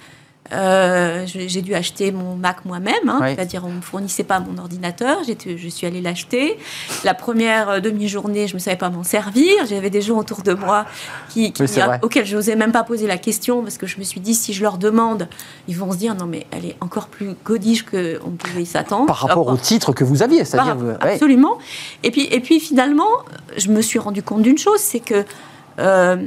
euh, 0.52 1.26
j'ai 1.26 1.62
dû 1.62 1.74
acheter 1.74 2.12
mon 2.12 2.36
Mac 2.36 2.66
moi-même, 2.66 3.08
hein, 3.08 3.20
c'est-à-dire 3.24 3.64
on 3.66 3.70
ne 3.70 3.76
me 3.76 3.82
fournissait 3.82 4.26
pas 4.26 4.42
mon 4.42 4.58
ordinateur, 4.58 5.20
je 5.24 5.68
suis 5.70 5.88
allée 5.88 6.02
l'acheter. 6.02 6.58
La 7.04 7.14
première 7.14 7.70
euh, 7.70 7.80
demi-journée, 7.80 8.48
je 8.48 8.56
ne 8.56 8.60
savais 8.60 8.76
pas 8.76 8.90
m'en 8.90 9.04
servir. 9.04 9.66
J'avais 9.68 9.90
des 9.90 10.02
gens 10.02 10.18
autour 10.18 10.42
de 10.44 10.54
moi 10.54 10.86
qui, 11.30 11.54
auxquels 12.02 12.26
je 12.26 12.36
n'osais 12.36 12.56
même 12.56 12.74
pas 12.74 12.84
poser 12.84 13.08
la 13.08 13.18
question 13.18 13.62
parce 13.62 13.78
que 13.78 13.88
je 13.88 13.98
me 14.00 14.04
suis 14.04 14.20
dit, 14.20 14.36
si 14.36 14.54
je 14.54 14.62
leur 14.62 14.78
demande, 14.78 15.30
ils 15.68 15.78
vont 15.78 15.92
se 15.92 15.98
dire, 15.98 16.14
non 16.14 16.26
mais 16.26 16.46
elle 16.52 16.66
est 16.66 16.76
encore 16.82 17.08
plus 17.08 17.36
godiche 17.46 17.84
qu'on 17.84 18.32
pouvait 18.32 18.66
s'attendre. 18.66 19.08
Par 19.08 19.20
rapport 19.20 19.48
au 19.48 19.58
titre 19.58 19.94
que 19.94 20.04
vous 20.04 20.24
aviez, 20.24 20.44
c'est-à-dire... 20.44 20.78
Absolument. 21.00 21.58
Et, 22.04 22.12
puis, 22.12 22.28
et 22.30 22.42
puis 22.42 22.60
finalement, 22.60 23.10
je 23.56 23.70
me 23.70 23.82
suis 23.82 24.00
rendu 24.00 24.22
compte 24.24 24.42
d'une 24.42 24.58
chose, 24.58 24.80
c'est 24.80 25.00
que... 25.00 25.24
Euh, 25.80 26.18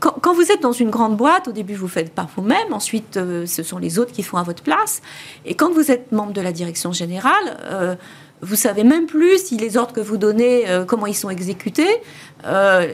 quand, 0.00 0.32
vous 0.32 0.50
êtes 0.50 0.62
dans 0.62 0.72
une 0.72 0.90
grande 0.90 1.16
boîte, 1.16 1.48
au 1.48 1.52
début, 1.52 1.74
vous 1.74 1.86
ne 1.86 1.90
faites 1.90 2.12
pas 2.12 2.26
vous-même. 2.36 2.72
Ensuite, 2.72 3.16
euh, 3.16 3.46
ce 3.46 3.62
sont 3.62 3.78
les 3.78 3.98
autres 3.98 4.12
qui 4.12 4.22
font 4.22 4.38
à 4.38 4.42
votre 4.42 4.62
place. 4.62 5.02
Et 5.44 5.54
quand 5.54 5.72
vous 5.72 5.90
êtes 5.90 6.10
membre 6.10 6.32
de 6.32 6.40
la 6.40 6.52
direction 6.52 6.92
générale, 6.92 7.58
euh, 7.64 7.94
vous 8.40 8.56
savez 8.56 8.82
même 8.82 9.06
plus 9.06 9.38
si 9.38 9.56
les 9.56 9.76
ordres 9.76 9.92
que 9.92 10.00
vous 10.00 10.16
donnez, 10.16 10.68
euh, 10.68 10.84
comment 10.84 11.06
ils 11.06 11.14
sont 11.14 11.30
exécutés 11.30 12.00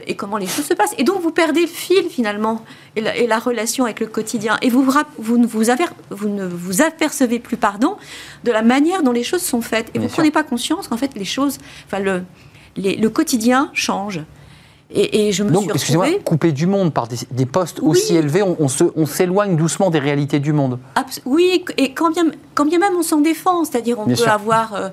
et 0.07 0.15
comment 0.15 0.37
les 0.37 0.47
choses 0.47 0.65
se 0.65 0.73
passent. 0.73 0.95
Et 0.97 1.03
donc, 1.03 1.21
vous 1.21 1.31
perdez 1.31 1.61
le 1.61 1.67
fil, 1.67 2.05
finalement, 2.09 2.63
et 2.95 3.27
la, 3.27 3.37
relation 3.37 3.83
avec 3.83 3.99
le 3.99 4.05
quotidien. 4.05 4.57
Et 4.61 4.69
vous, 4.69 4.81
vous, 5.17 5.37
ne 5.37 5.45
vous, 5.45 5.63
vous 6.09 6.29
ne 6.29 6.45
vous 6.45 6.81
apercevez 6.81 7.39
plus, 7.39 7.57
pardon, 7.57 7.97
de 8.45 8.51
la 8.51 8.61
manière 8.61 9.03
dont 9.03 9.11
les 9.11 9.23
choses 9.23 9.41
sont 9.41 9.61
faites. 9.61 9.91
Et 9.93 9.99
vous 9.99 10.05
ne 10.05 10.09
prenez 10.09 10.31
pas 10.31 10.43
conscience 10.43 10.87
qu'en 10.87 10.95
fait, 10.95 11.15
les 11.15 11.25
choses, 11.25 11.57
enfin, 11.85 11.99
le, 11.99 12.23
le 12.77 13.07
quotidien 13.09 13.71
change. 13.73 14.21
Et, 14.93 15.31
je 15.31 15.43
me 15.43 15.51
Donc, 15.51 15.71
excusez-moi, 15.73 16.07
coupé 16.25 16.51
du 16.51 16.67
monde 16.67 16.93
par 16.93 17.07
des, 17.07 17.45
postes 17.45 17.79
aussi 17.79 18.15
élevés, 18.15 18.41
on, 18.41 18.57
on 18.59 19.05
s'éloigne 19.05 19.55
doucement 19.55 19.89
des 19.89 19.99
réalités 19.99 20.39
du 20.39 20.53
monde. 20.53 20.79
oui, 21.25 21.63
et 21.77 21.93
quand 21.93 22.11
bien, 22.11 22.25
quand 22.55 22.65
bien 22.65 22.79
même 22.79 22.93
on 22.97 23.03
s'en 23.03 23.21
défend, 23.21 23.63
c'est-à-dire 23.63 23.99
on 23.99 24.05
peut 24.05 24.27
avoir 24.27 24.73
euh, 24.73 24.89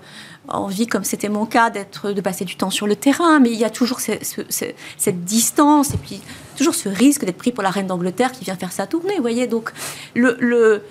envie, 0.48 0.86
comme 0.86 1.04
c'était 1.04 1.28
mon 1.28 1.46
cas, 1.46 1.70
d'être, 1.70 2.12
de 2.12 2.20
passer 2.20 2.44
du 2.44 2.56
temps 2.56 2.70
sur 2.70 2.86
le 2.86 2.96
terrain, 2.96 3.40
mais 3.40 3.50
il 3.50 3.58
y 3.58 3.64
a 3.64 3.70
toujours 3.70 4.00
cette 4.00 5.24
distance 5.24 5.94
et 5.94 5.98
puis 5.98 6.20
toujours 6.56 6.74
ce 6.74 6.88
risque 6.88 7.24
d'être 7.24 7.38
pris 7.38 7.52
pour 7.52 7.62
la 7.62 7.70
reine 7.70 7.86
d'Angleterre 7.86 8.32
qui 8.32 8.44
vient 8.44 8.56
faire 8.56 8.72
sa 8.72 8.86
tournée, 8.86 9.16
vous 9.16 9.22
voyez. 9.22 9.46
Donc 9.46 9.72
le, 10.14 10.36
le 10.38 10.82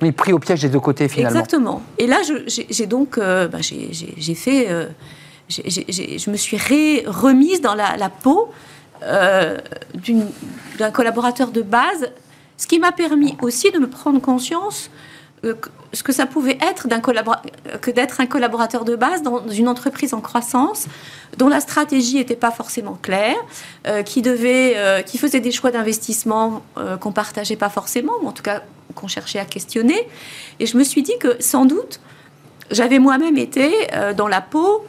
mais 0.00 0.12
pris 0.12 0.32
au 0.32 0.38
piège 0.38 0.62
des 0.62 0.68
deux 0.68 0.80
côtés 0.80 1.08
finalement. 1.08 1.38
Exactement. 1.38 1.82
Et 1.98 2.06
là, 2.06 2.20
j'ai 2.46 2.86
donc, 2.86 3.18
euh, 3.18 3.48
bah, 3.48 3.58
j'ai 3.60 4.34
fait. 4.34 4.66
Euh, 4.70 4.86
je 5.48 6.30
me 6.30 6.36
suis 6.36 6.56
remise 7.06 7.60
dans 7.60 7.74
la, 7.74 8.08
peau 8.08 8.50
euh, 9.02 9.58
d'un 10.78 10.90
collaborateur 10.90 11.50
de 11.50 11.62
base, 11.62 12.10
ce 12.56 12.66
qui 12.66 12.78
m'a 12.78 12.92
permis 12.92 13.36
aussi 13.42 13.70
de 13.70 13.78
me 13.78 13.88
prendre 13.88 14.20
conscience 14.20 14.90
euh, 15.44 15.54
ce 15.92 16.02
que 16.02 16.12
ça 16.12 16.26
pouvait 16.26 16.56
être 16.62 16.88
que 17.80 17.90
d'être 17.90 18.20
un 18.20 18.26
collaborateur 18.26 18.84
de 18.84 18.96
base 18.96 19.22
dans 19.22 19.46
une 19.48 19.68
entreprise 19.68 20.14
en 20.14 20.20
croissance 20.20 20.86
dont 21.36 21.48
la 21.48 21.60
stratégie 21.60 22.16
n'était 22.16 22.34
pas 22.34 22.50
forcément 22.50 22.98
claire, 23.00 23.36
euh, 23.86 24.02
qui 24.02 24.22
devait, 24.22 25.04
qui 25.06 25.18
faisait 25.18 25.40
des 25.40 25.52
choix 25.52 25.70
d'investissement 25.70 26.62
qu'on 27.00 27.12
partageait 27.12 27.56
pas 27.56 27.68
forcément, 27.68 28.14
ou 28.22 28.28
en 28.28 28.32
tout 28.32 28.42
cas 28.42 28.62
qu'on 28.94 29.08
cherchait 29.08 29.38
à 29.38 29.44
questionner. 29.44 30.08
Et 30.60 30.66
je 30.66 30.78
me 30.78 30.84
suis 30.84 31.02
dit 31.02 31.18
que 31.20 31.36
sans 31.40 31.66
doute 31.66 32.00
j'avais 32.70 32.98
moi-même 32.98 33.36
été 33.36 33.70
dans 34.16 34.28
la 34.28 34.40
peau 34.40 34.84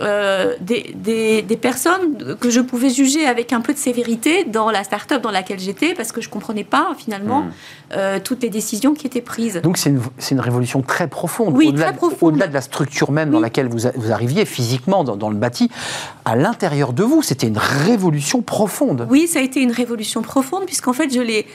euh, 0.00 0.54
des, 0.60 0.94
des, 1.42 1.56
personnes 1.56 2.36
que 2.38 2.50
je 2.50 2.60
pouvais 2.60 2.88
juger 2.88 3.26
avec 3.26 3.52
un 3.52 3.60
peu 3.60 3.72
de 3.72 3.78
sévérité 3.78 4.44
dans 4.44 4.70
la 4.70 4.84
start-up 4.84 5.20
dans 5.20 5.30
laquelle 5.30 5.58
j'étais, 5.58 5.94
parce 5.94 6.12
que 6.12 6.20
je 6.20 6.28
ne 6.28 6.32
comprenais 6.32 6.64
pas 6.64 6.92
finalement 6.96 7.42
hmm. 7.42 7.50
euh, 7.92 8.20
toutes 8.22 8.42
les 8.42 8.50
décisions 8.50 8.94
qui 8.94 9.06
étaient 9.06 9.20
prises. 9.20 9.60
Donc 9.62 9.76
c'est 9.76 9.90
une, 9.90 10.00
une, 10.30 10.40
révolution 10.40 10.82
très 10.82 11.08
profonde, 11.08 11.56
oui, 11.56 11.68
au-delà, 11.68 11.86
très 11.86 11.96
profonde. 11.96 12.34
au-delà 12.34 12.46
de 12.46 12.54
la 12.54 12.60
structure 12.60 13.10
même 13.10 13.30
dans 13.30 13.40
laquelle 13.40 13.68
vous, 13.68 13.88
vous 13.96 14.12
arriviez 14.12 14.44
physiquement 14.44 15.02
dans, 15.02 15.16
dans, 15.16 15.30
le 15.30 15.36
bâti. 15.36 15.68
À 16.24 16.36
l'intérieur 16.36 16.92
de 16.92 17.02
vous, 17.02 17.22
c'était 17.22 17.48
une 17.48 17.58
révolution 17.58 18.40
profonde. 18.40 19.06
Oui, 19.10 19.26
ça 19.26 19.40
a 19.40 19.42
été 19.42 19.60
une 19.60 19.72
révolution 19.72 20.22
profonde, 20.22 20.64
puisqu'en 20.66 20.92
fait, 20.92 21.12
je 21.12 21.20
l'ai 21.20 21.46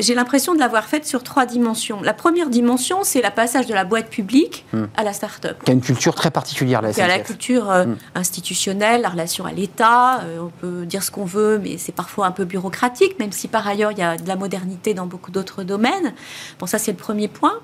j'ai 0.00 0.14
l'impression 0.14 0.54
de 0.54 0.58
l'avoir 0.58 0.86
faite 0.86 1.06
sur 1.06 1.22
trois 1.22 1.46
dimensions. 1.46 2.02
La 2.02 2.12
première 2.12 2.48
dimension, 2.50 3.04
c'est 3.04 3.22
le 3.22 3.30
passage 3.30 3.66
de 3.66 3.74
la 3.74 3.84
boîte 3.84 4.08
publique 4.08 4.64
hmm. 4.72 4.84
à 4.96 5.04
la 5.04 5.12
start-up. 5.12 5.62
Qui 5.64 5.70
a 5.70 5.74
une 5.74 5.80
culture 5.80 6.14
très 6.14 6.30
particulière, 6.30 6.82
la 6.82 6.92
SNCF. 6.92 6.96
Qui 6.96 7.02
a 7.02 7.16
la 7.16 7.22
culture 7.22 7.70
euh, 7.70 7.86
hmm. 7.86 7.96
institutionnelle, 8.14 9.02
la 9.02 9.10
relation 9.10 9.44
à 9.44 9.52
l'État. 9.52 10.20
Euh, 10.22 10.40
on 10.40 10.50
peut 10.50 10.86
dire 10.86 11.02
ce 11.02 11.10
qu'on 11.10 11.24
veut, 11.24 11.58
mais 11.58 11.78
c'est 11.78 11.92
parfois 11.92 12.26
un 12.26 12.32
peu 12.32 12.44
bureaucratique, 12.44 13.18
même 13.18 13.32
si 13.32 13.48
par 13.48 13.66
ailleurs, 13.66 13.92
il 13.92 13.98
y 13.98 14.02
a 14.02 14.16
de 14.16 14.26
la 14.26 14.36
modernité 14.36 14.94
dans 14.94 15.06
beaucoup 15.06 15.30
d'autres 15.30 15.62
domaines. 15.62 16.14
Bon, 16.58 16.66
ça, 16.66 16.78
c'est 16.78 16.92
le 16.92 16.98
premier 16.98 17.28
point. 17.28 17.54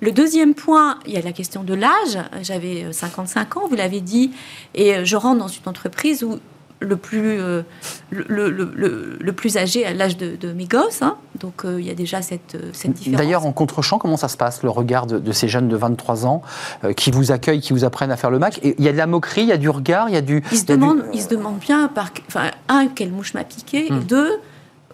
Le 0.00 0.12
deuxième 0.12 0.54
point, 0.54 0.98
il 1.06 1.12
y 1.12 1.16
a 1.16 1.22
la 1.22 1.32
question 1.32 1.62
de 1.62 1.72
l'âge. 1.72 2.18
J'avais 2.42 2.92
55 2.92 3.56
ans, 3.56 3.68
vous 3.68 3.76
l'avez 3.76 4.00
dit, 4.00 4.32
et 4.74 5.04
je 5.04 5.16
rentre 5.16 5.38
dans 5.38 5.48
une 5.48 5.66
entreprise 5.66 6.24
où 6.24 6.40
le 6.80 6.96
plus, 6.96 7.40
euh, 7.40 7.62
le, 8.10 8.50
le, 8.50 9.18
le, 9.18 9.32
plus 9.32 9.56
âgé 9.56 9.84
à 9.86 9.94
l'âge 9.94 10.16
de, 10.16 10.52
mes 10.52 10.66
gosses. 10.66 11.02
Hein. 11.02 11.16
Donc 11.40 11.64
euh, 11.64 11.80
il 11.80 11.86
y 11.86 11.90
a 11.90 11.94
déjà 11.94 12.22
cette, 12.22 12.54
euh, 12.54 12.70
cette 12.72 12.92
différence. 12.92 13.18
D'ailleurs, 13.18 13.46
en 13.46 13.52
contre-champ, 13.52 13.98
comment 13.98 14.16
ça 14.16 14.28
se 14.28 14.36
passe, 14.36 14.62
le 14.62 14.70
regard 14.70 15.06
de, 15.06 15.32
ces 15.32 15.48
jeunes 15.48 15.68
de 15.68 15.76
23 15.76 16.26
ans 16.26 16.42
qui 16.96 17.10
vous 17.10 17.32
accueillent, 17.32 17.60
qui 17.60 17.72
vous 17.72 17.84
apprennent 17.84 18.10
à 18.10 18.16
faire 18.16 18.30
le 18.30 18.38
Mac? 18.38 18.60
Il 18.62 18.84
y 18.84 18.88
a 18.88 18.92
de 18.92 18.96
la 18.96 19.06
moquerie, 19.06 19.42
il 19.42 19.48
y 19.48 19.52
a 19.52 19.56
du 19.56 19.68
regard, 19.68 20.08
il 20.08 20.14
y 20.14 20.18
a 20.18 20.20
du... 20.20 20.42
Ils 20.52 20.58
se, 20.58 20.64
demandent, 20.64 21.04
ils 21.12 21.22
se 21.22 21.28
demandent 21.28 21.58
bien, 21.58 21.88
par, 21.88 22.10
enfin, 22.28 22.50
un, 22.68 22.88
quelle 22.88 23.10
mouche 23.10 23.34
m'a 23.34 23.44
piqué, 23.44 23.86
et 23.86 23.92
hmm. 23.92 24.04
deux, 24.04 24.30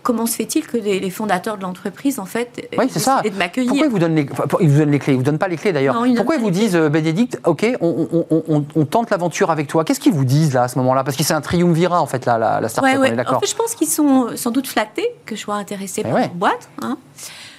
comment 0.03 0.27
se 0.27 0.37
fait-il 0.37 0.67
que 0.67 0.77
les, 0.77 1.11
fondateurs 1.11 1.57
de 1.57 1.63
l'entreprise, 1.63 2.19
en 2.19 2.25
fait, 2.25 2.69
oui, 2.79 2.87
c'est 2.91 2.99
ça. 2.99 3.23
de 3.23 3.31
m'accueillir 3.31 3.71
Pourquoi 3.71 3.87
ils 3.87 3.91
vous 3.91 3.99
donnent 3.99 4.15
les, 4.15 4.27
ils 4.61 4.69
vous 4.69 4.79
donnent 4.79 4.91
les 4.91 4.99
clés? 4.99 5.13
Ils 5.13 5.17
vous 5.17 5.23
donnent 5.23 5.39
pas 5.39 5.49
les 5.49 5.57
clés 5.57 5.73
d'ailleurs. 5.73 6.03
Pourquoi 6.17 6.37
ils 6.37 6.41
vous 6.41 6.51
disent, 6.51 6.77
euh, 6.77 6.89
Bénédicte, 6.89 7.39
ok, 7.45 7.67
on, 7.81 8.85
tente 8.85 9.11
l'aventure 9.11 9.51
avec 9.51 9.69
toi 9.69 9.85
Qu'est-ce 9.85 10.01
qu'ils 10.01 10.13
vous 10.13 10.25
disent 10.25 10.55
là 10.55 10.65
à 10.65 10.69
ce 10.69 10.79
moment-là? 10.79 11.05
Parce 11.05 11.17
que 11.17 11.23
c'est 11.23 11.35
un 11.35 11.41
triumvirat 11.41 12.01
en 12.01 12.07
fait 12.07 12.27
là, 12.27 12.39
la, 12.39 12.61
la 12.61 12.69
start-up. 12.69 13.01
Ouais, 13.01 13.11
ouais. 13.11 13.29
En 13.29 13.41
fait, 13.41 13.47
je 13.47 13.55
pense 13.55 13.75
qu'ils 13.75 13.89
sont 13.89 14.29
sans 14.37 14.51
doute 14.51 14.67
flattés 14.67 15.09
que 15.27 15.37
je 15.37 15.41
sois 15.41 15.55
intéressée 15.55 16.03
par 16.03 16.17
une 16.17 16.29
boîte. 16.29 16.69
Hein. 16.83 16.99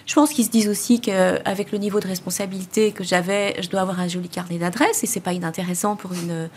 Je 0.05 0.15
pense 0.15 0.31
qu'ils 0.31 0.45
se 0.45 0.49
disent 0.49 0.67
aussi 0.67 0.99
qu'avec 0.99 1.71
le 1.71 1.77
niveau 1.77 1.99
de 1.99 2.07
responsabilité 2.07 2.91
que 2.91 3.03
j'avais, 3.03 3.55
je 3.61 3.69
dois 3.69 3.81
avoir 3.81 3.99
un 3.99 4.07
joli 4.07 4.27
carnet 4.27 4.57
d'adresses 4.57 5.03
et 5.03 5.07
c'est 5.07 5.19
pas 5.19 5.31
inintéressant 5.31 5.95
pour 5.95 6.11
une, 6.13 6.49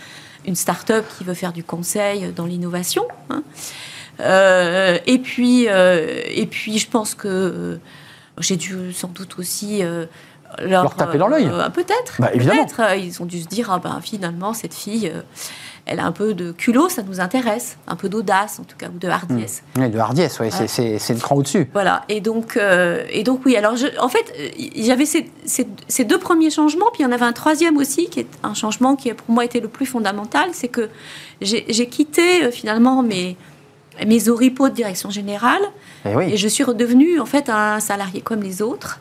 une 0.47 0.57
start-up 0.57 1.05
qui 1.17 1.25
veut 1.25 1.35
faire 1.35 1.53
du 1.53 1.63
conseil 1.63 2.33
dans 2.35 2.47
l'innovation. 2.47 3.07
Hein. 3.31 3.43
Euh, 4.21 4.99
et, 5.07 5.19
puis, 5.19 5.67
euh, 5.69 6.21
et 6.27 6.47
puis, 6.47 6.79
je 6.79 6.89
pense 6.89 7.15
que 7.15 7.29
euh, 7.29 7.77
j'ai 8.39 8.57
dû 8.57 8.93
sans 8.93 9.09
doute 9.09 9.39
aussi 9.39 9.83
leur, 10.63 10.95
taper 10.95 11.19
dans 11.19 11.29
l'œil. 11.29 11.51
peut-être. 11.73 12.17
Bah, 12.19 12.29
peut 12.29 12.99
Ils 12.99 13.23
ont 13.23 13.27
dû 13.27 13.43
se 13.43 13.49
dire, 13.49 13.71
ah 13.71 13.79
ben, 13.79 14.01
finalement, 14.03 14.55
cette 14.55 14.75
fille, 14.75 15.13
elle 15.87 16.01
a 16.01 16.07
un 16.07 16.13
peu 16.13 16.33
de 16.33 16.53
culot, 16.53 16.89
ça 16.89 17.03
nous 17.03 17.21
intéresse. 17.21 17.77
Un 17.87 17.97
peu 17.97 18.09
d'audace, 18.09 18.59
en 18.59 18.65
tout 18.65 18.77
cas, 18.77 18.89
ou 18.89 18.99
de 18.99 19.09
hardiesse. 19.09 19.63
Mmh. 19.77 19.83
Oui, 19.83 19.91
de 19.91 19.99
hardiesse, 19.99 20.39
oui, 20.41 20.49
c'est 20.51 21.13
le 21.13 21.21
cran 21.21 21.37
au-dessus. 21.37 21.69
Voilà. 21.73 22.05
Et 22.09 22.21
donc, 22.21 22.59
et 23.11 23.23
donc 23.23 23.43
oui, 23.45 23.57
alors, 23.57 23.77
je, 23.77 23.87
en 24.01 24.09
fait, 24.09 24.33
avait 24.91 25.07
ces, 25.07 25.31
ces, 25.45 25.67
ces, 25.89 26.05
deux 26.05 26.19
premiers 26.19 26.51
changements, 26.51 26.91
puis 26.93 27.03
il 27.03 27.07
y 27.07 27.09
en 27.09 27.13
avait 27.13 27.27
un 27.27 27.33
troisième 27.33 27.77
aussi, 27.77 28.09
qui 28.09 28.21
est 28.21 28.29
un 28.43 28.55
changement 28.55 28.97
qui, 28.97 29.13
pour 29.13 29.33
moi, 29.33 29.45
été 29.45 29.61
le 29.61 29.69
plus 29.69 29.87
fondamental, 29.87 30.51
c'est 30.53 30.69
que 30.69 30.89
j'ai 31.41 31.87
quitté, 31.89 32.51
finalement, 32.51 33.03
mes 33.03 33.37
mes 34.07 34.29
oripeaux 34.29 34.69
de 34.69 34.75
direction 34.75 35.11
générale. 35.11 35.63
Eh 36.05 36.33
et, 36.33 36.37
je 36.37 36.49
suis 36.49 36.65
redevenue 36.65 37.21
en 37.21 37.27
fait 37.27 37.49
un 37.49 37.81
salarié 37.81 38.21
comme 38.21 38.43
les 38.43 38.63
autres. 38.63 39.01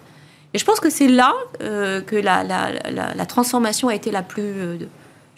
Et 0.53 0.60
je 0.60 0.65
pense 0.65 0.79
que 0.79 0.89
c'est 0.89 1.08
là 1.08 1.34
euh, 1.62 2.01
que 2.01 2.15
la, 2.15 2.43
la, 2.43 2.69
la, 2.91 3.13
la 3.15 3.25
transformation 3.25 3.88
a 3.88 3.95
été 3.95 4.12
la 4.12 4.21
plus. 4.21 4.43
euh, 4.43 4.77
je 4.79 4.84
ne 4.84 4.88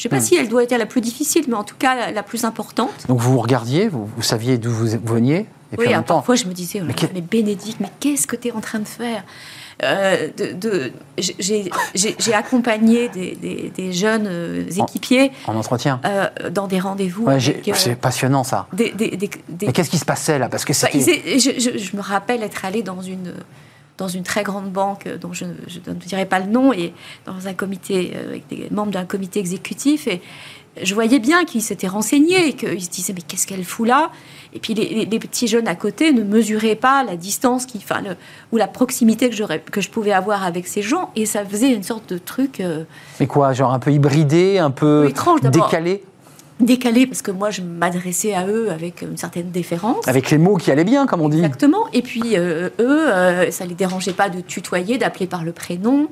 sais 0.04 0.10
pas 0.10 0.18
Hmm. 0.18 0.22
si 0.22 0.36
elle 0.36 0.50
doit 0.50 0.64
être 0.64 0.78
la 0.78 0.86
plus 0.86 1.00
difficile, 1.00 1.46
mais 1.48 1.54
en 1.54 1.64
tout 1.64 1.78
cas 1.80 2.12
la, 2.12 2.22
plus 2.24 2.44
importante. 2.44 2.92
Donc 3.08 3.20
vous 3.22 3.32
vous 3.32 3.40
regardiez, 3.40 3.88
vous, 3.88 4.06
vous 4.14 4.22
saviez 4.22 4.58
d'où 4.58 4.70
vous 4.70 4.88
veniez, 5.06 5.46
et 5.72 5.78
puis 5.78 5.88
oui, 5.88 5.94
temps, 5.94 6.16
parfois 6.16 6.36
je 6.36 6.46
me 6.48 6.52
disais, 6.54 6.80
oh 6.84 6.86
là 6.86 6.94
Mais 7.02 7.10
mais, 7.14 7.22
Bénédicte, 7.22 7.80
mais 7.80 7.90
qu'est-ce 8.02 8.28
que 8.28 8.36
tu 8.36 8.50
es 8.50 8.52
en 8.52 8.60
train 8.60 8.80
de 8.80 8.88
faire? 8.88 9.24
Euh, 9.84 10.30
de, 10.38 10.54
de- 10.54 10.92
j'ai- 11.18 11.70
accompagné 12.34 13.10
des, 13.10 13.36
des- 13.36 13.72
des 13.76 13.92
jeunes 13.92 14.26
euh, 14.26 14.64
équipiers 14.70 15.32
en 15.48 15.56
entretien. 15.58 16.00
euh, 16.06 16.28
dans 16.50 16.68
des 16.68 16.80
rendez-vous. 16.80 17.26
Ouais, 17.26 17.40
c'est 17.74 17.96
passionnant 17.96 18.44
ça. 18.46 18.68
des, 18.72 18.94
Mais 19.62 19.74
qu'est-ce 19.74 19.90
qui 19.90 19.98
se 19.98 20.06
passait 20.06 20.40
là? 20.40 20.48
Parce 20.48 20.64
que 20.64 20.72
Bah, 20.72 20.88
je, 20.94 21.60
je- 21.60 21.78
je 21.78 21.96
me 21.98 22.02
rappelle 22.02 22.42
être 22.44 22.64
allée 22.64 22.84
dans 22.84 23.02
une, 23.02 23.34
dans 23.98 24.08
une 24.08 24.24
très 24.24 24.44
grande 24.44 24.72
banque 24.72 25.08
dont 25.20 25.34
je, 25.34 25.46
je 25.68 25.80
ne 25.90 25.96
dirai 25.96 26.26
pas 26.26 26.40
le 26.40 26.48
nom, 26.48 26.72
et 26.72 26.94
dans 27.26 27.48
un 27.48 27.54
comité, 27.54 28.14
avec 28.28 28.48
des 28.48 28.68
membres 28.72 28.92
d'un 28.92 29.06
comité 29.06 29.40
exécutif, 29.42 30.08
et 30.08 30.22
je 30.82 30.94
voyais 30.94 31.20
bien 31.20 31.46
qu'ils 31.46 31.62
s'étaient 31.62 31.88
renseignés, 31.88 32.50
et 32.50 32.54
qu'ils 32.54 32.84
se 32.84 32.90
disaient, 32.90 33.14
mais 33.14 33.22
qu'est-ce 33.22 33.48
qu'elle 33.48 33.64
fout 33.64 33.88
là? 33.88 34.12
Et 34.54 34.60
puis 34.60 34.74
les, 34.74 34.88
les- 34.90 35.06
les 35.06 35.20
petits 35.20 35.48
jeunes 35.48 35.68
à 35.68 35.76
côté 35.76 36.12
ne 36.14 36.24
mesuraient 36.24 36.76
pas 36.76 37.04
la 37.04 37.16
distance 37.18 37.66
qui, 37.66 37.78
enfin, 37.78 38.02
le- 38.02 38.16
ou 38.52 38.58
la 38.58 38.68
proximité 38.68 39.30
que, 39.30 39.82
je 39.82 39.90
pouvais 39.90 40.14
avoir 40.14 40.44
avec 40.44 40.68
ces 40.68 40.82
gens, 40.82 41.12
et 41.16 41.26
ça 41.26 41.44
faisait 41.46 41.72
une 41.74 41.84
sorte 41.84 42.10
de 42.14 42.18
truc 42.18 42.60
euh, 42.60 42.84
Mais 43.20 43.28
quoi, 43.28 43.54
genre 43.54 43.74
un 43.74 43.80
peu 43.80 43.92
hybridé, 43.92 44.58
un 44.60 44.72
peu 44.72 45.08
étrange, 45.10 45.42
décalé, 45.42 46.04
décalé, 46.62 47.06
parce 47.06 47.22
que 47.22 47.32
moi, 47.32 47.50
je 47.52 47.62
m'adressais 47.62 48.34
à 48.34 48.48
eux 48.48 48.70
avec 48.72 49.02
une 49.02 49.18
certaine 49.18 49.52
déférence. 49.52 50.08
avec 50.08 50.32
les 50.32 50.38
mots 50.38 50.56
qui 50.56 50.72
allaient 50.72 50.86
bien, 50.86 51.06
comme 51.06 51.20
on 51.22 51.28
dit. 51.30 51.38
Exactement. 51.40 51.86
Et 51.92 52.02
puis 52.02 52.38
euh, 52.38 52.70
eux, 52.80 53.10
euh, 53.14 53.52
ça 53.52 53.66
les 53.66 53.76
dérangeait 53.76 54.14
pas 54.14 54.30
de 54.30 54.40
tutoyer, 54.40 54.98
d'appeler 54.98 55.28
par 55.28 55.44
le 55.44 55.52
prénom. 55.52 56.08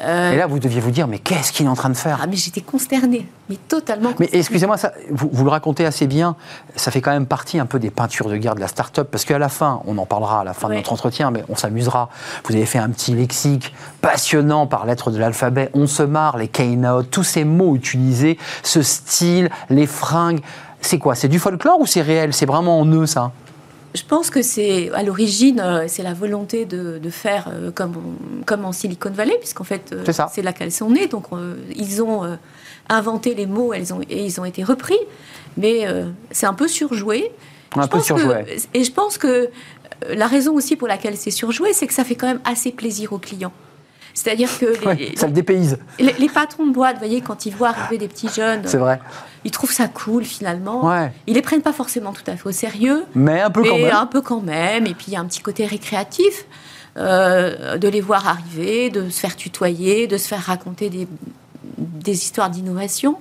Euh, 0.00 0.32
Et 0.32 0.36
là, 0.36 0.46
vous 0.46 0.58
deviez 0.58 0.80
vous 0.80 0.90
dire, 0.90 1.08
mais 1.08 1.18
qu'est-ce 1.18 1.52
qu'il 1.52 1.66
est 1.66 1.68
en 1.68 1.74
train 1.74 1.90
de 1.90 1.96
faire? 1.96 2.20
Ah, 2.22 2.26
mais 2.28 2.36
j'étais 2.36 2.60
consternée, 2.60 3.26
mais 3.50 3.56
totalement. 3.56 4.10
Mais 4.20 4.28
excusez-moi, 4.32 4.76
ça, 4.76 4.92
vous, 5.10 5.28
vous 5.32 5.44
le 5.44 5.50
racontez 5.50 5.84
assez 5.84 6.06
bien. 6.06 6.36
Ça 6.76 6.90
fait 6.90 7.00
quand 7.00 7.10
même 7.10 7.26
partie 7.26 7.58
un 7.58 7.66
peu 7.66 7.78
des 7.78 7.90
peintures 7.90 8.28
de 8.28 8.36
guerre 8.36 8.54
de 8.54 8.60
la 8.60 8.68
start-up, 8.68 9.08
parce 9.10 9.24
qu'à 9.24 9.38
la 9.38 9.48
fin, 9.48 9.80
on 9.86 9.98
en 9.98 10.06
parlera 10.06 10.42
à 10.42 10.44
la 10.44 10.54
fin 10.54 10.68
de 10.68 10.74
notre 10.74 10.92
entretien, 10.92 11.30
mais 11.30 11.44
on 11.48 11.56
s'amusera. 11.56 12.10
Vous 12.44 12.54
avez 12.54 12.66
fait 12.66 12.78
un 12.78 12.90
petit 12.90 13.12
lexique 13.14 13.74
passionnant 14.00 14.66
par 14.66 14.86
lettres 14.86 15.10
de 15.10 15.18
l'alphabet. 15.18 15.70
On 15.74 15.86
se 15.86 16.04
marre, 16.04 16.38
les 16.38 16.48
keynote, 16.48 17.10
tous 17.10 17.24
ces 17.24 17.44
mots 17.44 17.74
utilisés, 17.74 18.38
ce 18.62 18.82
style, 18.82 19.50
les 19.68 19.86
fringues. 19.86 20.40
C'est 20.80 20.98
quoi? 20.98 21.16
C'est 21.16 21.28
du 21.28 21.40
folklore 21.40 21.80
ou 21.80 21.86
c'est 21.86 22.02
réel? 22.02 22.32
C'est 22.32 22.46
vraiment 22.46 22.78
en 22.78 22.86
eux, 22.86 23.06
ça? 23.06 23.32
Je 23.94 24.02
pense 24.02 24.28
que 24.30 24.42
c'est 24.42 24.90
à 24.92 25.02
l'origine, 25.02 25.60
euh, 25.60 25.84
c'est 25.88 26.02
la 26.02 26.12
volonté 26.14 26.66
de, 26.66 26.98
de 26.98 27.10
faire 27.10 27.48
euh, 27.52 27.70
comme, 27.70 27.94
on- 27.96 28.44
comme 28.44 28.64
en 28.64 28.72
Silicon 28.72 29.10
Valley, 29.10 29.36
puisqu'en 29.40 29.64
fait, 29.64 29.92
euh, 29.92 30.04
C'est 30.32 30.42
là 30.42 30.52
qu'elles 30.52 30.72
sont 30.72 30.90
nées. 30.90 31.06
Donc, 31.06 31.26
ils 31.74 32.02
ont 32.02 32.38
inventé 32.90 33.34
les 33.34 33.46
mots 33.46 33.72
elles 33.72 33.92
ont, 33.94 34.00
et 34.08 34.24
ils 34.24 34.40
ont 34.40 34.44
été 34.44 34.62
repris. 34.62 34.98
Mais 35.56 35.86
euh, 35.86 36.06
c'est 36.30 36.46
un 36.46 36.54
peu 36.54 36.68
surjoué. 36.68 37.32
Un 37.76 37.82
Je 37.82 37.88
peu 37.88 37.98
que- 37.98 38.04
surjoué. 38.04 38.44
et 38.74 38.84
je 38.84 38.92
pense 38.92 39.18
que 39.18 39.50
la 40.08 40.26
raison 40.26 40.54
aussi 40.54 40.76
pour 40.76 40.86
laquelle 40.88 41.16
c'est 41.16 41.30
surjoué, 41.30 41.72
c'est 41.72 41.86
que 41.86 41.94
ça 41.94 42.04
fait 42.04 42.14
quand 42.14 42.26
même 42.28 42.40
assez 42.44 42.70
plaisir 42.72 43.12
aux 43.12 43.18
clients. 43.18 43.52
C'est-à-dire 44.18 44.48
que 44.58 44.66
les, 44.66 44.86
Ouais, 44.86 45.12
ça 45.16 45.26
le 45.28 45.32
dépayse, 45.32 45.78
les- 46.00 46.12
les 46.18 46.28
patrons 46.28 46.66
de 46.66 46.72
boîte, 46.72 46.94
vous 46.94 47.00
voyez, 47.06 47.20
quand 47.20 47.46
ils 47.46 47.54
voient 47.54 47.68
arriver 47.68 47.98
des 47.98 48.08
petits 48.08 48.28
jeunes, 48.28 48.62
c'est 48.64 48.76
vrai. 48.78 48.98
ils 49.44 49.50
trouvent 49.52 49.70
ça 49.72 49.86
cool 49.86 50.24
finalement. 50.24 50.84
Ouais. 50.86 51.12
Ils 51.28 51.34
les 51.34 51.42
prennent 51.42 51.62
pas 51.62 51.72
forcément 51.72 52.12
tout 52.12 52.28
à 52.28 52.34
fait 52.36 52.48
au 52.48 52.52
sérieux, 52.52 53.04
Mais 53.14 53.40
un 53.40 53.50
peu 53.50 53.62
quand 53.62 53.78
même. 53.78 53.94
un 53.94 54.06
peu 54.06 54.20
quand 54.20 54.40
même. 54.40 54.86
Et 54.86 54.94
puis 54.94 55.06
il 55.08 55.12
y 55.12 55.16
a 55.16 55.20
un 55.20 55.24
petit 55.26 55.40
côté 55.40 55.66
récréatif 55.66 56.46
euh, 56.96 57.76
de 57.78 57.86
les 57.88 58.00
voir 58.00 58.26
arriver, 58.26 58.90
de 58.90 59.08
se 59.08 59.20
faire 59.20 59.36
tutoyer, 59.36 60.08
de 60.08 60.16
se 60.16 60.26
faire 60.26 60.40
raconter 60.42 60.90
des, 60.90 61.06
des 61.76 62.12
histoires 62.12 62.50
d'innovation. 62.50 63.18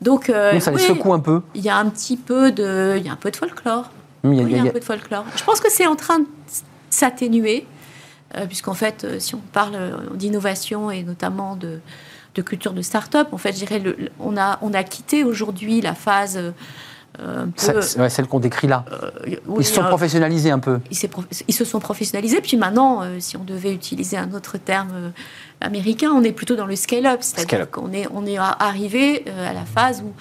Donc, 0.00 0.28
euh, 0.28 0.58
ça 0.58 0.72
les 0.72 0.78
secoue 0.78 1.12
un 1.12 1.20
peu. 1.20 1.42
il 1.54 1.62
y 1.62 1.68
a 1.68 1.76
un 1.76 1.86
petit 1.88 2.16
peu 2.16 2.50
de, 2.50 2.96
il 2.98 3.06
y 3.06 3.08
a 3.08 3.12
un 3.12 3.16
peu 3.16 3.30
de 3.30 3.36
folklore. 3.36 3.90
Il 4.24 4.34
y 4.34 4.40
a- 4.40 4.42
Oui, 4.42 4.50
il 4.50 4.50
y 4.50 4.54
a- 4.54 4.58
il 4.58 4.64
y 4.64 4.66
a 4.66 4.70
un 4.70 4.72
peu 4.72 4.80
de 4.80 4.84
folklore. 4.84 5.24
Je 5.36 5.44
pense 5.44 5.60
que 5.60 5.70
c'est 5.70 5.86
en 5.86 5.94
train 5.94 6.18
de 6.18 6.26
s'atténuer, 6.90 7.66
puisqu'en 8.46 8.74
fait, 8.74 9.04
euh, 9.04 9.18
si 9.18 9.34
on 9.34 9.40
parle 9.52 9.74
euh, 9.74 9.96
d'innovation 10.14 10.90
et 10.90 11.02
notamment 11.02 11.56
de, 11.56 11.80
de 12.34 12.42
culture 12.42 12.72
de 12.72 12.82
start-up, 12.82 13.28
en 13.32 13.38
fait, 13.38 13.52
je 13.52 13.58
dirais, 13.58 13.78
le- 13.78 13.96
on, 14.20 14.36
a, 14.36 14.58
on 14.62 14.72
a 14.74 14.82
quitté 14.84 15.24
aujourd'hui 15.24 15.80
la 15.80 15.94
phase 15.94 16.36
euh, 16.38 17.46
peu. 17.56 18.00
Ouais, 18.00 18.08
celle 18.08 18.26
qu'on 18.26 18.40
décrit 18.40 18.68
là. 18.68 18.86
euh, 18.90 19.10
Ils 19.58 19.64
se 19.66 19.74
sont 19.74 19.82
euh, 19.82 19.88
professionnalisés 19.88 20.50
un 20.50 20.58
peu. 20.58 20.80
ils, 20.90 21.54
se 21.54 21.64
sont 21.66 21.78
professionnalisés. 21.78 22.40
Puis 22.40 22.56
maintenant, 22.56 23.02
euh, 23.02 23.16
si 23.20 23.36
on 23.36 23.44
devait 23.44 23.74
utiliser 23.74 24.16
un 24.16 24.32
autre 24.32 24.56
terme 24.56 24.90
euh, 24.94 25.08
américain, 25.60 26.10
on 26.14 26.24
est 26.24 26.32
plutôt 26.32 26.56
dans 26.56 26.64
le 26.66 26.74
scale-up. 26.74 27.18
C'est-à-dire 27.20 27.70
qu'on 27.70 27.92
est, 27.92 28.06
on 28.14 28.24
est 28.24 28.38
arrivé 28.38 29.24
euh, 29.28 29.50
à 29.50 29.52
la 29.52 29.66
phase 29.66 30.02
où 30.02 30.12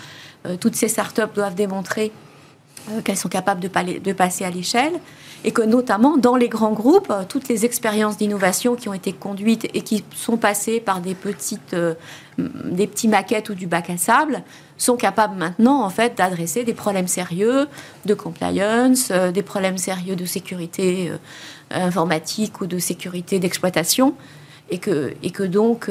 euh, 0.49 0.57
toutes 0.57 0.75
ces 0.75 0.89
startups 0.89 1.21
doivent 1.33 1.55
démontrer 1.55 2.11
euh, 2.91 2.99
qu'elles 3.01 3.15
sont 3.15 3.29
capables 3.29 3.61
de 3.61 4.11
passer 4.13 4.43
à 4.43 4.49
l'échelle 4.49 4.93
et 5.43 5.51
que 5.51 5.61
notamment 5.61 6.17
dans 6.17 6.35
les 6.35 6.49
grands 6.49 6.73
groupes, 6.73 7.09
euh, 7.09 7.23
toutes 7.27 7.47
les 7.47 7.65
expériences 7.65 8.17
d'innovation 8.17 8.75
qui 8.75 8.89
ont 8.89 8.93
été 8.93 9.11
conduites 9.13 9.67
et 9.73 9.81
qui 9.81 10.03
sont 10.15 10.37
passées 10.37 10.79
par 10.79 11.01
des 11.01 11.15
petites, 11.15 11.73
euh, 11.73 11.95
des 12.37 12.87
petits 12.87 13.07
maquettes 13.07 13.49
ou 13.49 13.55
du 13.55 13.67
bac 13.67 13.89
à 13.89 13.97
sable 13.97 14.43
sont 14.77 14.95
capables 14.95 15.35
maintenant 15.35 15.83
en 15.83 15.89
fait 15.89 16.17
d'adresser 16.17 16.63
des 16.63 16.73
problèmes 16.73 17.07
sérieux 17.07 17.67
de 18.05 18.13
compliance, 18.13 19.09
euh, 19.11 19.31
des 19.31 19.43
problèmes 19.43 19.77
sérieux 19.77 20.15
de 20.15 20.25
sécurité 20.25 21.11
informatique 21.71 22.61
ou 22.61 22.65
de 22.67 22.79
sécurité 22.79 23.39
d'exploitation. 23.39 24.13
Et 24.73 24.77
que, 24.77 25.13
et 25.21 25.31
que 25.31 25.43
donc 25.43 25.89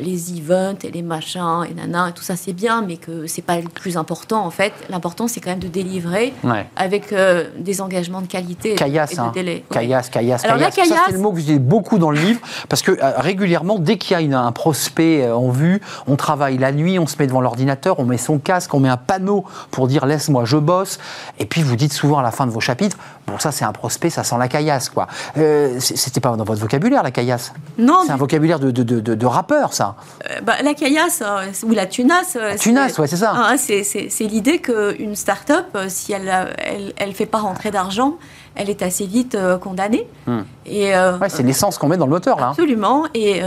les 0.00 0.32
events 0.38 0.78
et 0.84 0.90
les 0.90 1.02
machins 1.02 1.64
et 1.68 1.74
nana 1.74 2.08
et 2.08 2.12
tout 2.12 2.22
ça 2.22 2.36
c'est 2.36 2.52
bien 2.52 2.82
mais 2.82 2.96
que 2.96 3.26
c'est 3.26 3.42
pas 3.42 3.56
le 3.56 3.68
plus 3.68 3.96
important 3.96 4.44
en 4.44 4.50
fait 4.50 4.72
l'important 4.88 5.28
c'est 5.28 5.40
quand 5.40 5.50
même 5.50 5.58
de 5.58 5.68
délivrer 5.68 6.32
Ouais. 6.44 6.66
avec 6.76 7.12
euh, 7.12 7.44
des 7.58 7.80
engagements 7.80 8.20
de 8.20 8.26
qualité 8.26 8.74
Caillasse, 8.74 9.12
et 9.12 9.16
de 9.16 9.20
hein. 9.20 9.30
délai. 9.34 9.64
Ouais. 9.70 9.76
Caillasse, 9.80 10.08
caillasse, 10.10 10.44
Alors, 10.44 10.56
la 10.56 10.70
caillasse. 10.70 10.88
Ça, 10.88 10.94
caillasse- 10.94 11.04
c'est 11.08 11.12
le 11.12 11.18
mot 11.18 11.32
que 11.32 11.38
j'utilise 11.38 11.60
beaucoup 11.60 11.98
dans 11.98 12.10
le 12.10 12.18
livre, 12.18 12.40
parce 12.68 12.82
que 12.82 12.92
euh, 12.92 13.12
régulièrement, 13.18 13.78
dès 13.78 13.96
qu'il 13.98 14.12
y 14.12 14.14
a 14.14 14.20
une- 14.20 14.34
un 14.34 14.52
prospect 14.52 15.22
euh, 15.24 15.34
en 15.36 15.50
vue, 15.50 15.80
on 16.06 16.16
travaille 16.16 16.58
la 16.58 16.72
nuit, 16.72 16.98
on 16.98 17.06
se 17.06 17.16
met 17.18 17.26
devant 17.26 17.40
l'ordinateur, 17.40 17.98
on 18.00 18.04
met 18.04 18.16
son 18.18 18.38
casque, 18.38 18.72
on 18.74 18.80
met 18.80 18.88
un 18.88 18.96
panneau 18.96 19.44
pour 19.70 19.86
dire 19.88 20.06
laisse-moi, 20.06 20.44
je 20.44 20.56
bosse. 20.56 20.98
Et 21.38 21.46
puis 21.46 21.62
vous 21.62 21.76
dites 21.76 21.92
souvent 21.92 22.18
à 22.18 22.22
la 22.22 22.30
fin 22.30 22.46
de 22.46 22.50
vos 22.52 22.60
chapitres, 22.60 22.96
bon, 23.26 23.38
ça 23.38 23.52
c'est 23.52 23.64
un 23.64 23.72
prospect, 23.72 24.10
ça 24.10 24.24
sent 24.24 24.36
la 24.38 24.48
caillasse, 24.48 24.88
quoi. 24.88 25.06
Euh, 25.38 25.78
C'était 25.80 26.20
pas 26.20 26.34
dans 26.36 26.44
votre 26.44 26.60
vocabulaire, 26.60 27.02
la 27.02 27.10
caillasse? 27.10 27.52
Non, 27.78 28.02
C'est 28.06 28.12
un 28.12 28.16
vocabulaire 28.16 28.58
de, 28.60 28.70
de, 28.70 28.82
de, 28.82 29.00
de- 29.00 29.14
de 29.14 29.26
ça. 29.74 29.96
euh, 30.30 30.40
bah, 30.40 30.54
la 30.62 30.74
caillasse 30.74 31.22
euh, 31.24 31.46
ou 31.64 31.70
la 31.72 31.86
tunasse. 31.86 32.36
euh, 32.40 32.56
tunasse, 32.56 32.98
ouais, 32.98 33.06
c'est 33.06 33.16
ça. 33.16 33.32
Ah, 33.34 33.56
c'est 33.58 34.26
l'idée 34.26 34.58
qu'une 34.60 35.16
start-up, 35.16 35.76
si 35.88 36.12
elle 36.12 36.24
ne 36.24 36.44
elle, 36.58 36.92
elle 36.96 37.14
fait 37.14 37.26
pas 37.26 37.38
rentrer 37.38 37.70
d'argent, 37.70 38.16
elle 38.56 38.68
est 38.70 38.82
assez 38.82 39.06
vite 39.06 39.36
condamnée. 39.60 40.06
Hmm. 40.26 40.40
Et, 40.66 40.92
Ouais, 40.94 41.28
c'est 41.28 41.42
l'essence 41.42 41.78
qu'on 41.78 41.88
met 41.88 41.96
dans 41.96 42.06
le 42.06 42.10
moteur, 42.12 42.38
là. 42.40 42.46
hein. 42.46 42.50
Absolument. 42.50 43.06
Et 43.14 43.40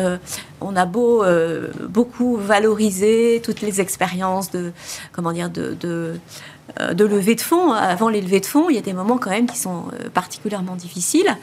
on 0.61 0.75
a 0.75 0.85
beau 0.85 1.23
beaucoup 1.89 2.37
valoriser 2.37 3.41
toutes 3.43 3.61
les 3.61 3.81
expériences 3.81 4.51
de, 4.51 4.71
comment 5.11 5.31
dire, 5.31 5.49
de, 5.49 5.75
de, 5.79 6.15
de 6.93 7.05
levée 7.05 7.35
de 7.35 7.41
fonds. 7.41 7.71
Avant 7.73 8.09
les 8.09 8.21
levées 8.21 8.39
de 8.39 8.45
fonds, 8.45 8.69
il 8.69 8.75
y 8.75 8.79
a 8.79 8.81
des 8.81 8.93
moments 8.93 9.17
quand 9.17 9.29
même 9.29 9.47
qui 9.47 9.57
sont 9.57 9.83
particulièrement 10.13 10.75
difficiles. 10.75 11.35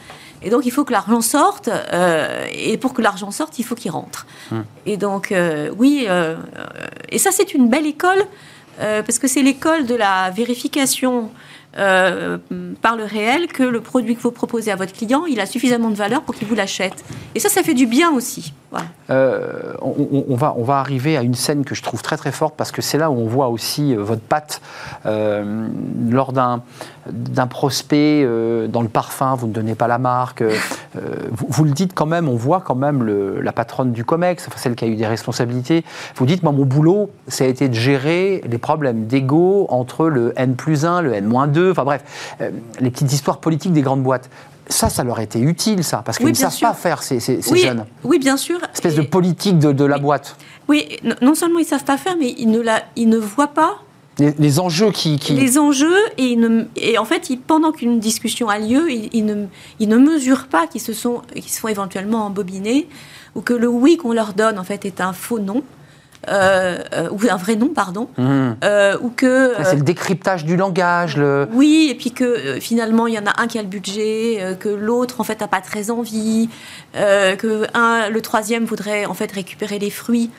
Et 0.43 0.49
donc, 0.49 0.65
il 0.65 0.71
faut 0.71 0.83
que 0.83 0.91
l'argent 0.91 1.21
sorte. 1.21 1.69
euh, 1.69 2.45
et 2.53 2.77
pour 2.77 2.93
que 2.93 3.01
l'argent 3.01 3.31
sorte, 3.31 3.59
il 3.59 3.63
faut 3.63 3.75
qu'il 3.75 3.91
rentre. 3.91 4.25
Et 4.85 4.97
donc, 4.97 5.31
euh, 5.31 5.69
oui. 5.77 6.05
euh, 6.09 6.35
et 7.09 7.19
ça, 7.19 7.31
c'est 7.31 7.53
une 7.53 7.69
belle 7.69 7.85
école. 7.85 8.23
parce 8.79 9.19
que 9.19 9.27
c'est 9.27 9.43
l'école 9.43 9.85
de 9.85 9.95
la 9.95 10.31
vérification 10.31 11.29
par 11.73 12.95
le 12.97 13.05
réel 13.05 13.47
que 13.47 13.63
le 13.63 13.79
produit 13.79 14.15
que 14.17 14.21
vous 14.21 14.31
proposez 14.31 14.71
à 14.71 14.75
votre 14.75 14.91
client, 14.91 15.25
il 15.25 15.39
a 15.39 15.45
suffisamment 15.45 15.89
de 15.89 15.95
valeur 15.95 16.21
pour 16.23 16.35
qu'il 16.35 16.47
vous 16.47 16.55
l'achète. 16.55 17.05
Et 17.35 17.39
ça, 17.39 17.47
ça 17.47 17.61
fait 17.63 17.73
du 17.75 17.85
bien 17.85 18.11
aussi. 18.11 18.53
Voilà. 18.71 18.87
On, 19.81 20.35
va, 20.35 20.53
on 20.57 20.63
va 20.63 20.77
arriver 20.79 21.15
à 21.17 21.21
une 21.21 21.35
scène 21.35 21.63
que 21.63 21.75
je 21.75 21.83
trouve 21.83 22.01
très 22.01 22.17
très 22.17 22.31
forte 22.31 22.55
parce 22.57 22.71
que 22.71 22.81
c'est 22.81 22.97
là 22.97 23.09
où 23.11 23.17
on 23.19 23.27
voit 23.27 23.49
aussi 23.49 23.95
votre 23.95 24.21
patte 24.21 24.61
lors 25.05 26.33
d'un 26.33 26.63
d'un 27.09 27.47
prospect 27.47 28.21
euh, 28.23 28.67
dans 28.67 28.81
le 28.81 28.87
parfum. 28.87 29.35
Vous 29.35 29.47
ne 29.47 29.53
donnez 29.53 29.75
pas 29.75 29.87
la 29.87 29.97
marque. 29.97 30.41
euh, 30.41 30.53
euh, 30.97 30.99
vous, 31.31 31.45
vous 31.49 31.63
le 31.63 31.71
dites 31.71 31.93
quand 31.93 32.05
même. 32.05 32.27
On 32.29 32.35
voit 32.35 32.61
quand 32.61 32.75
même 32.75 33.03
le- 33.03 33.41
la 33.41 33.51
patronne 33.51 33.91
du 33.91 34.03
Comex, 34.05 34.47
enfin, 34.47 34.57
celle 34.59 34.75
qui 34.75 34.85
a 34.85 34.87
eu 34.87 34.95
des 34.95 35.07
responsabilités. 35.07 35.83
Vous 36.15 36.25
dites 36.25 36.43
moi 36.43 36.51
mon 36.51 36.65
boulot, 36.65 37.09
ça 37.27 37.43
a 37.43 37.47
été 37.47 37.69
de 37.69 37.73
gérer 37.73 38.43
les 38.49 38.57
problèmes 38.57 39.07
d'ego 39.07 39.65
entre 39.69 40.07
le 40.07 40.33
N 40.35 40.55
plus 40.55 40.85
1, 40.85 41.01
le 41.01 41.13
N 41.13 41.25
moins 41.25 41.47
2. 41.47 41.71
Enfin 41.71 41.83
bref, 41.83 42.03
euh, 42.41 42.49
les 42.79 42.91
petites 42.91 43.11
histoires 43.13 43.39
politiques 43.39 43.73
des 43.73 43.81
grandes 43.81 44.03
boîtes. 44.03 44.29
Ça, 44.67 44.89
ça 44.89 45.03
leur 45.03 45.17
a 45.19 45.23
été 45.23 45.39
utile, 45.39 45.83
ça, 45.83 46.01
parce 46.05 46.17
qu'ils 46.17 46.27
Oui, 46.27 46.31
ne 46.31 46.37
savent 46.37 46.53
sûr. 46.53 46.67
pas 46.69 46.73
faire 46.73 47.03
ces, 47.03 47.19
ces- 47.19 47.41
ces 47.41 47.51
oui, 47.51 47.59
jeunes. 47.59 47.85
oui, 48.05 48.19
bien 48.19 48.37
sûr. 48.37 48.57
Espèce 48.73 48.95
de 48.95 49.01
politique 49.01 49.59
de, 49.59 49.73
de 49.73 49.83
la 49.83 49.97
Oui. 49.97 50.01
boîte. 50.01 50.37
Oui, 50.69 50.87
non 51.21 51.35
seulement 51.35 51.59
ils 51.59 51.65
savent 51.65 51.83
pas 51.83 51.97
faire, 51.97 52.15
mais 52.17 52.33
ils 52.37 52.49
ne, 52.49 52.61
la, 52.61 52.81
ils 52.95 53.09
ne 53.09 53.17
voient 53.17 53.47
pas 53.53 53.79
les, 54.19 54.59
enjeux 54.59 54.91
qui, 54.91 55.17
Les 55.29 55.57
enjeux, 55.57 55.97
et, 56.17 56.37
et 56.75 56.97
en 56.97 57.05
fait, 57.05 57.31
pendant 57.47 57.71
qu'une 57.71 57.99
discussion 57.99 58.49
a 58.49 58.59
lieu, 58.59 58.91
ils, 58.91 59.25
ne, 59.25 59.45
ils 59.79 59.89
ne 59.89 59.97
mesurent 59.97 60.47
pas 60.47 60.67
qu'ils 60.67 60.81
se, 60.81 60.93
sont, 60.93 61.21
qu'ils 61.33 61.51
se 61.51 61.59
font 61.59 61.69
éventuellement 61.69 62.25
embobiner, 62.25 62.87
ou 63.35 63.41
que 63.41 63.53
le 63.53 63.67
oui 63.67 63.97
qu'on 63.97 64.13
leur 64.13 64.33
donne, 64.33 64.59
en 64.59 64.63
fait, 64.63 64.85
est 64.85 65.01
un 65.01 65.13
faux 65.13 65.39
non. 65.39 65.63
Euh, 66.27 66.77
euh, 66.93 67.09
ou 67.09 67.19
un 67.27 67.35
vrai 67.35 67.55
nom, 67.55 67.69
pardon, 67.69 68.07
mmh. 68.15 68.51
euh, 68.63 68.95
ou 69.01 69.09
que 69.09 69.55
c'est 69.63 69.77
le 69.77 69.81
décryptage 69.81 70.45
du 70.45 70.55
langage. 70.55 71.17
Le... 71.17 71.47
Oui, 71.51 71.87
et 71.89 71.95
puis 71.95 72.11
que 72.11 72.59
finalement 72.59 73.07
il 73.07 73.15
y 73.15 73.17
en 73.17 73.25
a 73.25 73.41
un 73.41 73.47
qui 73.47 73.57
a 73.57 73.63
le 73.63 73.67
budget, 73.67 74.55
que 74.59 74.69
l'autre 74.69 75.19
en 75.19 75.23
fait 75.23 75.41
n'a 75.41 75.47
pas 75.47 75.61
très 75.61 75.89
envie, 75.89 76.47
que 76.93 77.65
un, 77.75 78.09
le 78.11 78.21
troisième 78.21 78.65
voudrait 78.65 79.07
en 79.07 79.15
fait 79.15 79.31
récupérer 79.31 79.79
les 79.79 79.89
fruits. 79.89 80.29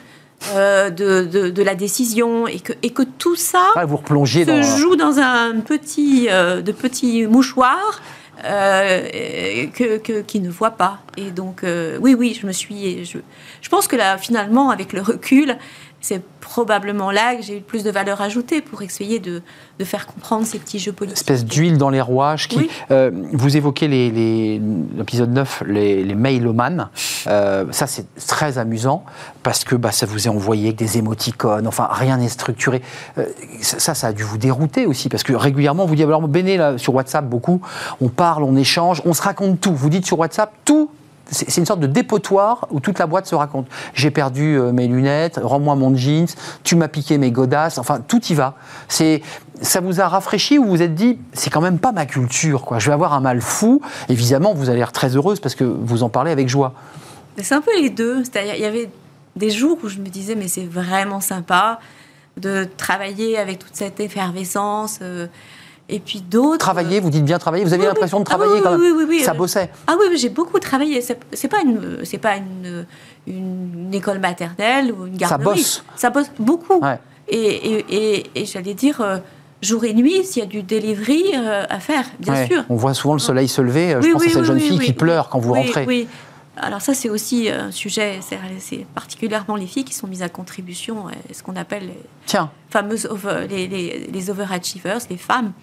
De, 0.51 1.49
de, 1.49 1.63
la 1.63 1.75
décision 1.75 2.47
et 2.47 2.59
que, 2.59 2.73
et 2.83 2.89
que 2.89 3.03
tout 3.03 3.35
ça 3.35 3.71
ah, 3.75 3.85
vous 3.85 3.97
se 3.97 4.43
dans... 4.43 4.61
joue 4.61 4.95
dans 4.95 5.17
un 5.19 5.61
petit, 5.61 6.27
de 6.27 6.71
petits 6.71 7.25
mouchoirs 7.27 8.01
euh, 8.45 9.67
que, 9.73 9.99
que, 9.99 10.21
qui 10.21 10.41
ne 10.41 10.49
voit 10.49 10.71
pas. 10.71 10.99
Et 11.15 11.31
donc, 11.31 11.63
euh, 11.63 11.97
oui, 12.01 12.13
oui, 12.13 12.37
je 12.39 12.45
me 12.45 12.51
suis. 12.51 13.05
Je, 13.05 13.19
je 13.61 13.69
pense 13.69 13.87
que 13.87 13.95
là, 13.95 14.17
finalement, 14.17 14.69
avec 14.69 14.91
le 14.91 15.01
recul, 15.01 15.55
c'est 16.03 16.21
probablement 16.41 17.11
là 17.11 17.33
que 17.35 17.41
j'ai 17.41 17.53
eu 17.53 17.59
le 17.59 17.63
plus 17.63 17.83
de 17.85 17.89
valeur 17.89 18.21
ajoutée 18.21 18.61
pour 18.61 18.81
essayer 18.81 19.19
de, 19.19 19.41
de 19.79 19.85
faire 19.85 20.05
comprendre 20.05 20.45
ces 20.45 20.59
petits 20.59 20.77
jeux 20.77 20.91
politiques. 20.91 21.17
Espèce 21.17 21.45
d'huile 21.45 21.77
dans 21.77 21.89
les 21.89 22.01
rouages. 22.01 22.49
Qui, 22.49 22.69
euh, 22.91 23.09
vous 23.31 23.55
évoquez 23.55 23.87
l'épisode 23.87 25.29
les, 25.29 25.35
9, 25.35 25.63
les, 25.65 26.03
les 26.03 26.15
mailomanes. 26.15 26.89
Euh, 27.27 27.65
ça, 27.71 27.87
c'est 27.87 28.05
très 28.27 28.57
amusant 28.57 29.05
parce 29.43 29.63
que 29.63 29.75
bah, 29.75 29.93
ça 29.93 30.05
vous 30.05 30.27
est 30.27 30.29
envoyé 30.29 30.65
avec 30.65 30.75
des 30.75 30.97
émoticônes. 30.97 31.67
Enfin, 31.67 31.87
rien 31.89 32.17
n'est 32.17 32.27
structuré. 32.27 32.81
Euh, 33.17 33.25
ça, 33.61 33.95
ça 33.95 34.07
a 34.07 34.13
dû 34.13 34.23
vous 34.23 34.37
dérouter 34.37 34.85
aussi 34.85 35.07
parce 35.07 35.23
que 35.23 35.31
régulièrement, 35.31 35.85
vous 35.85 35.95
dites 35.95 36.05
alors, 36.05 36.27
Béné, 36.27 36.57
là, 36.57 36.77
sur 36.77 36.93
WhatsApp, 36.95 37.25
beaucoup, 37.25 37.61
on 38.01 38.09
parle, 38.09 38.43
on 38.43 38.57
échange, 38.57 39.01
on 39.05 39.13
se 39.13 39.21
raconte 39.21 39.61
tout. 39.61 39.73
Vous 39.73 39.89
dites 39.89 40.05
sur 40.05 40.19
WhatsApp 40.19 40.51
tout 40.65 40.89
c'est 41.31 41.57
une 41.57 41.65
sorte 41.65 41.79
de 41.79 41.87
dépotoir 41.87 42.67
où 42.69 42.79
toute 42.79 42.99
la 42.99 43.07
boîte 43.07 43.25
se 43.25 43.35
raconte. 43.35 43.67
J'ai 43.93 44.11
perdu 44.11 44.57
euh, 44.57 44.71
mes 44.71 44.87
lunettes, 44.87 45.39
rends-moi 45.41 45.75
mon 45.75 45.95
jeans, 45.95 46.27
tu 46.63 46.75
m'as 46.75 46.87
piqué 46.87 47.17
mes 47.17 47.31
godasses, 47.31 47.77
enfin 47.77 48.01
tout 48.05 48.23
y 48.25 48.33
va. 48.33 48.55
C'est 48.87 49.21
ça 49.61 49.79
vous 49.79 50.01
a 50.01 50.07
rafraîchi 50.07 50.57
ou 50.59 50.65
vous 50.65 50.69
vous 50.71 50.81
êtes 50.81 50.95
dit 50.95 51.17
c'est 51.31 51.49
quand 51.49 51.61
même 51.61 51.79
pas 51.79 51.91
ma 51.91 52.05
culture 52.05 52.63
quoi. 52.63 52.79
Je 52.79 52.87
vais 52.87 52.93
avoir 52.93 53.13
un 53.13 53.21
mal 53.21 53.41
fou. 53.41 53.81
Évidemment, 54.09 54.53
vous 54.53 54.69
allez 54.69 54.81
être 54.81 54.91
très 54.91 55.15
heureuse 55.15 55.39
parce 55.39 55.55
que 55.55 55.63
vous 55.63 56.03
en 56.03 56.09
parlez 56.09 56.31
avec 56.31 56.49
joie. 56.49 56.73
C'est 57.37 57.55
un 57.55 57.61
peu 57.61 57.71
les 57.79 57.89
deux. 57.89 58.23
Il 58.35 58.61
y 58.61 58.65
avait 58.65 58.89
des 59.35 59.49
jours 59.49 59.77
où 59.83 59.87
je 59.87 59.99
me 59.99 60.07
disais 60.07 60.35
mais 60.35 60.47
c'est 60.47 60.65
vraiment 60.65 61.21
sympa 61.21 61.79
de 62.37 62.67
travailler 62.77 63.37
avec 63.37 63.59
toute 63.59 63.75
cette 63.75 63.99
effervescence. 63.99 64.99
Euh, 65.01 65.27
et 65.89 65.99
puis 65.99 66.21
d'autres. 66.21 66.57
Travailler, 66.57 66.99
vous 66.99 67.09
dites 67.09 67.25
bien 67.25 67.39
travailler. 67.39 67.63
Vous 67.63 67.73
avez 67.73 67.85
l'impression 67.85 68.19
de 68.19 68.23
travailler 68.23 68.55
ah, 68.57 68.61
quand 68.63 68.77
même. 68.77 68.95
Oui, 68.95 69.05
oui, 69.07 69.19
Ça 69.21 69.33
bossait. 69.33 69.69
Ah 69.87 69.95
oui, 69.99 70.17
j'ai 70.17 70.29
beaucoup 70.29 70.59
travaillé. 70.59 71.01
C'est 71.01 71.47
pas 71.47 71.61
une, 71.61 71.99
c'est 72.03 72.17
pas 72.17 72.35
une, 72.37 72.85
une, 73.27 73.93
école 73.93 74.19
maternelle 74.19 74.91
ou 74.91 75.07
une 75.07 75.17
garderie. 75.17 75.43
Ça 75.43 75.53
bosse. 75.53 75.83
Ça 75.95 76.09
bosse 76.09 76.31
beaucoup. 76.39 76.81
Et, 77.27 77.37
et, 77.37 78.25
et, 78.35 78.45
j'allais 78.45 78.73
dire. 78.73 79.01
Euh, 79.01 79.17
jour 79.63 79.83
et 79.85 79.93
nuit, 79.93 80.23
s'il 80.25 80.43
y 80.43 80.45
a 80.45 80.49
du 80.49 80.61
delivery 80.61 81.23
euh, 81.35 81.63
à 81.69 81.79
faire, 81.79 82.05
bien 82.19 82.45
sûr. 82.45 82.63
On 82.69 82.75
voit 82.75 82.93
souvent 82.93 83.13
le 83.13 83.19
soleil 83.19 83.47
se 83.47 83.61
lever. 83.61 83.95
Euh, 83.95 84.01
je 84.01 84.09
pense 84.11 84.25
à 84.25 84.29
cette 84.29 84.43
jeune 84.43 84.59
fille 84.59 84.79
qui 84.79 84.93
pleure 84.93 85.29
quand 85.29 85.39
vous 85.39 85.53
rentrez. 85.53 85.85
Oui, 85.85 86.07
alors 86.55 86.81
ça, 86.81 86.93
c'est 86.93 87.09
aussi 87.09 87.49
un 87.49 87.71
sujet, 87.71 88.19
c'est 88.59 88.85
particulièrement 88.93 89.55
les 89.55 89.65
filles 89.65 89.85
qui 89.85 89.93
sont 89.93 90.07
mises 90.07 90.21
à 90.21 90.29
contribution, 90.29 91.07
ce 91.31 91.41
qu'on 91.41 91.55
appelle 91.55 91.87
les 91.87 91.99
Tiens. 92.27 92.51
fameuses 92.69 93.09
les, 93.49 93.67
les, 93.67 94.07
les, 94.07 94.29
overachievers, 94.29 94.99
les 95.09 95.17
femmes. 95.17 95.53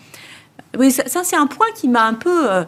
Oui, 0.76 0.91
ça, 0.91 1.22
c'est 1.24 1.36
un 1.36 1.47
point 1.47 1.66
qui 1.74 1.88
m'a 1.88 2.05
un 2.05 2.14
peu, 2.14 2.51
euh, 2.51 2.64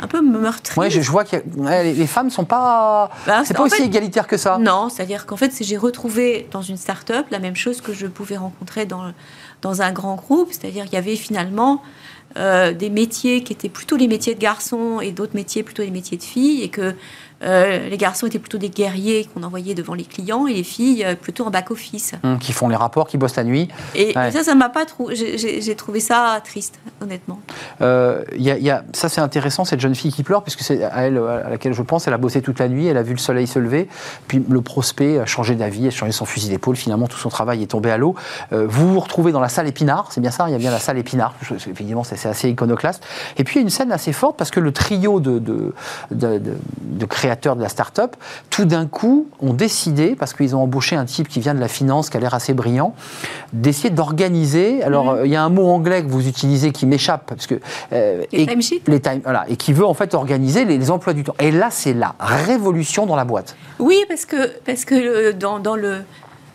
un 0.00 0.06
peu 0.06 0.20
meurtri. 0.20 0.80
Oui, 0.80 0.90
je, 0.90 1.10
vois 1.10 1.24
que 1.24 1.36
les 1.56 2.06
femmes 2.06 2.30
sont 2.30 2.44
pas, 2.44 3.10
bah, 3.26 3.42
c'est 3.44 3.54
pas 3.54 3.64
aussi 3.64 3.82
égalitaire 3.82 4.26
que 4.26 4.36
ça. 4.36 4.58
Non, 4.58 4.88
c'est-à-dire 4.88 5.26
qu'en 5.26 5.36
fait, 5.36 5.52
j'ai 5.60 5.76
retrouvé 5.76 6.48
dans 6.50 6.62
une 6.62 6.76
start-up 6.76 7.26
la 7.30 7.38
même 7.38 7.56
chose 7.56 7.80
que 7.80 7.92
je 7.92 8.06
pouvais 8.06 8.36
rencontrer 8.36 8.86
dans 8.86 9.12
dans 9.62 9.80
un 9.80 9.92
grand 9.92 10.16
groupe, 10.16 10.48
c'est-à-dire 10.50 10.84
qu'il 10.84 10.94
y 10.94 10.96
avait 10.96 11.16
finalement 11.16 11.82
euh, 12.36 12.72
des 12.72 12.90
métiers 12.90 13.42
qui 13.42 13.52
étaient 13.52 13.68
plutôt 13.68 13.96
les 13.96 14.08
métiers 14.08 14.34
de 14.34 14.40
garçons 14.40 15.00
et 15.00 15.12
d'autres 15.12 15.34
métiers 15.34 15.62
plutôt 15.62 15.82
les 15.82 15.90
métiers 15.90 16.16
de 16.16 16.22
filles, 16.22 16.62
et 16.62 16.68
que 16.68 16.94
euh, 17.42 17.88
les 17.88 17.96
garçons 17.96 18.26
étaient 18.26 18.38
plutôt 18.38 18.58
des 18.58 18.70
guerriers 18.70 19.26
qu'on 19.26 19.42
envoyait 19.42 19.74
devant 19.74 19.94
les 19.94 20.04
clients 20.04 20.46
et 20.46 20.54
les 20.54 20.62
filles 20.62 21.04
euh, 21.04 21.14
plutôt 21.14 21.44
en 21.44 21.50
back-office. 21.50 22.12
Hum, 22.22 22.38
qui 22.38 22.52
font 22.52 22.68
les 22.68 22.76
rapports, 22.76 23.06
qui 23.06 23.18
bossent 23.18 23.36
la 23.36 23.44
nuit. 23.44 23.68
Et, 23.94 24.14
ça, 24.14 24.42
ça 24.42 24.54
m'a 24.54 24.68
pas 24.68 24.86
trop. 24.86 25.10
J'ai 25.12 25.76
trouvé 25.76 26.00
ça 26.00 26.40
triste, 26.42 26.78
honnêtement. 27.00 27.40
Y 27.80 28.62
y 28.62 28.70
a, 28.70 28.84
ça, 28.94 29.08
c'est 29.08 29.20
intéressant, 29.20 29.64
cette 29.64 29.80
jeune 29.82 29.94
fille 29.94 30.12
qui 30.12 30.22
pleure, 30.22 30.42
puisque 30.42 30.60
c'est 30.60 30.84
à 30.84 31.06
elle 31.06 31.18
à 31.18 31.50
laquelle 31.50 31.72
je 31.72 31.82
pense. 31.82 32.06
Elle 32.06 32.14
a 32.14 32.18
bossé 32.18 32.42
toute 32.42 32.58
la 32.58 32.68
nuit, 32.68 32.86
elle 32.86 32.96
a 32.96 33.02
vu 33.02 33.12
le 33.12 33.18
soleil 33.18 33.46
se 33.46 33.58
lever, 33.58 33.88
puis 34.28 34.42
le 34.48 34.60
prospect 34.60 35.18
a 35.18 35.26
changé 35.26 35.54
d'avis, 35.54 35.88
a 35.88 35.90
changé 35.90 36.12
son 36.12 36.24
fusil 36.24 36.48
d'épaule. 36.48 36.76
Finalement, 36.76 37.06
tout 37.06 37.18
son 37.18 37.28
travail 37.28 37.62
est 37.62 37.66
tombé 37.66 37.90
à 37.90 37.96
l'eau. 37.96 38.14
vous 38.50 38.94
vous 38.94 39.00
retrouvez 39.00 39.32
dans 39.32 39.40
la 39.40 39.48
salle 39.48 39.68
Épinard, 39.68 40.08
c'est 40.10 40.20
bien 40.20 40.30
ça 40.30 40.44
Il 40.48 40.52
y 40.52 40.54
a 40.54 40.58
bien 40.58 40.70
la 40.70 40.78
salle 40.78 40.98
Épinard. 40.98 41.34
Évidemment, 41.66 42.04
c'est 42.04 42.26
assez 42.28 42.48
iconoclaste. 42.48 43.04
Et 43.36 43.44
puis, 43.44 43.56
il 43.56 43.58
y 43.58 43.62
a 43.62 43.64
une 43.64 43.70
scène 43.70 43.92
assez 43.92 44.12
forte 44.12 44.36
parce 44.36 44.50
que 44.50 44.60
le 44.60 44.72
trio 44.72 45.20
de, 45.20 45.38
de, 45.38 45.74
de, 46.10 46.40
de 46.80 47.06
créateurs 47.06 47.56
de 47.56 47.62
la 47.62 47.68
start-up 47.68 48.16
tout 48.50 48.64
d'un 48.64 48.86
coup, 48.86 49.26
ont 49.40 49.52
décidé, 49.52 50.14
parce 50.14 50.34
qu'ils 50.34 50.54
ont 50.56 50.62
embauché 50.62 50.96
un 50.96 51.04
type 51.04 51.28
qui 51.28 51.40
vient 51.40 51.54
de 51.54 51.60
la 51.60 51.68
finance, 51.68 52.10
qui 52.10 52.16
a 52.16 52.20
l'air 52.20 52.34
assez 52.34 52.54
brillant, 52.54 52.94
d'essayer 53.52 53.90
d'organiser. 53.90 54.82
Alors, 54.82 55.14
mhm. 55.14 55.26
il 55.26 55.30
y 55.30 55.36
a 55.36 55.42
un 55.42 55.48
mot 55.48 55.68
anglais 55.68 56.02
que 56.02 56.08
vous 56.08 56.28
utilisez 56.28 56.72
qui 56.72 56.86
m'échappe, 56.86 57.24
parce 57.26 57.46
que 57.46 57.60
euh, 57.92 58.24
les 58.32 58.46
timesheets. 58.46 58.82
Les 58.86 59.00
time, 59.00 59.20
voilà, 59.24 59.44
et 59.48 59.56
qui 59.56 59.71
veut 59.74 59.86
en 59.86 59.94
fait 59.94 60.14
organiser 60.14 60.64
les, 60.64 60.90
emplois 60.90 61.12
du 61.12 61.24
temps. 61.24 61.34
Et 61.38 61.50
là, 61.50 61.70
c'est 61.70 61.94
la 61.94 62.14
révolution 62.18 63.06
dans 63.06 63.16
la 63.16 63.24
boîte. 63.24 63.56
Oui, 63.78 64.04
parce 64.08 64.26
que 64.26 64.48
parce 64.64 64.84
que 64.84 65.32
dans, 65.32 65.58
dans 65.58 65.76
le 65.76 66.02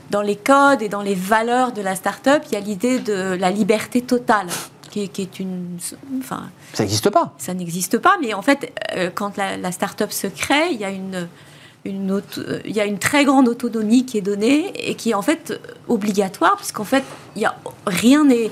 dans 0.09 0.22
les 0.22 0.36
codes 0.36 0.82
et 0.82 0.89
dans 0.89 1.01
les 1.01 1.15
valeurs 1.15 1.72
de 1.72 1.82
la 1.82 1.95
start-up, 1.95 2.43
il 2.47 2.53
y 2.53 2.55
a 2.55 2.59
l'idée 2.59 2.99
de 2.99 3.36
la 3.39 3.51
liberté 3.51 4.01
totale. 4.01 4.47
Qui 4.89 5.01
est, 5.03 5.39
une. 5.39 5.78
Enfin, 6.20 6.49
ça 6.74 6.82
n'existe 6.82 7.11
pas. 7.11 7.34
Ça 7.38 7.53
n'existe 7.53 7.99
pas, 7.99 8.18
mais 8.20 8.34
en 8.34 8.41
fait, 8.41 8.74
euh, 8.95 9.11
quand 9.13 9.38
la, 9.38 9.55
la 9.55 9.72
start-up 9.72 10.11
se 10.11 10.26
crée, 10.26 10.70
il 10.72 10.78
y 10.78 10.86
a 10.86 10.89
une, 10.89 11.28
une 11.86 12.22
il 12.65 12.76
y 12.76 12.80
a 12.80 12.86
une 12.86 12.97
très 12.97 13.26
grande 13.26 13.47
autonomie 13.47 14.05
qui 14.05 14.18
est 14.18 14.22
donnée 14.22 14.72
et 14.76 14.95
qui 14.95 15.11
est 15.11 15.13
en 15.13 15.22
fait 15.22 15.59
obligatoire, 15.88 16.55
parce 16.55 16.72
qu'en 16.72 16.84
fait, 16.84 17.03
il 17.36 17.41
y 17.41 17.45
a, 17.45 17.55
rien 17.86 18.26
n'est 18.26 18.49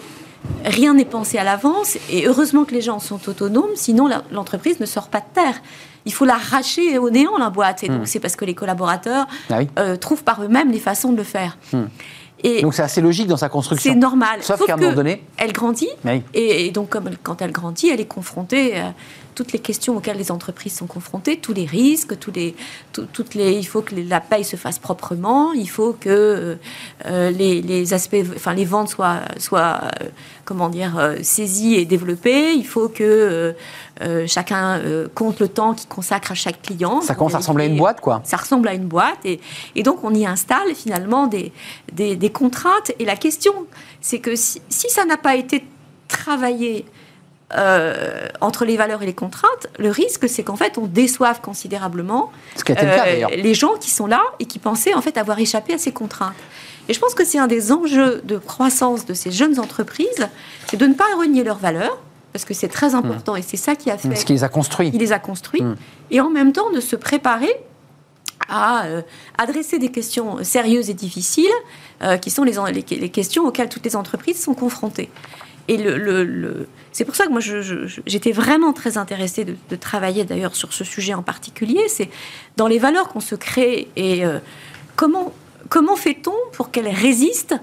rien 0.65 0.93
n'est 0.93 1.05
pensé 1.05 1.37
à 1.37 1.43
l'avance. 1.43 1.97
Et 2.09 2.27
heureusement 2.27 2.65
que 2.65 2.73
les 2.73 2.81
gens 2.81 2.99
sont 2.99 3.29
autonomes, 3.29 3.71
sinon 3.75 4.09
l'entreprise 4.31 4.79
ne 4.79 4.85
sort 4.85 5.07
pas 5.07 5.19
de 5.19 5.25
terre. 5.33 5.61
Il 6.05 6.13
faut 6.13 6.25
l'arracher 6.25 6.97
au 6.97 7.09
néant, 7.09 7.37
la 7.37 7.49
boîte. 7.49 7.83
Et 7.83 7.87
donc, 7.87 8.01
hmm. 8.01 8.05
c'est 8.05 8.19
parce 8.19 8.35
que 8.35 8.45
les 8.45 8.53
collaborateurs 8.53 9.25
ah 9.49 9.59
euh, 9.79 9.95
trouvent 9.95 10.23
par 10.23 10.43
eux-mêmes 10.43 10.71
les 10.71 10.79
façons 10.79 11.11
de 11.11 11.17
le 11.17 11.23
faire. 11.23 11.57
Hmm. 11.73 11.85
Et 12.43 12.61
donc 12.61 12.75
c'est 12.75 12.83
assez 12.83 13.01
logique 13.01 13.27
dans 13.27 13.37
sa 13.37 13.49
construction. 13.49 13.93
C'est 13.93 13.97
normal. 13.97 14.43
Sauf, 14.43 14.63
qu'à 14.65 14.75
un 14.75 14.77
moment 14.77 14.93
donné, 14.93 15.23
elle 15.37 15.51
grandit. 15.51 15.89
Et, 16.33 16.69
donc 16.71 16.89
comme 16.89 17.09
quand 17.23 17.41
elle 17.41 17.51
grandit, 17.51 17.89
elle 17.89 18.01
est 18.01 18.05
confrontée 18.05 18.73
toutes 19.35 19.51
les 19.51 19.59
questions 19.59 19.97
auxquelles 19.97 20.17
les 20.17 20.31
entreprises 20.31 20.75
sont 20.75 20.87
confrontées, 20.87 21.37
tous 21.37 21.53
les 21.53 21.65
risques, 21.65 22.17
tous 22.17 22.31
les, 22.31 22.55
toutes 22.91 23.35
les, 23.35 23.53
il 23.53 23.65
faut 23.65 23.81
que 23.81 23.93
la 23.95 24.21
paye 24.21 24.45
se 24.45 24.55
fasse 24.55 24.79
proprement, 24.79 25.51
il 25.53 25.69
faut 25.69 25.93
que 25.93 26.57
euh, 27.05 27.29
les, 27.31 27.93
aspects, 27.93 28.15
enfin 28.35 28.53
les 28.53 28.65
ventes 28.65 28.89
soient, 28.89 29.19
soient 29.37 29.81
euh, 29.83 30.07
comment 30.45 30.69
dire, 30.69 30.97
euh, 30.97 31.17
saisies 31.21 31.75
et 31.75 31.85
développées, 31.85 32.53
il 32.53 32.65
faut 32.65 32.89
que 32.89 33.53
chacun 34.27 34.81
compte 35.13 35.39
le 35.39 35.47
temps 35.47 35.73
qu'il 35.73 35.87
consacre 35.87 36.33
à 36.33 36.35
chaque 36.35 36.61
client. 36.61 37.01
Ça 37.01 37.15
commence 37.15 37.33
à 37.33 37.37
ressembler 37.37 37.65
à 37.65 37.67
une 37.67 37.77
boîte, 37.77 38.01
quoi. 38.01 38.21
Ça 38.25 38.35
ressemble 38.35 38.67
à 38.67 38.73
une 38.73 38.87
boîte, 38.87 39.19
et, 39.23 39.39
et 39.75 39.83
donc 39.83 40.03
on 40.03 40.13
y 40.13 40.25
installe 40.25 40.75
finalement 40.75 41.27
des, 41.27 41.53
des, 41.93 42.15
des 42.15 42.29
contraintes. 42.29 42.91
Et 42.99 43.05
la 43.05 43.15
question, 43.15 43.53
c'est 44.01 44.19
que 44.19 44.35
si, 44.35 44.61
si 44.69 44.89
ça 44.89 45.05
n'a 45.05 45.17
pas 45.17 45.35
été 45.35 45.63
travaillé 46.07 46.85
euh, 47.53 48.27
entre 48.41 48.65
les 48.65 48.75
valeurs 48.75 49.03
et 49.03 49.05
les 49.05 49.13
contraintes, 49.13 49.67
le 49.77 49.91
risque, 49.91 50.27
c'est 50.27 50.41
qu'en 50.41 50.55
fait, 50.55 50.79
on 50.79 50.87
déçoive 50.87 51.41
considérablement 51.41 52.31
euh, 52.69 53.25
les 53.37 53.53
gens 53.53 53.75
qui 53.79 53.91
sont 53.91 54.07
là 54.07 54.21
et 54.39 54.45
qui 54.45 54.57
pensaient 54.57 54.95
en 54.95 55.01
fait 55.01 55.15
avoir 55.17 55.37
échappé 55.37 55.73
à 55.73 55.77
ces 55.77 55.91
contraintes. 55.91 56.33
Et 56.89 56.93
je 56.93 56.99
pense 56.99 57.13
que 57.13 57.23
c'est 57.23 57.37
un 57.37 57.45
des 57.45 57.71
enjeux 57.71 58.21
de 58.23 58.39
croissance 58.39 59.05
de 59.05 59.13
ces 59.13 59.31
jeunes 59.31 59.59
entreprises, 59.59 60.27
c'est 60.67 60.77
de 60.77 60.87
ne 60.87 60.95
pas 60.95 61.05
renier 61.19 61.43
leurs 61.43 61.59
valeurs, 61.59 61.99
parce 62.33 62.45
que 62.45 62.55
c'est 62.55 62.67
très 62.67 62.91
hmm. 62.91 62.95
important 62.95 63.35
et 63.35 63.43
c'est 63.43 63.57
ça 63.57 63.75
qui 63.75 63.91
a 63.91 63.97
fait. 63.99 64.15
Ce 64.15 64.25
qui 64.25 64.33
les 64.33 64.43
a 64.43 64.49
construits. 64.49 64.89
Il 64.91 64.99
les 64.99 65.11
a 65.11 65.19
construits, 65.19 65.61
hmm. 65.61 65.75
et 66.09 66.21
en 66.21 66.31
même 66.31 66.51
temps 66.51 66.71
de 66.71 66.79
se 66.79 66.95
préparer 66.95 67.53
à 68.49 68.85
euh, 68.85 69.01
adresser 69.37 69.77
des 69.77 69.89
questions 69.89 70.43
sérieuses 70.43 70.89
et 70.89 70.95
difficiles, 70.95 71.45
qui 72.21 72.29
sont 72.29 72.43
les, 72.43 72.53
les, 72.73 73.09
questions 73.09 73.45
auxquelles 73.45 73.69
toutes 73.69 73.85
les 73.85 73.95
entreprises 73.95 74.39
sont 74.39 74.53
confrontées. 74.53 75.09
Et 75.67 75.77
le, 75.77 76.67
c'est 76.91 77.05
pour 77.05 77.15
ça 77.15 77.25
que 77.25 77.31
moi, 77.31 77.41
j'étais 78.05 78.31
vraiment 78.31 78.71
très 78.73 78.97
intéressée 78.97 79.45
de, 79.45 79.75
travailler 79.75 80.23
d'ailleurs 80.23 80.55
sur 80.55 80.73
ce 80.73 80.83
sujet 80.83 81.13
en 81.13 81.23
particulier. 81.23 81.81
C'est 81.87 82.09
dans 82.57 82.67
les 82.67 82.77
valeurs 82.79 83.09
qu'on 83.09 83.19
se 83.19 83.35
crée 83.35 83.87
et 83.95 84.25
euh, 84.25 84.39
comment, 84.95 85.33
comment 85.69 85.95
fait-on 85.95 86.33
pour 86.53 86.71
qu'elles 86.71 86.87
résistent 86.87 87.55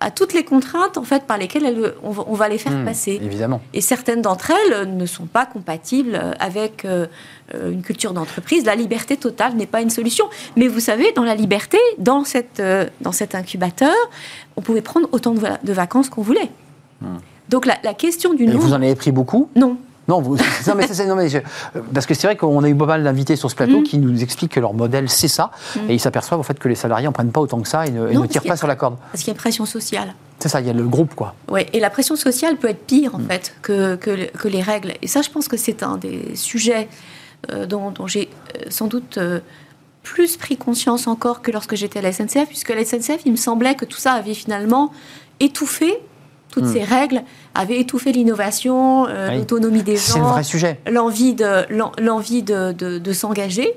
à 0.00 0.10
toutes 0.10 0.32
les 0.34 0.44
contraintes 0.44 0.98
en 0.98 1.04
fait 1.04 1.24
par 1.24 1.38
lesquelles 1.38 1.64
elles- 1.64 1.94
on, 2.02 2.10
va, 2.10 2.24
on 2.26 2.34
va 2.34 2.48
les 2.48 2.58
faire 2.58 2.72
Hmm, 2.72 2.84
passer. 2.84 3.18
Évidemment. 3.22 3.62
Et 3.72 3.80
certaines 3.80 4.20
d'entre 4.22 4.50
elles 4.50 4.96
ne 4.96 5.06
sont 5.06 5.26
pas 5.26 5.46
compatibles 5.46 6.20
avec 6.40 6.84
euh, 6.84 7.06
euh, 7.54 7.70
une 7.70 7.82
culture 7.82 8.12
d'entreprise. 8.12 8.64
La 8.64 8.74
liberté 8.74 9.16
totale 9.16 9.54
n'est 9.54 9.66
pas 9.66 9.80
une 9.82 9.90
solution. 9.90 10.26
Mais 10.56 10.66
vous 10.68 10.80
savez, 10.80 11.12
dans 11.12 11.24
la 11.24 11.34
liberté, 11.36 11.78
dans, 11.98 12.24
cette, 12.24 12.58
euh, 12.60 12.86
dans 13.02 13.12
cet 13.12 13.34
incubateur, 13.34 13.94
on 14.56 14.62
pouvait 14.62 14.82
prendre 14.82 15.08
autant 15.12 15.32
de, 15.32 15.40
va- 15.40 15.58
de 15.62 15.72
vacances 15.72 16.08
qu'on 16.10 16.22
voulait. 16.22 16.50
Donc 17.48 17.66
la, 17.66 17.76
la 17.84 17.94
question 17.94 18.34
du 18.34 18.46
Hmm. 18.46 18.50
Et 18.50 18.56
vous 18.56 18.72
en 18.72 18.76
avez 18.82 18.94
pris 18.94 19.12
beaucoup 19.12 19.48
Non. 19.56 19.76
Non, 20.06 20.20
vous, 20.20 20.36
non, 20.36 20.74
mais, 20.76 20.86
non, 21.06 21.14
mais 21.16 21.30
je- 21.30 21.38
parce 21.94 22.04
que 22.04 22.12
c'est 22.12 22.26
vrai 22.26 22.36
qu'on 22.36 22.62
a 22.62 22.68
eu 22.68 22.74
pas 22.74 22.84
mal 22.84 23.02
d'invités 23.04 23.36
sur 23.36 23.50
ce 23.50 23.56
plateau 23.56 23.80
Mm. 23.80 23.84
qui 23.84 23.96
nous 23.96 24.22
expliquent 24.22 24.52
que 24.52 24.60
leur 24.60 24.74
modèle, 24.74 25.08
c'est 25.08 25.28
ça, 25.28 25.50
Mm. 25.76 25.78
et 25.90 25.94
ils 25.94 25.98
s'aperçoivent 26.00 26.38
en 26.40 26.42
fait 26.42 26.58
que 26.58 26.68
les 26.68 26.74
salariés 26.74 27.08
en 27.08 27.12
prennent 27.12 27.32
pas 27.32 27.40
autant 27.40 27.58
que 27.60 27.68
ça 27.68 27.86
et 27.86 27.90
ne, 27.90 28.10
et 28.10 28.28
tirent 28.28 28.42
pas 28.42 28.52
a- 28.52 28.56
sur 28.58 28.66
la 28.66 28.76
corde. 28.76 28.96
Parce 29.12 29.20
qu'il 29.24 29.28
y 29.28 29.30
a 29.30 29.32
une 29.32 29.38
pression 29.38 29.64
sociale. 29.64 30.14
C'est 30.40 30.50
ça, 30.50 30.60
il 30.60 30.66
y 30.66 30.70
a 30.70 30.74
le 30.74 30.82
groupe, 30.84 31.14
quoi. 31.14 31.34
Ouais, 31.50 31.68
et 31.72 31.80
la 31.80 31.88
pression 31.88 32.16
sociale 32.16 32.58
peut 32.58 32.68
être 32.68 32.84
pire 32.84 33.14
en 33.14 33.18
fait 33.20 33.54
que, 33.62 33.94
que, 33.96 34.10
le- 34.10 34.26
que 34.26 34.46
les 34.48 34.60
règles. 34.60 34.92
Et 35.00 35.06
ça, 35.06 35.22
je 35.22 35.30
pense 35.30 35.48
que 35.48 35.56
c'est 35.56 35.82
un 35.82 35.96
des 35.96 36.36
sujets 36.36 36.88
euh, 37.50 37.64
dont, 37.64 37.90
dont 37.90 38.06
j'ai 38.06 38.28
euh, 38.58 38.64
sans 38.68 38.88
doute 38.88 39.16
euh, 39.16 39.40
plus 40.02 40.36
pris 40.36 40.58
conscience 40.58 41.06
encore 41.06 41.40
que 41.40 41.50
lorsque 41.50 41.76
j'étais 41.76 42.00
à 42.00 42.02
la 42.02 42.12
SNCF, 42.12 42.46
puisque 42.48 42.70
à 42.70 42.74
la 42.74 42.84
SNCF, 42.84 43.22
il 43.24 43.32
me 43.32 43.36
semblait 43.38 43.74
que 43.74 43.86
tout 43.86 43.96
ça 43.98 44.12
avait 44.12 44.34
finalement 44.34 44.92
étouffé, 45.40 45.98
toutes 46.54 46.64
Hmm. 46.64 46.72
ces 46.72 46.84
règles 46.84 47.22
avaient 47.54 47.80
étouffé 47.80 48.12
l'innovation, 48.12 49.06
euh, 49.08 49.28
Oui. 49.30 49.38
l'autonomie 49.38 49.82
des 49.82 49.92
le 49.94 49.98
gens, 49.98 50.32
vrai 50.32 50.44
sujet. 50.44 50.78
l'envie 50.90 51.34
de, 51.34 51.66
l'en- 51.74 51.92
l'envie 52.00 52.42
de, 52.42 52.72
de- 52.72 52.98
de 52.98 53.12
s'engager. 53.12 53.74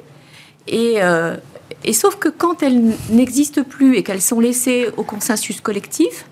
Et, 0.68 0.96
euh, 1.02 1.36
et 1.84 1.94
sauf 1.94 2.16
que 2.18 2.30
quand 2.30 2.62
elles 2.62 2.82
n'existent 3.10 3.64
plus 3.64 3.96
et 3.98 4.04
qu'elles 4.04 4.22
sont 4.22 4.40
laissées 4.40 4.90
au 4.98 5.04
consensus 5.04 5.60
collectif, 5.62 6.26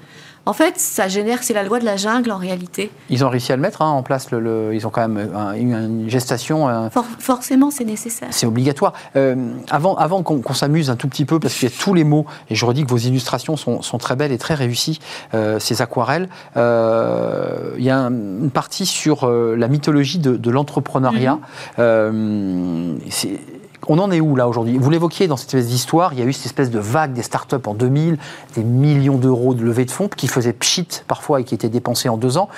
en 0.45 0.53
fait, 0.53 0.79
ça 0.79 1.07
génère, 1.07 1.43
c'est 1.43 1.53
la 1.53 1.63
loi 1.63 1.79
de 1.79 1.85
la 1.85 1.97
jungle 1.97 2.31
en 2.31 2.37
réalité. 2.37 2.91
Ils 3.09 3.25
ont 3.25 3.29
réussi 3.29 3.51
à 3.51 3.55
le 3.55 3.61
mettre 3.61 3.81
hein, 3.81 3.89
en 3.89 4.03
place. 4.03 4.31
Le, 4.31 4.39
le- 4.39 4.73
ils 4.73 4.85
ont 4.85 4.89
quand 4.89 5.07
même 5.07 5.31
un- 5.35 5.55
eu 5.55 5.59
une 5.73 6.09
gestation. 6.09 6.69
euh, 6.69 6.89
For- 6.89 7.05
forcément, 7.19 7.71
c'est 7.71 7.83
nécessaire. 7.85 8.27
C'est 8.31 8.45
obligatoire. 8.45 8.93
Euh, 9.15 9.35
avant 9.69 9.95
avant 9.95 10.23
qu'on 10.23 10.53
s'amuse 10.53 10.89
un 10.89 10.95
tout 10.95 11.07
petit 11.07 11.25
peu, 11.25 11.39
parce 11.39 11.53
qu'il 11.55 11.69
y 11.69 11.71
a 11.71 11.75
tous 11.77 11.93
les 11.93 12.03
mots, 12.03 12.25
et 12.49 12.55
je 12.55 12.65
redis 12.65 12.83
que 12.83 12.89
vos 12.89 12.97
illustrations 12.97 13.57
sont, 13.57 13.81
sont 13.81 13.97
très 13.97 14.15
belles 14.15 14.31
et 14.31 14.37
très 14.37 14.53
réussies, 14.55 14.99
euh, 15.33 15.59
ces 15.59 15.81
aquarelles, 15.81 16.29
euh, 16.57 17.71
il 17.77 17.83
y 17.83 17.89
a 17.89 17.97
un- 17.97 18.11
une 18.11 18.51
partie 18.51 18.85
sur 18.85 19.23
euh, 19.27 19.55
la 19.57 19.67
mythologie 19.67 20.19
de, 20.19 20.35
de 20.37 20.49
l'entrepreneuriat. 20.51 21.39
Euh, 21.79 22.95
c'est- 23.09 23.39
on 23.87 23.99
en 23.99 24.11
est 24.11 24.19
où 24.19 24.35
là 24.35 24.47
aujourd'hui? 24.47 24.77
Vous 24.77 24.89
l'évoquiez 24.89 25.27
dans 25.27 25.37
cette 25.37 25.49
espèce 25.53 25.67
d'histoire, 25.67 26.13
il 26.13 26.19
y 26.19 26.21
a 26.21 26.25
eu 26.25 26.33
cette 26.33 26.45
espèce 26.47 26.69
de 26.71 26.79
vague 26.79 27.13
des 27.13 27.21
startups 27.21 27.55
en 27.65 27.73
2000, 27.73 28.17
des 28.55 28.63
millions 28.63 29.17
d'euros 29.17 29.53
de 29.53 29.63
levée 29.63 29.85
de 29.85 29.91
fonds 29.91 30.07
qui 30.09 30.27
faisaient 30.27 30.53
pchit 30.53 30.87
parfois 31.07 31.41
et 31.41 31.43
qui 31.43 31.55
étaient 31.55 31.69
dépensés 31.69 32.09
en 32.09 32.17
deux 32.17 32.37
ans. 32.37 32.49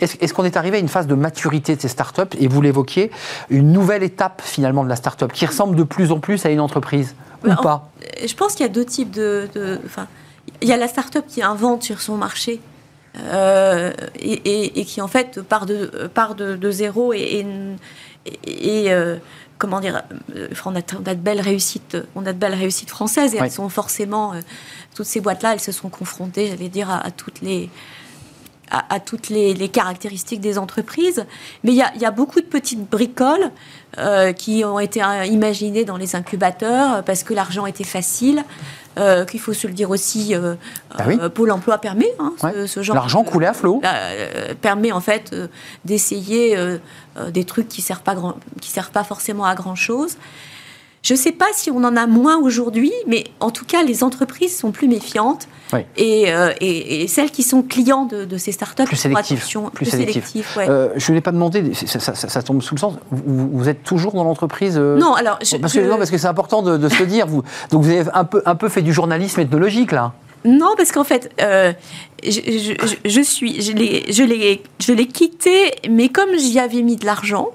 Est-ce 0.00 0.32
qu'on 0.34 0.44
est 0.44 0.56
arrivé 0.56 0.76
à 0.76 0.80
une 0.80 0.88
phase 0.88 1.06
de 1.06 1.14
maturité 1.14 1.76
de 1.76 1.80
ces 1.80 1.88
startups? 1.88 2.36
Et 2.38 2.48
vous 2.48 2.60
l'évoquiez, 2.60 3.10
une 3.50 3.72
nouvelle 3.72 4.02
étape 4.02 4.42
finalement 4.44 4.84
de 4.84 4.88
la 4.88 4.96
startup 4.96 5.32
qui 5.32 5.46
ressemble 5.46 5.76
de 5.76 5.82
plus 5.84 6.12
en 6.12 6.20
plus 6.20 6.44
à 6.46 6.50
une 6.50 6.60
entreprise 6.60 7.14
ou 7.44 7.48
Bah, 7.48 7.56
en- 7.58 7.62
pas? 7.62 7.90
Je 8.26 8.34
pense 8.34 8.54
qu'il 8.54 8.64
y 8.66 8.68
a 8.68 8.72
deux 8.72 8.84
types 8.84 9.10
de. 9.10 9.48
de- 9.54 9.80
il 10.62 10.68
y 10.68 10.72
a 10.72 10.76
la 10.76 10.88
start-up 10.88 11.24
qui 11.28 11.42
invente 11.42 11.82
sur 11.82 12.00
son 12.00 12.16
marché. 12.16 12.60
euh, 13.20 13.92
et, 14.20 14.32
et- 14.32 14.80
et 14.80 14.84
qui 14.84 15.00
en 15.00 15.08
fait 15.08 15.40
part 15.42 15.66
de, 15.66 16.08
part 16.14 16.34
de, 16.36 16.54
de 16.54 16.70
zéro 16.70 17.12
et, 17.12 17.44
euh, 18.46 19.16
comment 19.58 19.80
dire 19.80 20.02
euh, 20.36 20.48
on 20.64 20.74
a, 20.76 20.80
on 20.94 21.06
a 21.06 21.14
de 21.14 21.20
belles 21.20 21.40
réussites 21.40 21.96
on 22.14 22.24
a 22.26 22.32
de 22.32 22.38
belles 22.38 22.54
réussites 22.54 22.90
françaises 22.90 23.34
et 23.34 23.38
Oui. 23.38 23.42
elles 23.46 23.50
sont 23.52 23.68
forcément 23.68 24.32
euh, 24.34 24.40
toutes 24.94 25.06
ces 25.06 25.20
boîtes 25.20 25.42
là 25.42 25.52
elles 25.54 25.60
se 25.60 25.72
sont 25.72 25.88
confrontées 25.88 26.48
j'allais 26.48 26.68
dire 26.68 26.90
à, 26.90 26.98
à 27.04 27.10
toutes 27.10 27.40
les 27.42 27.68
à, 28.70 28.94
à 28.94 29.00
toutes 29.00 29.28
les, 29.28 29.54
les 29.54 29.68
caractéristiques 29.68 30.40
des 30.40 30.58
entreprises. 30.58 31.24
Mais 31.64 31.72
il 31.72 31.76
y 31.76 31.82
a, 31.82 31.90
il 31.94 32.00
y 32.00 32.04
a 32.06 32.10
beaucoup 32.10 32.40
de 32.40 32.46
petites 32.46 32.88
bricoles 32.88 33.50
euh, 33.98 34.32
qui 34.32 34.64
ont 34.64 34.78
été 34.78 35.02
euh, 35.02 35.24
imaginées 35.26 35.84
dans 35.84 35.96
les 35.96 36.14
incubateurs 36.16 36.94
euh, 36.96 37.02
parce 37.02 37.22
que 37.22 37.34
l'argent 37.34 37.66
était 37.66 37.84
facile. 37.84 38.44
euh, 38.98 39.24
qu'il 39.24 39.38
faut 39.38 39.52
se 39.52 39.68
le 39.68 39.72
dire 39.74 39.90
aussi, 39.90 40.34
euh, 40.34 40.56
Ah 40.98 41.04
oui. 41.06 41.16
euh, 41.20 41.28
Pôle 41.28 41.52
emploi 41.52 41.78
permet 41.78 42.12
hein, 42.18 42.32
ce, 42.40 42.46
Ouais. 42.46 42.66
ce 42.66 42.82
genre 42.82 42.96
L'argent 42.96 43.22
coulait 43.22 43.46
à 43.46 43.52
flot. 43.54 43.80
permet 44.60 44.90
en 44.90 45.00
fait 45.00 45.32
d'essayer 45.84 46.56
des 47.30 47.44
trucs 47.44 47.68
qui 47.68 47.80
servent 47.80 48.02
pas 48.02 48.14
grand, 48.16 48.34
qui 48.60 48.70
servent 48.70 48.90
pas 48.90 49.04
forcément 49.04 49.44
à 49.44 49.54
grand 49.54 49.76
chose. 49.76 50.16
Je 51.02 51.14
ne 51.14 51.18
sais 51.18 51.32
pas 51.32 51.46
si 51.54 51.70
on 51.70 51.84
en 51.84 51.96
a 51.96 52.06
moins 52.06 52.38
aujourd'hui, 52.38 52.92
mais 53.06 53.24
en 53.40 53.50
tout 53.50 53.64
cas, 53.64 53.82
les 53.82 54.02
entreprises 54.02 54.56
sont 54.58 54.72
plus 54.72 54.88
méfiantes. 54.88 55.46
Oui. 55.72 55.80
Et, 55.96 56.32
euh, 56.32 56.52
et- 56.60 57.02
et 57.02 57.08
celles 57.08 57.30
qui 57.30 57.42
sont 57.42 57.62
clients 57.62 58.04
de, 58.04 58.24
de 58.24 58.36
ces 58.38 58.52
startups 58.52 58.84
Plus 58.84 58.96
sélectives, 58.96 59.38
plus 59.38 59.46
plus, 59.70 59.86
ouais. 60.56 60.66
Euh, 60.68 60.88
je 60.96 61.10
ne 61.12 61.16
l'ai 61.16 61.20
pas 61.20 61.30
demandé, 61.32 61.72
ça, 61.74 62.00
ça- 62.00 62.14
ça- 62.14 62.28
ça 62.28 62.42
tombe 62.42 62.62
sous 62.62 62.74
le 62.74 62.80
sens. 62.80 62.94
Vous, 63.10 63.48
vous 63.52 63.68
êtes 63.68 63.82
toujours 63.84 64.12
dans 64.12 64.24
l'entreprise 64.24 64.76
euh, 64.78 64.96
non, 64.98 65.14
alors 65.14 65.38
je, 65.42 65.56
parce 65.58 65.72
que, 65.72 65.82
je- 65.84 65.88
non, 65.88 65.98
parce 65.98 66.10
que 66.10 66.18
c'est 66.18 66.26
important 66.26 66.62
de, 66.62 66.76
de 66.78 66.88
se 66.88 67.02
dire. 67.04 67.26
Vous, 67.26 67.42
donc 67.70 67.82
vous 67.84 67.90
avez 67.90 68.04
un 68.14 68.24
peu, 68.24 68.42
un 68.46 68.54
peu 68.56 68.68
fait 68.68 68.82
du 68.82 68.92
journalisme 68.92 69.40
ethnologique 69.40 69.92
là. 69.92 70.14
Non, 70.44 70.74
parce 70.76 70.90
qu'en 70.92 71.04
fait, 71.04 71.30
euh, 71.40 71.72
je, 72.24 72.30
je- 72.30 72.86
je- 72.86 73.10
je 73.10 73.20
suis, 73.20 73.60
je 73.60 73.72
l'ai, 73.72 74.10
je 74.10 74.22
l'ai, 74.22 74.62
je 74.80 74.92
l'ai 74.92 75.06
quitté, 75.06 75.72
mais 75.90 76.08
comme 76.08 76.30
j'y 76.38 76.58
avais 76.58 76.82
mis 76.82 76.96
de 76.96 77.04
l'argent, 77.04 77.48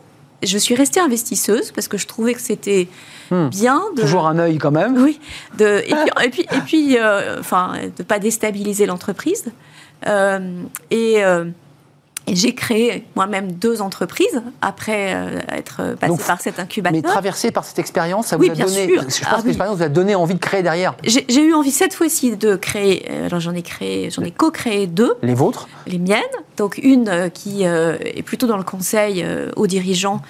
je 0.45 0.57
suis 0.57 0.75
restée 0.75 0.99
investisseuse 0.99 1.71
parce 1.71 1.87
que 1.87 1.97
je 1.97 2.07
trouvais 2.07 2.33
que 2.33 2.41
c'était 2.41 2.87
Hmm. 3.31 3.47
bien 3.47 3.81
de 3.95 4.01
Toujours 4.01 4.27
un 4.27 4.37
œil 4.37 4.57
quand 4.57 4.69
même. 4.71 5.01
oui, 5.01 5.19
de, 5.57 5.81
et 5.87 5.95
puis, 5.95 6.25
et 6.25 6.29
puis, 6.29 6.41
et 6.51 6.59
puis 6.65 6.97
euh, 6.97 7.39
enfin, 7.39 7.73
de 7.97 8.03
pas 8.03 8.19
déstabiliser 8.19 8.85
l'entreprise. 8.85 9.45
Euh, 10.07 10.61
et 10.91 11.23
euh, 11.23 11.45
et 12.27 12.35
j'ai 12.35 12.55
créé 12.55 13.05
moi-même 13.15 13.51
deux 13.51 13.81
entreprises 13.81 14.41
après 14.61 15.13
euh, 15.13 15.39
être 15.49 15.95
passée 15.99 16.07
Donc, 16.11 16.23
par 16.25 16.39
cet 16.41 16.57
Mais 16.57 16.63
incubateur. 16.63 17.01
traversé 17.11 17.51
par 17.51 17.65
cette 17.65 17.79
expérience, 17.79 18.27
ça 18.27 18.37
vous 18.37 18.43
Oui, 18.43 18.49
a 18.49 18.53
bien 18.53 18.65
donné. 18.65 18.87
sûr. 18.87 19.01
Je 19.01 19.05
pense 19.05 19.21
Ah 19.25 19.35
que 19.35 19.41
oui. 19.41 19.47
l'expérience 19.47 19.77
vous 19.77 19.83
a 19.83 19.89
donné 19.89 20.15
envie 20.15 20.33
de 20.35 20.39
créer 20.39 20.63
derrière 20.63 20.95
J'ai 21.03 21.41
eu 21.43 21.53
envie 21.53 21.71
cette 21.71 21.93
fois-ci 21.93 22.35
de 22.37 22.55
créer. 22.55 23.05
euh, 23.11 23.25
Alors 23.27 23.39
j'en 23.39 23.53
ai 23.53 23.61
créé, 23.61 24.09
j'en 24.09 24.21
ai 24.23 24.31
co-créé 24.31 24.87
deux. 24.87 25.13
les 25.21 25.33
vôtres. 25.33 25.67
les 25.87 25.99
miennes. 25.99 26.21
Donc 26.57 26.77
une 26.77 27.09
euh, 27.09 27.29
qui 27.29 27.65
euh, 27.65 27.97
est 28.03 28.21
plutôt 28.23 28.47
dans 28.47 28.57
le 28.57 28.63
conseil 28.63 29.21
euh, 29.23 29.49
aux 29.55 29.67
dirigeants, 29.67 30.21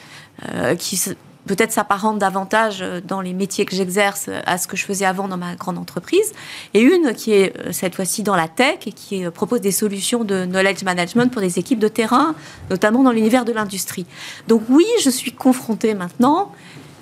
qui 0.80 1.00
peut-être 1.46 1.72
s'apparente 1.72 2.20
davantage 2.20 2.80
euh, 2.82 3.02
dans 3.02 3.22
les 3.22 3.34
métiers 3.34 3.66
que 3.66 3.76
j'exerce 3.76 4.26
euh, 4.28 4.40
à 4.46 4.58
ce 4.58 4.68
que 4.68 4.78
je 4.78 4.86
faisais 4.86 5.06
avant 5.06 5.28
dans 5.28 5.38
ma 5.38 5.56
grande 5.56 5.78
entreprise, 5.78 6.34
et 6.74 6.82
une 6.82 7.14
qui 7.14 7.34
est 7.34 7.58
euh, 7.60 7.72
cette 7.72 7.96
fois-ci 7.96 8.24
dans 8.24 8.36
la 8.36 8.48
tech 8.48 8.80
et 8.86 8.92
qui 8.92 9.30
propose 9.30 9.62
des 9.62 9.72
solutions 9.72 10.24
de 10.24 10.46
knowledge 10.46 10.84
management 10.84 11.32
pour 11.32 11.42
des 11.42 11.60
équipes 11.60 11.80
de 11.80 11.88
terrain, 11.88 12.36
notamment 12.70 13.04
dans 13.04 13.12
l'univers 13.12 13.46
de 13.46 13.52
l'industrie. 13.52 14.06
Donc 14.48 14.64
oui, 14.70 14.86
je 15.04 15.10
suis 15.10 15.32
confrontée 15.32 15.94
maintenant 15.94 16.52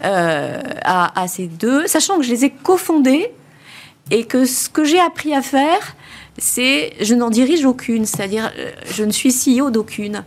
à, 0.03 1.27
ces 1.27 1.45
deux, 1.45 1.85
sachant 1.85 2.17
que 2.17 2.23
je 2.23 2.31
les 2.31 2.45
ai 2.45 2.49
cofondées 2.49 3.31
et 4.09 4.25
que 4.25 4.45
ce 4.45 4.67
que 4.67 4.83
j'ai 4.83 4.99
appris 4.99 5.35
à 5.35 5.43
faire, 5.43 5.95
c'est 6.39 6.93
je 7.01 7.13
n'en 7.13 7.29
dirige 7.29 7.65
aucune, 7.65 8.07
c'est-à-dire 8.07 8.51
je 8.85 9.03
ne 9.03 9.11
suis 9.11 9.31
CEO 9.31 9.69
d'aucune. 9.69 10.23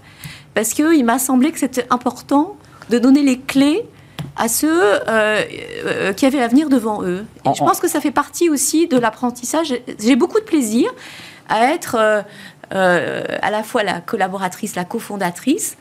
Parce 0.54 0.74
qu'il 0.74 1.04
m'a 1.04 1.18
semblé 1.18 1.50
que 1.50 1.58
c'était 1.58 1.86
important 1.90 2.56
de 2.90 3.00
donner 3.00 3.22
les 3.22 3.40
clés 3.40 3.84
à 4.36 4.48
ceux 4.48 4.82
euh, 4.82 5.42
euh, 5.86 6.12
qui 6.12 6.26
avaient 6.26 6.38
l'avenir 6.38 6.68
devant 6.68 7.02
eux. 7.02 7.24
Et 7.44 7.54
je 7.54 7.58
pense 7.58 7.80
que 7.80 7.88
ça 7.88 8.00
fait 8.00 8.10
partie 8.10 8.48
aussi 8.48 8.88
de 8.88 8.98
l'apprentissage. 8.98 9.74
J'ai 9.98 10.16
beaucoup 10.16 10.38
de 10.38 10.44
plaisir 10.44 10.90
à 11.48 11.72
être 11.72 12.24
euh, 12.72 13.22
à 13.42 13.50
la 13.50 13.62
fois 13.62 13.82
la 13.82 14.00
collaboratrice, 14.00 14.74
la 14.74 14.84
cofondatrice 14.84 15.76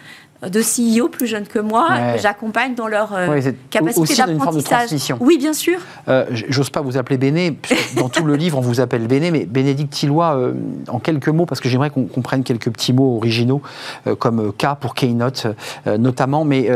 de 0.50 0.62
CEO 0.62 1.08
plus 1.08 1.28
jeunes 1.28 1.48
que 1.48 1.60
moi. 1.60 1.88
Ouais. 1.90 2.16
que 2.16 2.22
J'accompagne 2.22 2.76
dans 2.76 2.88
leur 2.88 3.14
euh, 3.14 3.28
Ouais, 3.30 3.56
capacité 3.70 4.02
aussi 4.02 4.18
dans 4.22 4.28
une 4.28 4.40
forme 4.40 4.56
de 4.58 4.62
d'apprentissage. 4.62 4.78
transmission. 4.88 5.18
Oui, 5.22 5.38
bien 5.38 5.54
sûr. 5.54 5.80
Euh, 6.08 6.26
J'ose 6.32 6.70
pas 6.70 6.82
vous 6.82 6.98
appeler 6.98 7.18
Béné, 7.18 7.58
dans 7.96 8.10
tout 8.10 8.26
le 8.26 8.36
livre 8.36 8.58
on 8.58 8.62
vous 8.62 8.80
appelle 8.82 9.08
Béné, 9.08 9.32
mais 9.32 9.46
Bénédicte 9.46 9.94
Tilloy, 9.94 10.24
euh, 10.36 10.54
en 10.88 11.00
quelques 11.00 11.30
mots, 11.30 11.46
parce 11.46 11.62
que 11.62 11.70
j'aimerais 11.70 11.90
qu'on 11.90 12.06
qu'on 12.06 12.22
prenne 12.22 12.44
quelques 12.44 12.70
petits 12.72 12.94
mots 12.94 13.16
originaux, 13.18 13.62
euh, 14.08 14.16
comme 14.16 14.52
K 14.54 14.76
pour 14.80 14.96
Keynote 14.96 15.48
notamment, 15.86 16.46
mais 16.46 16.70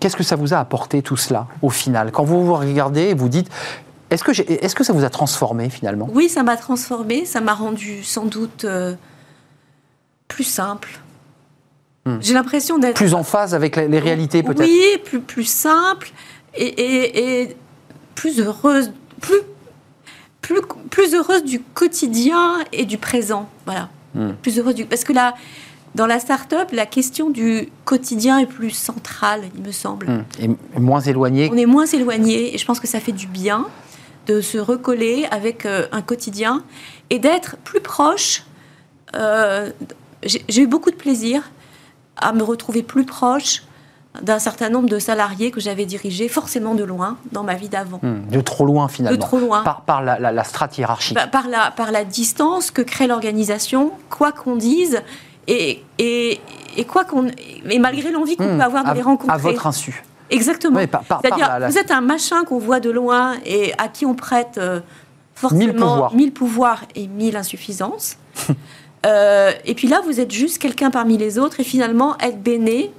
qu'est-ce 0.00 0.16
que 0.16 0.22
ça 0.22 0.36
vous 0.36 0.54
a 0.54 0.58
apporté 0.58 1.02
tout 1.02 1.16
cela 1.16 1.46
au 1.62 1.70
final? 1.70 2.10
Quand 2.12 2.24
vous 2.24 2.44
vous 2.44 2.54
regardez 2.54 3.14
vous 3.14 3.28
dites, 3.28 3.48
est-ce 4.10 4.22
que, 4.22 4.30
est-ce 4.30 4.74
que 4.74 4.84
ça 4.84 4.92
vous 4.92 5.04
a 5.04 5.10
transformé 5.10 5.68
finalement? 5.68 6.08
Oui, 6.12 6.28
ça 6.28 6.42
m'a 6.42 6.56
transformée, 6.56 7.24
ça 7.24 7.40
m'a 7.40 7.54
rendu 7.54 8.04
sans 8.04 8.24
doute 8.24 8.64
euh, 8.64 8.94
plus 10.28 10.44
simple. 10.44 11.00
Hmm. 12.06 12.18
J'ai 12.20 12.34
l'impression 12.34 12.78
d'être 12.78 12.96
Plus 12.96 13.14
en 13.14 13.24
phase 13.24 13.54
avec 13.54 13.76
les, 13.76 13.98
réalités 13.98 14.42
peut-être 14.42 14.60
Oui, 14.62 14.98
plus, 15.04 15.20
plus 15.20 15.44
simple 15.44 16.10
et, 16.54 16.64
et- 16.64 17.40
et 17.42 17.56
plus 18.14 18.40
heureuse, 18.40 18.92
plus, 19.20 19.40
plus, 20.40 20.60
plus 20.88 21.14
heureuse 21.14 21.44
du 21.44 21.60
quotidien 21.60 22.58
et 22.72 22.84
du 22.84 22.96
présent. 22.96 23.48
Voilà. 23.66 23.88
Hmm. 24.14 24.30
Plus 24.40 24.58
heureuse 24.58 24.76
du. 24.76 24.86
Parce 24.86 25.02
que 25.04 25.12
là, 25.12 25.34
dans 25.96 26.06
la 26.06 26.20
start-up, 26.20 26.68
la 26.72 26.86
question 26.86 27.28
du 27.28 27.68
quotidien 27.84 28.38
est 28.38 28.46
plus 28.46 28.70
centrale, 28.70 29.42
il 29.56 29.62
me 29.62 29.72
semble. 29.72 30.08
Hum, 30.08 30.24
et, 30.38 30.78
moins 30.78 31.00
éloigné. 31.00 31.50
On 31.52 31.56
est 31.56 31.66
moins 31.66 31.86
éloigné 31.86 32.54
et 32.54 32.58
je 32.58 32.64
pense 32.64 32.78
que 32.80 32.86
ça 32.86 33.00
fait 33.00 33.12
du 33.12 33.26
bien. 33.26 33.66
de 34.26 34.40
se 34.40 34.58
recoller 34.58 35.24
avec 35.30 35.64
euh, 35.66 35.86
un 35.92 36.02
quotidien 36.02 36.64
et 37.10 37.20
d'être 37.20 37.56
plus 37.58 37.80
proche. 37.80 38.42
Euh, 39.14 39.70
j'ai 40.24 40.62
eu 40.62 40.66
beaucoup 40.66 40.90
de 40.90 40.96
plaisir 40.96 41.48
à 42.16 42.32
me 42.32 42.42
retrouver 42.42 42.82
plus 42.82 43.04
proche 43.04 43.62
d'un 44.22 44.38
certain 44.38 44.70
nombre 44.70 44.88
de 44.88 44.98
salariés 44.98 45.50
que 45.50 45.60
j'avais 45.60 45.84
dirigés 45.84 46.28
forcément 46.28 46.74
de 46.74 46.84
loin 46.84 47.18
dans 47.32 47.42
ma 47.42 47.54
vie 47.54 47.68
d'avant. 47.68 48.00
Hmm, 48.02 48.26
De 48.30 48.40
trop 48.40 48.64
loin 48.64 48.88
finalement. 48.88 49.14
De 49.16 49.20
trop 49.22 49.38
loin. 49.38 49.62
Par, 49.62 49.82
par 49.82 50.02
la, 50.02 50.18
la- 50.18 50.32
la 50.32 50.44
strate 50.44 50.78
hiérarchique. 50.78 51.14
Par, 51.16 51.30
par 51.30 51.48
la, 51.48 51.70
par 51.70 51.92
la 51.92 52.04
distance 52.04 52.70
que 52.70 52.80
crée 52.80 53.06
l'organisation, 53.06 53.92
quoi 54.08 54.32
qu'on 54.32 54.56
dise, 54.56 55.02
et, 55.48 55.82
et, 55.98 56.40
et 56.78 56.84
quoi 56.84 57.04
qu'on. 57.04 57.26
Et 57.68 57.78
malgré 57.78 58.10
l'envie 58.10 58.36
qu'on 58.36 58.54
Hmm, 58.54 58.56
peut 58.56 58.64
avoir 58.64 58.84
de 58.84 58.88
à, 58.90 58.94
les 58.94 59.02
rencontrer. 59.02 59.34
à 59.34 59.38
votre 59.38 59.66
insu. 59.66 60.02
Exactement. 60.30 60.78
Oui, 60.80 60.86
C'est-à-dire, 61.22 61.58
la- 61.58 61.68
vous 61.68 61.76
êtes 61.78 61.90
un 61.90 62.00
machin 62.00 62.44
qu'on 62.44 62.58
voit 62.58 62.80
de 62.80 62.90
loin 62.90 63.34
et 63.44 63.74
à 63.78 63.88
qui 63.88 64.06
on 64.06 64.14
prête 64.14 64.56
euh, 64.58 64.80
forcément 65.34 65.60
Mille 65.66 65.74
pouvoirs. 65.74 66.14
mille 66.14 66.32
pouvoirs 66.32 66.80
et 66.94 67.06
mille 67.06 67.36
insuffisances. 67.36 68.16
Euh, 69.06 69.52
et 69.64 69.74
puis 69.74 69.88
là, 69.88 70.00
vous 70.04 70.20
êtes 70.20 70.30
juste 70.32 70.58
quelqu'un 70.58 70.90
parmi 70.90 71.16
les 71.16 71.38
autres 71.38 71.60
et 71.60 71.64
finalement, 71.64 72.16
être 72.18 72.42
béné, 72.42 72.90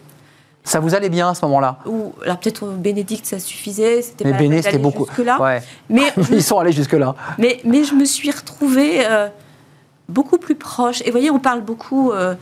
Ça 0.64 0.80
vous 0.80 0.96
allait 0.96 1.10
bien 1.10 1.30
à 1.30 1.36
ce 1.36 1.44
moment-là? 1.46 1.80
ou 1.86 2.14
alors 2.24 2.38
peut-être 2.38 2.66
euh, 2.66 2.76
Bénédicte, 2.76 3.26
ça 3.26 3.40
suffisait, 3.40 4.02
c'était 4.02 4.26
Mais 4.26 4.34
Béné, 4.38 4.62
c'était 4.62 4.78
beaucoup. 4.78 5.06
jusque-là. 5.06 5.42
Ouais. 5.42 5.62
Mais 5.90 6.12
Ils 6.32 6.44
sont 6.44 6.60
allés 6.60 6.72
jusque-là. 6.72 7.16
mais, 7.38 7.60
mais 7.66 7.84
je 7.84 7.94
me 7.94 8.06
suis 8.06 8.32
retrouvée 8.32 9.06
euh, 9.06 9.28
beaucoup 10.10 10.38
plus 10.38 10.56
proche. 10.56 11.02
Et 11.02 11.06
vous 11.06 11.12
voyez, 11.12 11.30
on 11.32 11.40
parle 11.40 11.62
beaucoup, 11.62 12.12
euh, 12.12 12.36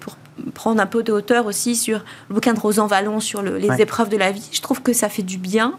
pour 0.00 0.16
prendre 0.54 0.80
un 0.80 0.86
peu 0.86 1.02
de 1.02 1.12
hauteur 1.12 1.46
aussi, 1.46 1.74
sur 1.76 2.04
le 2.28 2.34
bouquin 2.34 2.52
de 2.54 2.60
Rosan 2.60 2.86
Vallon 2.86 3.18
sur 3.20 3.42
le- 3.42 3.58
les 3.58 3.68
Ouais. 3.70 3.80
épreuves 3.82 4.08
de 4.08 4.16
la 4.16 4.30
vie. 4.32 4.48
Je 4.52 4.60
trouve 4.60 4.82
que 4.82 4.92
ça 4.92 5.08
fait 5.08 5.22
du 5.22 5.36
bien 5.38 5.74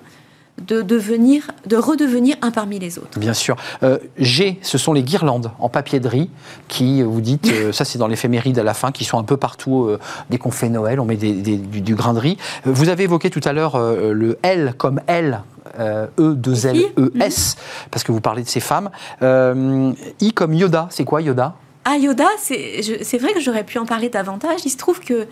de, 0.68 0.82
devenir, 0.82 1.48
de 1.66 1.76
redevenir 1.78 2.36
un 2.42 2.52
parmi 2.52 2.80
les 2.80 2.98
autres. 2.98 3.20
Bien 3.20 3.34
sûr. 3.34 3.56
Euh, 3.84 3.98
G, 4.18 4.60
ce 4.62 4.78
sont 4.78 4.94
les 4.94 5.04
guirlandes 5.04 5.52
en 5.60 5.70
papier 5.70 6.00
de 6.00 6.08
riz 6.08 6.30
qui, 6.68 7.02
euh, 7.02 7.06
vous 7.06 7.22
dites, 7.22 7.48
euh, 7.52 7.72
ça 7.72 7.86
c'est 7.86 7.98
dans 8.00 8.08
l'éphéméride 8.08 8.60
à 8.60 8.64
la 8.64 8.74
fin, 8.74 8.92
qui 8.92 9.06
sont 9.06 9.18
un 9.20 9.24
peu 9.24 9.38
partout 9.38 9.84
euh, 9.86 10.00
dès 10.30 10.38
qu'on 10.38 10.52
fait 10.52 10.70
Noël, 10.70 11.00
on 11.00 11.06
met 11.06 11.16
des- 11.16 11.34
des- 11.34 11.58
du, 11.58 11.82
du 11.82 11.96
grain 11.96 12.14
de 12.14 12.20
riz. 12.20 12.38
Vous 12.66 12.90
avez 12.90 13.04
évoqué 13.04 13.30
tout 13.30 13.42
à 13.46 13.54
l'heure 13.54 13.78
le 13.80 14.38
L 14.44 14.74
comme 14.78 15.02
L. 15.08 15.42
e, 15.80 16.08
2 16.18 16.66
L, 16.68 16.82
E, 16.98 17.12
S, 17.22 17.56
parce 17.92 18.04
que 18.04 18.12
vous 18.12 18.22
parlez 18.22 18.44
de 18.44 18.48
ces 18.50 18.60
femmes. 18.60 18.90
I 19.22 20.34
comme 20.34 20.54
Yoda, 20.54 20.88
c'est 20.90 21.06
quoi 21.06 21.22
Yoda? 21.22 21.56
Ah, 21.86 21.98
Yoda, 21.98 22.28
c'est 22.40 23.18
vrai 23.18 23.34
que 23.34 23.40
j'aurais 23.40 23.64
pu 23.64 23.78
en 23.78 23.86
parler 23.86 24.10
davantage. 24.10 24.60
Il 24.66 24.70
se 24.70 24.78
trouve 24.78 25.00
que 25.00 25.28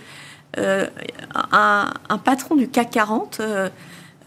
un, 0.58 1.90
un 2.10 2.18
patron 2.18 2.56
du 2.56 2.68
CAC 2.68 2.92
40, 2.92 3.38
euh, 3.40 3.44
euh, 3.48 3.70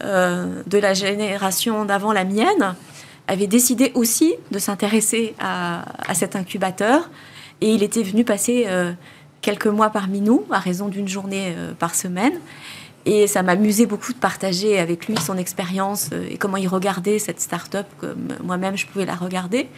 de 0.03 0.77
la 0.77 0.93
génération 0.93 1.85
d'avant 1.85 2.11
la 2.11 2.25
mienne, 2.25 2.75
avait 3.27 3.47
décidé 3.47 3.91
aussi 3.95 4.33
de 4.51 4.59
s'intéresser 4.59 5.35
à, 5.39 5.85
cet 6.13 6.35
incubateur. 6.35 7.09
Et 7.61 7.73
il 7.73 7.83
était 7.83 8.03
venu 8.03 8.25
passer 8.25 8.65
euh, 8.67 8.91
quelques 9.41 9.67
mois 9.67 9.89
parmi 9.89 10.19
nous, 10.19 10.45
à 10.51 10.59
raison 10.59 10.87
d'une 10.87 11.07
journée 11.07 11.53
euh, 11.55 11.73
par 11.73 11.95
semaine. 11.95 12.33
Et 13.05 13.27
ça 13.27 13.41
m'amusait 13.41 13.85
beaucoup 13.85 14.13
de 14.13 14.17
partager 14.17 14.79
avec 14.79 15.07
lui 15.07 15.15
son 15.17 15.37
expérience 15.37 16.09
euh, 16.13 16.27
et 16.29 16.37
comment 16.37 16.57
il 16.57 16.67
regardait 16.67 17.19
cette 17.19 17.39
start-up 17.39 17.87
comme 17.99 18.27
moi-même 18.43 18.77
je 18.77 18.85
pouvais 18.85 19.05
la 19.05 19.15
regarder. 19.15 19.69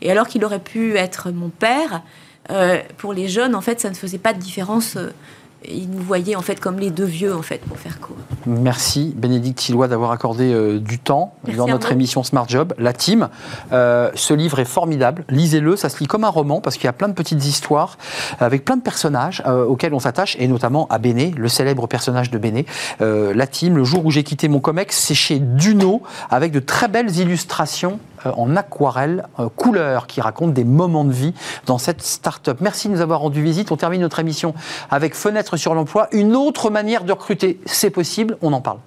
Et 0.00 0.10
alors 0.10 0.26
qu'il 0.26 0.44
aurait 0.44 0.62
pu 0.62 0.96
être 0.96 1.30
mon 1.30 1.50
père, 1.50 2.02
euh, 2.50 2.80
pour 2.98 3.12
les 3.12 3.28
jeunes, 3.28 3.54
en 3.54 3.60
fait, 3.60 3.80
ça 3.80 3.90
ne 3.90 3.94
faisait 3.94 4.18
pas 4.18 4.32
de 4.32 4.38
différence. 4.38 4.98
Euh, 5.68 5.72
ils 5.72 5.88
nous 5.90 6.02
voyaient 6.02 6.36
en 6.36 6.42
fait 6.42 6.60
comme 6.60 6.78
les 6.78 6.90
deux 6.90 7.04
vieux, 7.04 7.34
en 7.34 7.42
fait, 7.42 7.58
pour 7.58 7.78
faire 7.78 8.00
court. 8.00 8.16
Merci 8.46 9.14
Bénédicte 9.16 9.58
Tillois 9.58 9.88
d'avoir 9.88 10.10
accordé 10.10 10.52
euh, 10.52 10.78
du 10.78 10.98
temps 10.98 11.34
Merci 11.44 11.58
dans 11.58 11.66
notre 11.66 11.92
émission 11.92 12.22
Smart 12.22 12.48
Job, 12.48 12.74
la 12.78 12.92
team. 12.92 13.28
Euh, 13.72 14.10
ce 14.14 14.34
livre 14.34 14.58
est 14.58 14.64
formidable, 14.64 15.24
lisez-le, 15.28 15.76
ça 15.76 15.88
se 15.88 15.98
lit 15.98 16.06
comme 16.06 16.24
un 16.24 16.28
roman 16.28 16.60
parce 16.60 16.76
qu'il 16.76 16.84
y 16.84 16.88
a 16.88 16.92
plein 16.92 17.08
de 17.08 17.14
petites 17.14 17.44
histoires 17.44 17.96
avec 18.38 18.64
plein 18.64 18.76
de 18.76 18.82
personnages 18.82 19.42
euh, 19.46 19.64
auxquels 19.64 19.94
on 19.94 19.98
s'attache 19.98 20.36
et 20.38 20.48
notamment 20.48 20.86
à 20.88 20.98
Béné, 20.98 21.32
le 21.36 21.48
célèbre 21.48 21.86
personnage 21.86 22.30
de 22.30 22.38
Béné. 22.38 22.66
Euh, 23.00 23.32
la 23.34 23.46
team, 23.46 23.76
le 23.76 23.84
jour 23.84 24.04
où 24.04 24.10
j'ai 24.10 24.24
quitté 24.24 24.48
mon 24.48 24.60
comex, 24.60 24.96
c'est 24.96 25.14
chez 25.14 25.38
Duno 25.38 26.02
avec 26.30 26.52
de 26.52 26.60
très 26.60 26.88
belles 26.88 27.16
illustrations 27.18 27.98
euh, 28.13 28.13
en 28.32 28.56
aquarelle 28.56 29.26
euh, 29.38 29.48
couleur 29.48 30.06
qui 30.06 30.20
racontent 30.20 30.52
des 30.52 30.64
moments 30.64 31.04
de 31.04 31.12
vie 31.12 31.34
dans 31.66 31.78
cette 31.78 32.02
start-up. 32.02 32.58
Merci 32.60 32.88
de 32.88 32.94
nous 32.94 33.00
avoir 33.00 33.20
rendu 33.20 33.42
visite. 33.42 33.72
On 33.72 33.76
termine 33.76 34.00
notre 34.00 34.18
émission 34.18 34.54
avec 34.90 35.14
Fenêtre 35.14 35.56
sur 35.56 35.74
l'emploi, 35.74 36.08
une 36.12 36.36
autre 36.36 36.70
manière 36.70 37.04
de 37.04 37.12
recruter. 37.12 37.60
C'est 37.66 37.90
possible, 37.90 38.36
on 38.42 38.52
en 38.52 38.60
parle. 38.60 38.78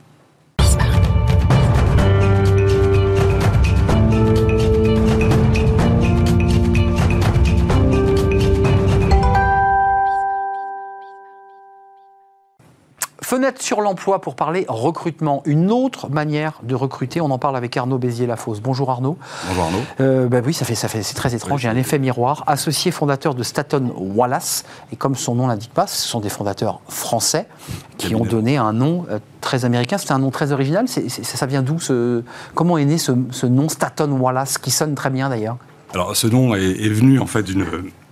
Fenêtre 13.28 13.62
sur 13.62 13.82
l'emploi 13.82 14.22
pour 14.22 14.36
parler 14.36 14.64
recrutement. 14.70 15.42
Une 15.44 15.70
autre 15.70 16.10
manière 16.10 16.62
de 16.64 16.76
recruter. 16.76 17.20
On 17.20 17.30
en 17.30 17.38
parle 17.38 17.58
avec 17.58 17.76
Arnaud 17.76 17.98
Bézier-Lafosse. 17.98 18.62
Bonjour 18.62 18.90
Arnaud. 18.90 19.18
Bonjour 19.50 19.64
Arnaud. 19.66 19.82
Euh, 20.00 20.30
bah 20.30 20.38
oui, 20.46 20.54
ça 20.54 20.64
fait, 20.64 20.76
ça 20.76 20.88
fait, 20.88 21.04
c'est 21.04 21.14
très 21.14 21.36
étrange. 21.36 21.60
J'ai 21.60 21.68
un 21.68 21.76
effet 21.76 22.00
miroir. 22.00 22.46
Associé 22.48 22.90
fondateur 22.90 23.36
de 23.36 23.44
Staton 23.44 23.92
Wallace, 23.98 24.64
et 24.94 24.96
comme 24.96 25.16
son 25.16 25.36
nom 25.36 25.48
l'indique 25.48 25.74
pas, 25.74 25.88
ce 25.88 26.08
sont 26.08 26.22
des 26.22 26.30
fondateurs 26.30 26.80
français 26.88 27.48
qui 27.98 28.16
ont 28.16 28.24
donné 28.24 28.56
un 28.56 28.72
nom 28.72 29.06
euh, 29.12 29.20
très 29.42 29.66
américain. 29.66 29.98
C'est 29.98 30.12
un 30.12 30.20
nom 30.20 30.32
très 30.32 30.54
original. 30.54 30.88
C'est- 30.88 31.10
c'est- 31.10 31.26
ça 31.26 31.46
vient 31.48 31.64
d'où 31.64 31.82
ce, 31.82 32.24
Comment 32.56 32.78
est 32.78 32.86
né 32.86 32.98
ce, 32.98 33.12
ce 33.32 33.46
nom 33.46 33.68
Staton 33.68 34.10
Wallace, 34.12 34.58
qui 34.58 34.72
sonne 34.72 34.96
très 34.96 35.10
bien 35.10 35.28
d'ailleurs? 35.28 35.58
Alors 35.94 36.16
ce 36.16 36.28
nom 36.28 36.56
est, 36.56 36.64
est 36.64 36.90
venu 36.90 37.20
en 37.20 37.28
fait 37.28 37.44
d'une 37.44 37.66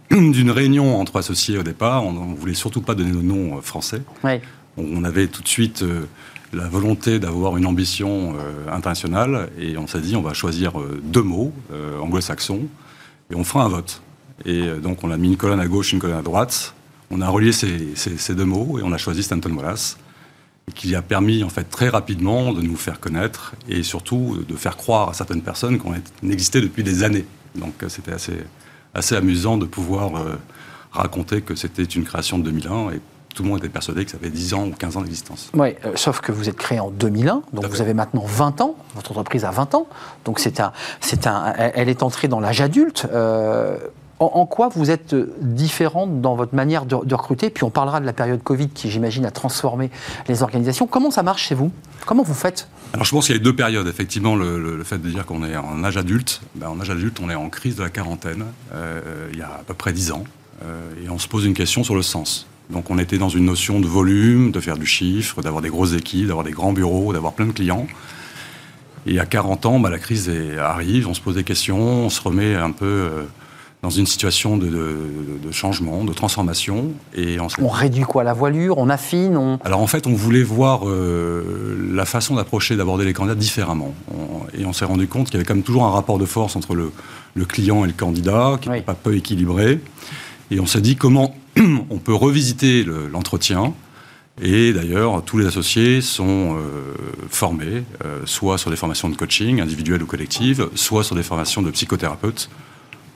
d'une 0.11 0.51
réunion 0.51 0.99
entre 0.99 1.18
associés 1.20 1.57
au 1.57 1.63
départ. 1.63 2.03
On 2.05 2.11
ne 2.11 2.36
voulait 2.36 2.53
surtout 2.53 2.82
pas 2.82 2.95
donner 2.95 3.11
de 3.11 3.22
nom 3.22 3.57
euh, 3.57 3.61
français. 3.61 4.01
Oui. 4.26 4.41
On 4.78 5.04
avait 5.04 5.28
tout 5.28 5.42
de 5.42 5.48
suite 5.48 5.84
euh, 5.84 6.06
la 6.52 6.68
volonté 6.68 7.20
d'avoir 7.20 7.56
une 7.58 7.66
ambition 7.66 8.36
euh, 8.38 8.70
internationale 8.72 9.50
et 9.58 9.78
on 9.78 9.88
s'est 9.88 10.02
dit 10.02 10.16
on 10.16 10.22
va 10.22 10.34
choisir 10.34 10.80
euh, 10.80 11.02
deux 11.04 11.22
mots 11.22 11.54
anglo-saxons 12.02 12.64
et 13.32 13.36
on 13.36 13.44
fera 13.44 13.66
un 13.66 13.70
vote. 13.70 14.02
Et 14.44 14.68
donc 14.82 15.04
on 15.04 15.12
a 15.12 15.18
mis 15.18 15.30
une 15.30 15.38
colonne 15.38 15.62
à 15.62 15.68
gauche, 15.68 15.94
une 15.94 16.00
colonne 16.00 16.18
à 16.18 16.22
droite. 16.22 16.76
On 17.10 17.22
a 17.22 17.30
relié 17.30 17.52
ces, 17.54 18.36
deux 18.36 18.46
mots 18.46 18.80
et 18.80 18.84
on 18.84 18.92
a 18.92 18.98
choisi 18.98 19.24
Stanton 19.24 19.52
Wallace 19.52 19.98
qui 20.74 20.96
a 20.96 21.02
permis 21.02 21.44
en 21.44 21.50
fait 21.50 21.64
très 21.64 21.90
rapidement 21.90 22.52
de 22.52 22.62
nous 22.62 22.76
faire 22.76 23.00
connaître 23.00 23.54
et 23.70 23.84
surtout 23.84 24.44
de 24.46 24.56
faire 24.56 24.76
croire 24.76 25.10
à 25.10 25.14
certaines 25.14 25.42
personnes 25.42 25.78
qu'on 25.78 25.94
existait 26.24 26.60
depuis 26.60 26.84
des 26.84 27.04
années. 27.04 27.26
Donc 27.56 27.74
c'était 27.88 28.12
assez, 28.12 28.38
assez 28.94 29.16
amusant 29.16 29.58
de 29.58 29.66
pouvoir 29.66 30.12
raconter 30.92 31.42
que 31.42 31.56
c'était 31.56 31.84
une 31.84 32.04
création 32.04 32.38
de 32.38 32.44
2001 32.44 32.92
et 32.92 33.02
tout 33.36 33.44
le 33.44 33.50
monde 33.50 33.60
était 33.60 33.70
persuadé 33.70 34.04
que 34.06 34.12
ça 34.12 34.18
avait 34.18 34.30
10 34.32 34.54
ans 34.56 34.66
ou 34.66 34.72
15 34.72 34.98
ans 34.98 35.02
d'existence. 35.02 35.50
Oui, 35.54 35.76
euh, 35.86 35.92
sauf 35.96 36.22
que 36.22 36.32
vous 36.32 36.50
êtes 36.50 36.58
créé 36.58 36.80
en 36.80 36.90
2001, 36.90 37.42
donc 37.54 37.66
vous 37.66 37.82
avez 37.82 37.94
maintenant 37.94 38.24
20 38.26 38.62
ans, 38.62 38.76
votre 38.96 39.12
entreprise 39.12 39.46
a 39.46 39.52
20 39.52 39.76
ans, 39.76 39.88
donc 40.24 40.40
c'est 40.40 40.60
un, 40.60 40.72
c'est 41.02 41.28
un, 41.28 41.54
elle 41.58 41.90
est 41.90 42.02
entrée 42.02 42.28
dans 42.28 42.40
l'âge 42.40 42.62
adulte. 42.62 43.08
Euh, 43.14 43.78
en, 44.20 44.28
en 44.36 44.46
quoi 44.46 44.70
vous 44.70 44.92
êtes 44.92 45.14
différente 45.42 46.22
dans 46.22 46.36
votre 46.36 46.56
manière 46.56 46.86
de, 46.86 46.96
de 47.04 47.16
recruter? 47.16 47.50
Puis 47.50 47.66
on 47.66 47.70
parlera 47.70 48.00
de 48.00 48.06
la 48.06 48.14
période 48.14 48.42
Covid 48.42 48.70
qui, 48.70 48.90
j'imagine, 48.90 49.26
a 49.26 49.32
transformé 49.32 49.92
les 50.30 50.42
organisations. 50.42 50.88
Comment 50.88 51.12
ça 51.12 51.22
marche 51.22 51.44
chez 51.48 51.56
vous? 51.56 51.70
Comment 52.06 52.24
vous 52.24 52.34
faites? 52.34 52.70
Alors 52.94 53.06
je 53.06 53.12
pense 53.12 53.26
qu'il 53.26 53.36
y 53.36 53.40
a 53.40 53.42
deux 53.44 53.54
périodes. 53.56 53.88
Effectivement, 53.88 54.38
le, 54.38 54.58
le- 54.58 54.78
le 54.78 54.84
fait 54.86 55.00
de 55.00 55.10
dire 55.10 55.26
qu'on 55.26 55.44
est 55.44 55.58
en 55.58 55.84
âge 55.84 55.98
adulte, 55.98 56.40
ben, 56.56 56.70
en 56.70 56.80
âge 56.80 56.90
adulte, 56.92 57.20
on 57.22 57.30
est 57.30 57.36
en 57.36 57.50
crise 57.50 57.76
de 57.76 57.84
la 57.84 57.90
quarantaine, 57.90 58.46
euh, 58.74 59.02
il 59.34 59.38
y 59.38 59.42
a 59.42 59.48
à 59.48 59.64
peu 59.68 59.74
près 59.74 59.92
10 59.92 60.14
ans, 60.14 60.24
euh, 60.64 60.80
et 61.06 61.10
on 61.10 61.20
se 61.20 61.28
pose 61.28 61.44
une 61.46 61.54
question 61.54 61.84
sur 61.84 61.96
le 61.96 62.02
sens. 62.02 62.48
Donc 62.70 62.89
on 62.89 62.97
était 62.97 63.18
dans 63.18 63.30
une 63.30 63.45
notion 63.45 63.80
de 63.80 63.86
volume, 63.88 64.51
de 64.51 64.59
faire 64.59 64.78
du 64.78 64.86
chiffre, 64.86 65.41
d'avoir 65.41 65.61
des 65.61 65.70
grosses 65.70 65.93
équipes, 65.93 66.28
d'avoir 66.28 66.45
des 66.45 66.51
grands 66.51 66.74
bureaux, 66.74 67.13
d'avoir 67.13 67.34
plein 67.34 67.45
de 67.45 67.51
clients. 67.51 67.86
Et 69.07 69.20
à 69.20 69.26
40 69.26 69.66
ans, 69.68 69.80
bah, 69.80 69.89
la 69.91 69.99
crise 69.99 70.30
est- 70.30 70.57
arrive, 70.57 71.07
on 71.07 71.13
se 71.13 71.22
pose 71.22 71.36
des 71.36 71.43
questions, 71.43 71.78
on 71.80 72.09
se 72.09 72.20
remet 72.22 72.55
un 72.55 72.72
peu 72.72 72.86
euh, 72.86 73.22
dans 73.84 73.91
une 73.91 74.07
situation 74.07 74.57
de, 74.57 74.66
de- 74.66 74.97
de 75.47 75.51
changement, 75.51 76.03
de 76.05 76.11
transformation. 76.13 76.86
Et 77.16 77.38
on 77.59 77.68
réduit 77.68 78.01
quoi 78.01 78.24
La 78.24 78.34
voilure 78.34 78.80
On 78.80 78.89
affine 78.89 79.38
on... 79.38 79.59
alors 79.63 79.80
en 79.82 79.86
fait, 79.86 80.07
on 80.07 80.13
voulait 80.16 80.41
voir 80.41 80.89
euh, 80.89 81.78
la 81.93 82.05
façon 82.05 82.34
d'approcher, 82.34 82.76
d'aborder 82.78 83.05
les 83.05 83.13
candidats 83.13 83.36
différemment. 83.36 83.93
On- 84.11 84.59
et 84.59 84.66
on 84.66 84.74
s'est 84.74 84.86
rendu 84.86 85.07
compte 85.07 85.26
qu'il 85.28 85.36
y 85.36 85.38
avait 85.38 85.45
quand 85.45 85.53
même 85.53 85.63
toujours 85.63 85.86
un 85.86 85.91
rapport 85.91 86.18
de 86.18 86.26
force 86.26 86.55
entre 86.55 86.74
le, 86.74 86.91
le 87.36 87.45
client 87.45 87.84
et 87.86 87.88
le 87.88 87.93
candidat, 87.93 88.57
qui 88.59 88.70
Oui. 88.70 88.76
n'était 88.78 88.86
pas 88.88 88.95
peu 88.95 89.16
équilibré. 89.16 89.80
Et 90.49 90.59
on 90.59 90.66
s'est 90.66 90.82
dit 90.82 90.95
comment 90.95 91.36
on 91.89 91.97
peut 91.97 92.14
revisiter 92.14 92.84
le- 92.84 93.08
l'entretien. 93.08 93.74
Et 94.41 94.74
d'ailleurs, 94.74 95.24
tous 95.24 95.38
les 95.38 95.45
associés 95.45 96.01
sont 96.01 96.58
euh, 96.58 96.93
formés, 97.30 97.84
euh, 98.03 98.20
soit 98.26 98.58
sur 98.58 98.70
des 98.70 98.76
formations 98.76 99.08
de 99.08 99.16
coaching 99.16 99.62
individuelles 99.62 100.03
ou 100.03 100.06
collectives, 100.06 100.68
soit 100.76 101.06
sur 101.06 101.16
des 101.16 101.24
formations 101.24 101.62
de 101.62 101.72
psychothérapeutes 101.72 102.49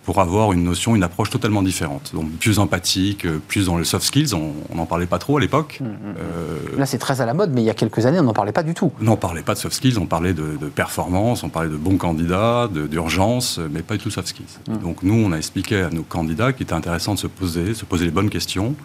pour 0.03 0.19
avoir 0.19 0.53
une 0.53 0.63
notion, 0.63 0.95
une 0.95 1.03
approche 1.03 1.29
totalement 1.29 1.61
différente. 1.61 2.11
Donc 2.13 2.31
plus 2.39 2.59
empathique, 2.59 3.25
euh, 3.25 3.39
plus 3.47 3.67
dans 3.67 3.77
les 3.77 3.85
soft 3.85 4.05
skills. 4.05 4.33
On 4.33 4.75
n'en 4.75 4.85
parlait 4.85 5.05
pas 5.05 5.19
trop 5.19 5.37
à 5.37 5.39
l'époque. 5.39 5.79
Mmh, 5.81 5.85
mmh. 5.85 6.79
Là, 6.79 6.85
c'est 6.85 6.97
très 6.97 7.21
à 7.21 7.25
la 7.25 7.33
mode, 7.33 7.51
mais 7.53 7.61
il 7.61 7.65
y 7.65 7.69
a 7.69 7.73
quelques 7.73 8.05
années, 8.05 8.19
on 8.19 8.23
n'en 8.23 8.33
parlait 8.33 8.51
pas 8.51 8.63
du 8.63 8.73
tout. 8.73 8.91
On 9.01 9.03
n'en 9.03 9.17
parlait 9.17 9.41
pas 9.41 9.53
de 9.53 9.59
soft 9.59 9.75
skills, 9.75 9.99
on 9.99 10.05
parlait 10.05 10.33
de, 10.33 10.57
performance, 10.73 11.43
on 11.43 11.49
parlait 11.49 11.69
de 11.69 11.77
bons 11.77 11.97
candidats, 11.97 12.69
d'urgence, 12.71 13.59
mais 13.71 13.81
pas 13.81 13.97
du 13.97 14.03
tout 14.03 14.11
soft 14.11 14.27
skills. 14.27 14.45
Mmh. 14.67 14.77
Donc 14.77 15.03
nous, 15.03 15.15
on 15.15 15.31
a 15.31 15.37
expliqué 15.37 15.81
à 15.81 15.89
nos 15.89 16.03
candidats 16.03 16.53
qu'il 16.53 16.63
était 16.63 16.73
intéressant 16.73 17.13
de 17.13 17.19
se 17.19 17.27
poser, 17.27 17.73
se 17.73 17.85
poser 17.85 18.05
les 18.05 18.11
bonnes 18.11 18.29
questions 18.29 18.75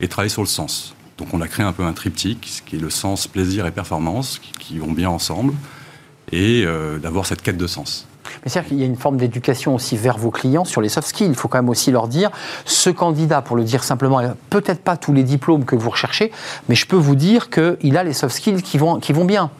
et 0.00 0.08
travailler 0.08 0.30
sur 0.30 0.42
le 0.42 0.48
sens. 0.48 0.94
Donc 1.18 1.32
on 1.32 1.40
a 1.40 1.48
créé 1.48 1.64
un 1.64 1.72
peu 1.72 1.84
un 1.84 1.92
triptyque, 1.92 2.46
ce 2.50 2.62
qui 2.62 2.76
est 2.76 2.80
le 2.80 2.90
sens, 2.90 3.26
plaisir 3.26 3.66
et 3.66 3.70
performance, 3.70 4.40
qui, 4.58 4.78
vont 4.78 4.92
bien 4.92 5.08
ensemble, 5.08 5.54
et 6.32 6.64
euh, 6.66 6.98
d'avoir 6.98 7.26
cette 7.26 7.42
quête 7.42 7.56
de 7.56 7.66
sens. 7.66 8.06
Mais 8.42 8.50
c'est-à-dire 8.50 8.68
qu'il 8.68 8.78
y 8.78 8.82
a 8.82 8.86
une 8.86 8.96
forme 8.96 9.16
d'éducation 9.16 9.74
aussi 9.74 9.96
vers 9.96 10.18
vos 10.18 10.30
clients 10.30 10.64
sur 10.64 10.80
les 10.80 10.88
soft 10.88 11.08
skills. 11.08 11.28
Il 11.28 11.34
faut 11.34 11.48
quand 11.48 11.58
même 11.58 11.68
aussi 11.68 11.90
leur 11.90 12.08
dire, 12.08 12.30
ce 12.64 12.90
candidat, 12.90 13.42
pour 13.42 13.56
le 13.56 13.64
dire 13.64 13.84
simplement, 13.84 14.20
peut-être 14.50 14.82
pas 14.82 14.96
tous 14.96 15.12
les 15.12 15.22
diplômes 15.22 15.64
que 15.64 15.76
vous 15.76 15.90
recherchez, 15.90 16.32
mais 16.68 16.74
je 16.74 16.86
peux 16.86 16.96
vous 16.96 17.14
dire 17.14 17.50
qu'il 17.50 17.96
a 17.96 18.04
les 18.04 18.12
soft 18.12 18.34
skills 18.34 18.62
qui 18.62 18.78
vont, 18.78 18.98
qui 18.98 19.12
vont 19.12 19.24
bien. 19.24 19.50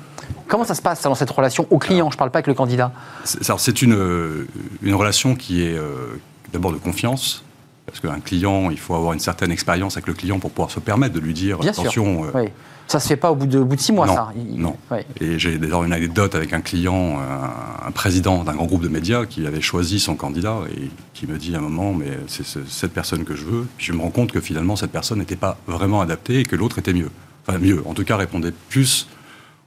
Comment 0.48 0.64
ça 0.64 0.74
se 0.74 0.82
passe 0.82 1.02
dans 1.02 1.14
cette 1.14 1.30
relation 1.30 1.66
au 1.70 1.78
client? 1.78 2.10
Je 2.10 2.16
ne 2.16 2.18
parle 2.18 2.30
pas 2.30 2.38
avec 2.38 2.46
le 2.46 2.54
candidat. 2.54 2.92
C'est 3.24 3.82
une, 3.82 4.46
une 4.82 4.94
relation 4.94 5.34
qui 5.34 5.64
est 5.64 5.74
euh, 5.74 6.20
d'abord 6.52 6.72
de 6.72 6.78
confiance, 6.78 7.44
parce 7.86 8.00
qu'un 8.00 8.20
client, 8.20 8.70
il 8.70 8.78
faut 8.78 8.94
avoir 8.94 9.12
une 9.12 9.20
certaine 9.20 9.50
expérience 9.50 9.96
avec 9.96 10.06
le 10.06 10.14
client 10.14 10.38
pour 10.38 10.50
pouvoir 10.50 10.70
se 10.70 10.80
permettre 10.80 11.14
de 11.14 11.20
lui 11.20 11.34
dire 11.34 11.58
Bien 11.58 11.70
attention. 11.70 12.24
Euh, 12.24 12.30
oui. 12.34 12.48
Ça 12.86 13.00
se 13.00 13.08
fait 13.08 13.16
pas 13.16 13.32
au 13.32 13.34
bout 13.34 13.46
de, 13.46 13.60
bout 13.60 13.76
de 13.76 13.80
six 13.80 13.92
mois, 13.92 14.06
ça. 14.06 14.32
non. 14.36 14.76
Et 15.20 15.38
j'ai 15.38 15.58
d'ailleurs 15.58 15.84
une 15.84 15.92
anecdote 15.92 16.34
avec 16.34 16.52
un 16.52 16.60
client, 16.60 17.18
un, 17.18 17.90
président 17.92 18.44
d'un 18.44 18.54
grand 18.54 18.66
groupe 18.66 18.82
de 18.82 18.88
médias 18.88 19.24
qui 19.24 19.46
avait 19.46 19.60
choisi 19.60 20.00
son 20.00 20.16
candidat 20.16 20.58
et 20.76 20.90
qui 21.14 21.26
me 21.26 21.38
dit 21.38 21.54
à 21.54 21.58
un 21.58 21.62
moment, 21.62 21.94
mais 21.94 22.18
c'est 22.26 22.44
cette 22.68 22.92
personne 22.92 23.24
que 23.24 23.34
je 23.34 23.44
veux. 23.44 23.66
Puis 23.78 23.86
je 23.86 23.92
me 23.92 24.02
rends 24.02 24.10
compte 24.10 24.32
que 24.32 24.40
finalement 24.40 24.76
cette 24.76 24.92
personne 24.92 25.18
n'était 25.18 25.36
pas 25.36 25.56
vraiment 25.66 26.00
adaptée 26.00 26.40
et 26.40 26.44
que 26.44 26.56
l'autre 26.56 26.78
était 26.78 26.92
mieux. 26.92 27.10
Enfin 27.46 27.58
mieux, 27.58 27.82
en 27.86 27.94
tout 27.94 28.04
cas 28.04 28.16
répondait 28.16 28.52
plus 28.68 29.06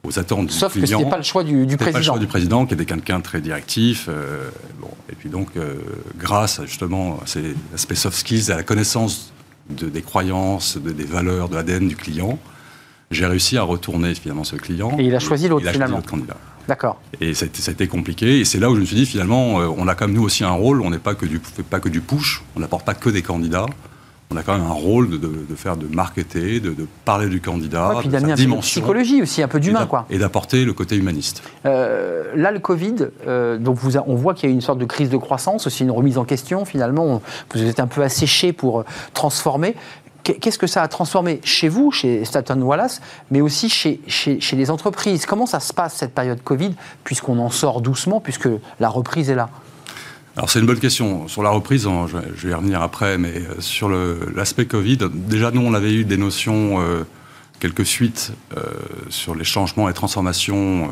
aux 0.04 0.20
attentes 0.20 0.52
Sauf 0.52 0.74
du 0.74 0.82
client. 0.84 1.00
Sauf 1.00 1.06
que 1.06 1.06
ce 1.06 1.10
pas 1.12 1.18
le 1.18 1.24
choix 1.24 1.44
du, 1.44 1.66
du 1.66 1.78
président. 1.78 1.94
pas 1.94 2.00
le 2.00 2.06
choix 2.06 2.20
du 2.20 2.28
président, 2.28 2.66
qui 2.66 2.74
était 2.74 2.86
quelqu'un 2.86 3.20
de 3.20 3.24
très 3.24 3.42
directif. 3.42 4.08
Euh, 4.10 4.50
bon, 4.80 4.90
et 5.12 5.16
puis 5.16 5.30
donc, 5.30 5.50
euh, 5.56 5.76
grâce 6.18 6.62
justement 6.66 7.20
à 7.24 7.28
ces 7.28 7.56
aspects 7.74 7.94
soft 7.94 8.18
skills, 8.18 8.52
à 8.52 8.56
la 8.56 8.64
connaissance 8.64 9.34
de, 9.70 9.90
des 9.90 10.02
croyances, 10.02 10.78
des 10.78 11.06
valeurs, 11.06 11.50
de 11.50 11.56
l'ADN 11.56 11.88
du 11.88 11.96
client, 11.96 12.40
j'ai 13.12 13.26
réussi 13.26 13.58
à 13.58 13.64
retourner 13.64 14.14
finalement 14.16 14.44
ce 14.44 14.56
client. 14.56 14.96
Et 15.00 15.04
il 15.04 15.16
a 15.16 15.20
choisi 15.20 15.48
l'autre 15.48 15.70
finalement. 15.70 16.02
candidat. 16.02 16.38
D'accord. 16.68 17.00
Et 17.22 17.34
ça 17.34 17.46
a, 17.46 17.72
été, 17.72 17.88
compliqué. 17.88 18.40
Et 18.40 18.46
c'est 18.46 18.60
là 18.60 18.70
où 18.70 18.76
je 18.76 18.82
me 18.82 18.86
suis 18.86 18.98
dit 18.98 19.06
finalement, 19.06 19.62
euh, 19.62 19.68
on 19.78 19.88
a 19.88 19.96
comme 19.96 20.12
nous 20.12 20.24
aussi 20.24 20.44
un 20.44 20.52
rôle. 20.52 20.82
On 20.82 20.90
n'est 20.90 21.00
pas 21.00 21.16
que 21.16 21.26
du 21.26 21.40
pas 21.40 21.80
que 21.80 21.88
du 21.88 22.02
push. 22.02 22.44
On 22.58 22.60
n'apporte 22.60 22.86
pas 22.86 22.94
que 22.94 23.10
des 23.10 23.22
candidats 23.22 23.68
on 24.30 24.36
a 24.36 24.44
quand 24.44 24.58
même 24.58 24.68
un 24.68 24.74
rôle 24.74 25.10
de, 25.10 25.56
faire 25.56 25.78
de 25.78 25.88
marketer, 25.88 26.60
de, 26.60 26.76
parler 27.06 27.28
du 27.28 27.40
candidat, 27.40 27.90
ouais, 27.90 28.02
puis 28.02 28.10
d'amener 28.10 28.34
un 28.34 28.36
peu 28.36 28.46
de 28.46 28.56
psychologie 28.58 29.22
aussi, 29.22 29.42
un 29.42 29.48
peu 29.48 29.60
d'humain, 29.60 29.86
quoi. 29.86 30.06
Et 30.10 30.18
d'apporter 30.18 30.66
le 30.66 30.74
côté 30.74 30.98
humaniste. 30.98 31.44
Euh, 31.66 32.26
là, 32.36 32.52
le 32.52 32.60
Covid, 32.60 32.96
euh, 33.26 33.58
donc 33.58 33.78
vous 33.78 33.98
on 33.98 34.16
voit 34.16 34.34
qu'il 34.34 34.50
y 34.50 34.52
a 34.52 34.54
une 34.54 34.62
sorte 34.62 34.80
de 34.80 34.86
crise 34.86 35.10
de 35.10 35.18
croissance, 35.18 35.66
aussi 35.66 35.84
une 35.84 35.92
remise 35.92 36.18
en 36.18 36.26
question. 36.26 36.66
Finalement, 36.66 37.22
vous 37.54 37.64
êtes 37.64 37.80
un 37.80 37.88
peu 37.88 38.04
asséché 38.04 38.52
pour 38.52 38.84
transformer. 39.14 39.76
Qu'est-ce 40.24 40.58
que 40.58 40.68
ça 40.68 40.82
a 40.82 40.88
transformé 40.88 41.40
chez 41.44 41.70
vous, 41.70 41.92
chez 41.92 42.26
Staten 42.26 42.62
Wallace, 42.62 43.02
mais 43.32 43.40
aussi 43.40 43.70
chez, 43.70 44.02
chez, 44.08 44.40
les 44.54 44.70
entreprises? 44.70 45.26
Comment 45.26 45.46
ça 45.46 45.62
se 45.62 45.74
passe 45.74 45.96
cette 45.96 46.14
période 46.14 46.44
Covid, 46.44 46.74
puisqu'on 47.04 47.40
en 47.40 47.50
sort 47.50 47.82
doucement, 47.82 48.20
puisque 48.20 48.50
la 48.80 48.90
reprise 48.90 49.30
est 49.30 49.36
là? 49.36 49.50
Alors 50.36 50.50
c'est 50.50 50.60
une 50.60 50.66
bonne 50.66 50.80
question. 50.80 51.28
Sur 51.28 51.42
la 51.42 51.50
reprise, 51.50 51.88
je 52.36 52.48
vais 52.48 52.52
y 52.52 52.54
revenir 52.54 52.82
après, 52.82 53.18
mais 53.18 53.34
euh, 53.38 53.60
sur 53.60 53.90
l'aspect 53.90 54.66
Covid, 54.66 55.00
déjà 55.12 55.50
nous 55.50 55.62
on 55.62 55.74
avait 55.74 55.94
eu 55.94 56.04
des 56.04 56.18
notions, 56.18 56.80
euh, 56.80 57.06
quelques 57.60 57.86
suites 57.86 58.34
euh, 58.56 58.62
sur 59.10 59.34
les 59.34 59.44
changements 59.44 59.90
et 59.90 59.94
transformations 59.94 60.92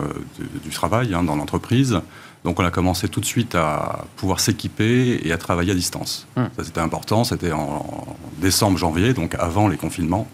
du, 0.63 0.71
travail 0.71 1.13
hein, 1.13 1.21
dans 1.21 1.35
l'entreprise. 1.35 1.99
Donc 2.45 2.59
on 2.59 2.63
a 2.63 2.71
commencé 2.71 3.09
tout 3.09 3.19
de 3.19 3.25
suite 3.25 3.55
à 3.55 4.05
pouvoir 4.15 4.39
s'équiper 4.39 5.19
et 5.23 5.31
à 5.33 5.37
travailler 5.37 5.71
à 5.71 5.75
distance. 5.75 6.27
Hum. 6.37 6.49
Ça 6.55 6.63
c'était 6.63 6.79
important, 6.79 7.23
c'était 7.23 7.51
en 7.51 8.05
décembre, 8.37 8.77
janvier, 8.77 9.13
donc 9.13 9.35
avant 9.35 9.67
les 9.67 9.77
confinements 9.77 10.27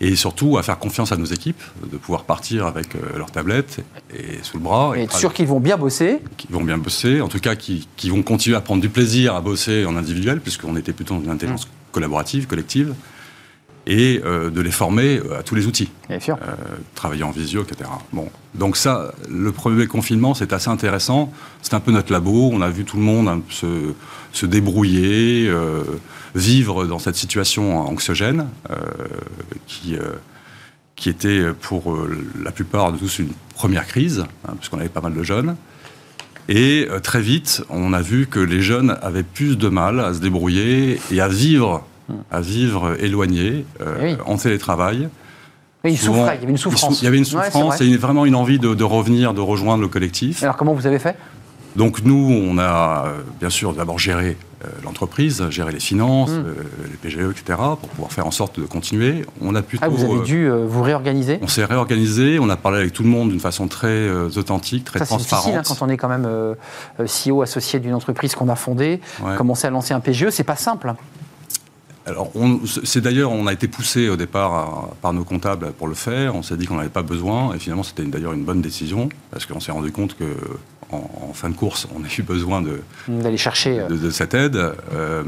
et 0.00 0.16
surtout 0.16 0.56
à 0.56 0.62
faire 0.62 0.78
confiance 0.78 1.12
à 1.12 1.16
nos 1.16 1.26
équipes, 1.26 1.60
de 1.90 1.98
pouvoir 1.98 2.24
partir 2.24 2.66
avec 2.66 2.94
euh, 2.94 3.18
leur 3.18 3.30
tablette 3.30 3.80
et 4.16 4.42
sous 4.42 4.56
le 4.56 4.62
bras. 4.62 4.94
Et 4.96 5.02
être 5.02 5.16
sûr 5.16 5.34
qu'ils 5.34 5.46
vont 5.46 5.60
bien 5.60 5.76
bosser. 5.76 6.20
Qu'ils 6.38 6.50
vont 6.50 6.64
bien 6.64 6.78
bosser, 6.78 7.20
en 7.20 7.28
tout 7.28 7.38
cas 7.38 7.54
qui, 7.54 7.86
vont 8.04 8.22
continuer 8.22 8.56
à 8.56 8.62
prendre 8.62 8.80
du 8.80 8.88
plaisir 8.88 9.34
à 9.34 9.42
bosser 9.42 9.84
en 9.84 9.96
individuel, 9.96 10.40
puisqu'on 10.40 10.76
était 10.76 10.94
plutôt 10.94 11.16
dans 11.16 11.24
une 11.24 11.30
intelligence 11.30 11.66
mmh. 11.66 11.92
collaborative, 11.92 12.46
collective, 12.46 12.94
et 13.90 14.22
euh, 14.24 14.48
de 14.48 14.60
les 14.62 14.70
former 14.70 15.18
euh, 15.18 15.40
à 15.40 15.42
tous 15.42 15.54
les 15.54 15.66
outils. 15.66 15.90
Bien 16.08 16.20
sûr. 16.20 16.38
travailler 16.94 17.24
en 17.24 17.30
visio, 17.30 17.62
etc. 17.62 17.90
Bon. 18.12 18.28
Donc 18.54 18.76
ça, 18.76 19.12
le 19.28 19.52
premier 19.52 19.86
confinement, 19.86 20.34
c'est 20.34 20.52
assez 20.52 20.70
intéressant. 20.70 21.32
C'est 21.62 21.74
un 21.74 21.80
peu 21.80 21.92
notre 21.92 22.12
labo, 22.12 22.50
on 22.52 22.62
a 22.62 22.70
vu 22.70 22.84
tout 22.84 22.96
le 22.96 23.02
monde 23.02 23.42
se, 23.50 23.92
se 24.32 24.46
débrouiller 24.46 25.50
vivre 26.34 26.86
dans 26.86 26.98
cette 26.98 27.16
situation 27.16 27.80
anxiogène 27.80 28.48
euh, 28.70 28.76
qui, 29.66 29.96
euh, 29.96 30.12
qui 30.96 31.08
était 31.08 31.52
pour 31.60 31.92
euh, 31.92 32.24
la 32.42 32.50
plupart 32.52 32.92
de 32.92 32.98
tous 32.98 33.18
une 33.18 33.32
première 33.54 33.86
crise, 33.86 34.24
hein, 34.46 34.54
puisqu'on 34.58 34.78
avait 34.78 34.88
pas 34.88 35.00
mal 35.00 35.14
de 35.14 35.22
jeunes. 35.22 35.56
Et 36.48 36.88
très 37.04 37.20
vite, 37.20 37.62
on 37.68 37.92
a 37.92 38.02
vu 38.02 38.26
que 38.26 38.40
les 38.40 38.60
jeunes 38.60 38.96
avaient 39.02 39.22
plus 39.22 39.56
de 39.56 39.68
mal 39.68 40.00
à 40.00 40.14
se 40.14 40.18
débrouiller 40.18 40.98
et 41.12 41.20
à 41.20 41.28
vivre, 41.28 41.86
à 42.30 42.40
vivre 42.40 42.96
éloignés, 43.00 43.64
eh 44.02 44.16
en 44.26 44.36
télétravail. 44.36 45.08
il, 45.84 45.98
souffrait, 45.98 46.36
il 46.36 46.40
y 46.40 46.44
avait 46.44 46.52
une 46.52 46.56
souffrance. 46.56 47.00
Il 47.02 47.04
y 47.04 47.08
avait 47.08 47.18
une 47.18 47.24
souffrance 47.24 47.80
et 47.80 47.96
vraiment 47.96 48.24
une 48.24 48.34
envie 48.34 48.58
de, 48.58 48.74
de, 48.74 48.84
revenir, 48.84 49.34
de 49.34 49.40
rejoindre 49.40 49.82
le 49.82 49.88
collectif. 49.88 50.42
Alors 50.42 50.56
comment 50.56 50.74
vous 50.74 50.86
avez 50.86 50.98
fait? 50.98 51.16
Donc 51.76 52.02
nous, 52.02 52.30
on 52.30 52.58
a 52.58 53.06
bien 53.38 53.50
sûr 53.50 53.72
d'abord 53.72 53.98
géré 53.98 54.36
euh, 54.62 54.68
l'entreprise, 54.84 55.42
gérer 55.48 55.72
les 55.72 55.80
finances, 55.80 56.32
hmm. 56.32 56.44
euh, 56.46 56.54
les 56.90 56.96
PGE, 56.98 57.30
etc., 57.30 57.58
pour 57.80 57.88
pouvoir 57.88 58.12
faire 58.12 58.26
en 58.26 58.30
sorte 58.30 58.60
de 58.60 58.66
continuer. 58.66 59.24
On 59.40 59.54
a 59.54 59.62
plutôt, 59.62 59.82
ah, 59.86 59.88
vous 59.88 60.04
avez 60.04 60.20
dû 60.20 60.50
euh, 60.50 60.66
vous 60.66 60.82
réorganiser? 60.82 61.38
On 61.40 61.48
s'est 61.48 61.64
réorganisé, 61.64 62.38
on 62.38 62.50
a 62.50 62.58
parlé 62.58 62.80
avec 62.80 62.92
tout 62.92 63.02
le 63.02 63.08
monde 63.08 63.30
d'une 63.30 63.40
façon 63.40 63.68
très 63.68 64.10
authentique, 64.36 64.84
très 64.84 64.98
transparente. 64.98 65.22
C'est 65.22 65.36
difficile 65.36 65.54
hein, 65.56 65.62
quand 65.66 65.86
on 65.86 65.88
est 65.88 65.96
quand 65.96 66.10
même 66.10 66.28
CEO 67.06 67.40
associé 67.40 67.80
d'une 67.80 67.94
entreprise 67.94 68.34
qu'on 68.34 68.50
a 68.50 68.54
fondée, 68.54 69.00
commencer 69.38 69.66
à 69.66 69.70
lancer 69.70 69.94
un 69.94 70.00
PGE, 70.00 70.28
c'est 70.28 70.44
pas 70.44 70.56
simple. 70.56 70.92
Alors, 72.06 72.32
c'est 72.84 73.02
d'ailleurs, 73.02 73.30
on 73.30 73.46
a 73.46 73.52
été 73.52 73.68
poussé 73.68 74.08
au 74.08 74.16
départ 74.16 74.88
par 75.02 75.12
nos 75.12 75.24
comptables 75.24 75.72
pour 75.72 75.86
le 75.86 75.94
faire. 75.94 76.34
On 76.34 76.42
s'est 76.42 76.56
dit 76.56 76.66
qu'on 76.66 76.76
n'avait 76.76 76.88
pas 76.88 77.02
besoin, 77.02 77.54
et 77.54 77.58
finalement, 77.58 77.82
c'était 77.82 78.04
d'ailleurs 78.04 78.32
une 78.32 78.44
bonne 78.44 78.62
décision 78.62 79.08
parce 79.30 79.46
qu'on 79.46 79.60
s'est 79.60 79.72
rendu 79.72 79.92
compte 79.92 80.16
que 80.16 80.24
en, 80.92 81.32
fin 81.34 81.50
de 81.50 81.54
course, 81.54 81.86
on 81.94 82.02
a 82.02 82.08
eu 82.18 82.22
besoin 82.22 82.62
de 82.62 82.80
d'aller 83.06 83.36
chercher 83.36 83.86
de, 83.88 84.10
cette 84.10 84.34
aide. 84.34 84.56
Euh, 84.92 85.22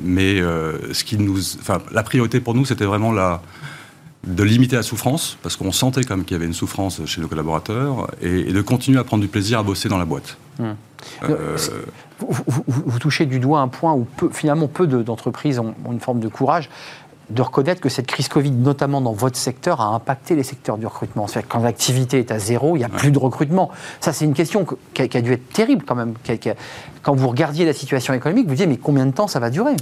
mais 0.00 0.40
euh, 0.40 0.92
ce 0.94 1.04
qui 1.04 1.18
nous, 1.18 1.38
enfin, 1.60 1.82
la 1.92 2.02
priorité 2.02 2.40
pour 2.40 2.54
nous, 2.54 2.64
c'était 2.64 2.86
vraiment 2.86 3.12
la 3.12 3.42
de 4.26 4.42
limiter 4.42 4.76
la 4.76 4.82
souffrance, 4.82 5.36
parce 5.42 5.56
qu'on 5.56 5.70
sentait 5.70 6.04
comme 6.04 6.24
qu'il 6.24 6.34
y 6.34 6.36
avait 6.36 6.46
une 6.46 6.54
souffrance 6.54 7.04
chez 7.04 7.20
nos 7.20 7.28
collaborateurs, 7.28 8.10
et, 8.22 8.44
de 8.44 8.62
continuer 8.62 8.98
à 8.98 9.04
prendre 9.04 9.22
du 9.22 9.28
plaisir 9.28 9.58
à 9.58 9.62
bosser 9.62 9.90
dans 9.90 9.98
la 9.98 10.06
boîte. 10.06 10.38
Hum. 10.58 10.76
Euh, 11.28 11.58
vous, 12.28 12.98
touchez 12.98 13.26
du 13.26 13.40
doigt 13.40 13.60
un 13.60 13.68
point 13.68 13.92
où 13.94 14.06
finalement 14.32 14.68
peu 14.68 14.86
d'entreprises 14.86 15.58
ont, 15.58 15.74
une 15.90 16.00
forme 16.00 16.20
de 16.20 16.28
courage 16.28 16.70
de 17.30 17.42
reconnaître 17.42 17.80
que 17.80 17.88
cette 17.88 18.06
crise 18.06 18.28
Covid, 18.28 18.50
notamment 18.50 19.00
dans 19.00 19.12
votre 19.12 19.36
secteur, 19.36 19.80
a 19.80 19.86
impacté 19.86 20.36
les 20.36 20.42
secteurs 20.42 20.76
du 20.76 20.86
recrutement. 20.86 21.26
C'est-à-dire 21.26 21.48
quand 21.48 21.62
l'activité 21.62 22.18
est 22.18 22.30
à 22.30 22.38
zéro, 22.38 22.76
il 22.76 22.80
n'y 22.80 22.84
a 22.84 22.90
plus 22.90 23.10
de 23.10 23.18
recrutement. 23.18 23.70
Ça, 24.00 24.12
c'est 24.12 24.26
une 24.26 24.34
question 24.34 24.66
qui 24.92 25.02
a, 25.02 25.20
dû 25.22 25.32
être 25.32 25.48
terrible 25.48 25.84
quand 25.86 25.94
même. 25.94 26.14
quand 27.02 27.14
vous 27.14 27.28
regardiez 27.28 27.64
la 27.64 27.72
situation 27.72 28.12
économique, 28.12 28.46
vous 28.46 28.52
disiez, 28.54 28.66
mais 28.66 28.76
combien 28.76 29.06
de 29.06 29.12
temps 29.12 29.26
ça 29.26 29.40
va 29.40 29.50
durer? 29.50 29.76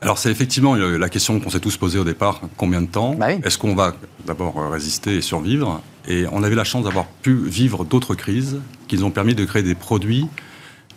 Alors 0.00 0.18
c'est 0.18 0.30
effectivement 0.30 0.76
la 0.76 1.08
question 1.08 1.40
qu'on 1.40 1.50
s'est 1.50 1.58
tous 1.58 1.76
posée 1.76 1.98
au 1.98 2.04
départ, 2.04 2.40
combien 2.56 2.80
de 2.80 2.86
temps? 2.86 3.14
Bah 3.14 3.32
Est-ce 3.32 3.58
qu'on 3.58 3.74
va 3.74 3.94
d'abord 4.26 4.70
résister 4.70 5.16
et 5.16 5.22
survivre? 5.22 5.80
Et 6.06 6.24
on 6.30 6.44
avait 6.44 6.54
la 6.54 6.62
chance 6.62 6.84
d'avoir 6.84 7.06
pu 7.06 7.34
vivre 7.34 7.84
d'autres 7.84 8.14
crises 8.14 8.60
qui 8.86 8.96
nous 8.96 9.04
ont 9.04 9.10
permis 9.10 9.34
de 9.34 9.44
créer 9.44 9.64
des 9.64 9.74
produits 9.74 10.28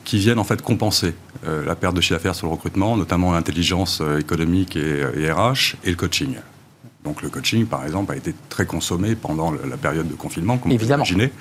qui 0.04 0.18
viennent 0.18 0.40
en 0.40 0.44
fait 0.44 0.62
compenser 0.62 1.14
euh, 1.46 1.66
la 1.66 1.76
perte 1.76 1.96
de 1.96 2.02
chiffre 2.02 2.16
d'affaires 2.16 2.36
sur 2.36 2.48
le 2.48 2.54
recrutement, 2.54 2.98
notamment 2.98 3.32
l'intelligence 3.32 4.00
euh, 4.02 4.20
économique 4.20 4.76
et, 4.76 5.32
RH 5.32 5.76
et 5.84 5.90
le 5.90 5.96
coaching. 5.96 6.36
Donc 7.04 7.22
le 7.22 7.30
coaching, 7.30 7.66
par 7.66 7.84
exemple, 7.84 8.14
a 8.14 8.16
été 8.16 8.34
très 8.50 8.66
consommé 8.66 9.16
pendant 9.16 9.52
la 9.52 9.78
période 9.78 10.08
de 10.08 10.14
confinement, 10.14 10.58
comme 10.58 10.72
Évidemment. 10.72 11.04
vous 11.04 11.12
imaginez. 11.12 11.34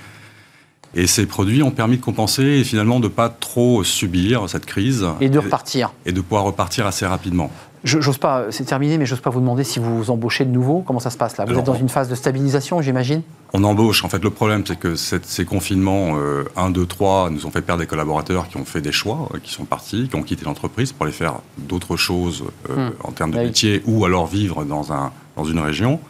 Et 0.94 1.06
ces 1.06 1.26
produits 1.26 1.62
ont 1.62 1.70
permis 1.70 1.98
de 1.98 2.02
compenser 2.02 2.42
et 2.42 2.64
finalement 2.64 2.98
de 2.98 3.04
ne 3.04 3.12
pas 3.12 3.28
trop 3.28 3.84
subir 3.84 4.48
cette 4.48 4.66
crise. 4.66 5.06
Et 5.20 5.28
de 5.28 5.38
repartir. 5.38 5.92
Et, 6.04 6.12
de 6.12 6.20
pouvoir 6.20 6.44
repartir 6.44 6.86
assez 6.86 7.06
rapidement. 7.06 7.50
J'ose 7.83 8.18
pas, 8.18 8.47
c'est 8.51 8.64
terminé, 8.64 8.99
mais 8.99 9.07
j'ose 9.07 9.20
pas 9.20 9.31
vous 9.31 9.41
demander 9.41 9.64
si 9.64 9.78
vous 9.78 10.11
embauchez 10.11 10.45
de 10.45 10.51
nouveau. 10.51 10.83
Comment 10.87 11.01
ça 11.01 11.09
se 11.09 11.16
passe 11.16 11.39
là? 11.39 11.45
Vous 11.47 11.51
Alors, 11.53 11.61
êtes 11.61 11.66
dans 11.66 11.74
une 11.74 11.89
phase 11.89 12.09
de 12.11 12.14
stabilisation, 12.14 12.83
j'imagine? 12.83 13.22
On 13.55 13.64
embauche. 13.64 14.05
En 14.05 14.11
fait, 14.11 14.22
le 14.22 14.28
problème, 14.28 14.64
c'est 14.66 14.78
que 14.78 14.97
cette- 14.97 15.24
ces 15.24 15.47
confinements 15.47 16.18
euh, 16.18 16.45
1, 16.57 16.68
2, 16.70 16.85
3 16.85 17.31
nous 17.31 17.47
ont 17.47 17.51
fait 17.51 17.62
perdre 17.62 17.81
des 17.81 17.87
collaborateurs 17.87 18.49
qui 18.49 18.59
ont 18.59 18.66
fait 18.66 18.83
des 18.83 18.93
choix, 18.93 19.31
euh, 19.35 19.39
qui 19.43 19.51
sont 19.53 19.64
partis, 19.64 20.09
qui 20.09 20.16
ont 20.16 20.22
quitté 20.22 20.45
l'entreprise 20.45 20.93
pour 20.93 21.05
aller 21.07 21.12
faire 21.14 21.37
d'autres 21.57 21.97
choses 21.97 22.45
euh, 22.68 22.91
Hmm. 22.91 22.93
en 23.03 23.12
termes 23.12 23.31
de 23.31 23.37
Ah 23.39 23.41
oui. 23.41 23.47
métier 23.47 23.83
ou 23.87 24.05
alors 24.05 24.26
vivre 24.26 24.64
dans, 24.64 24.93
un, 24.93 25.11
dans 25.37 25.45
une 25.45 25.59
région. 25.61 26.01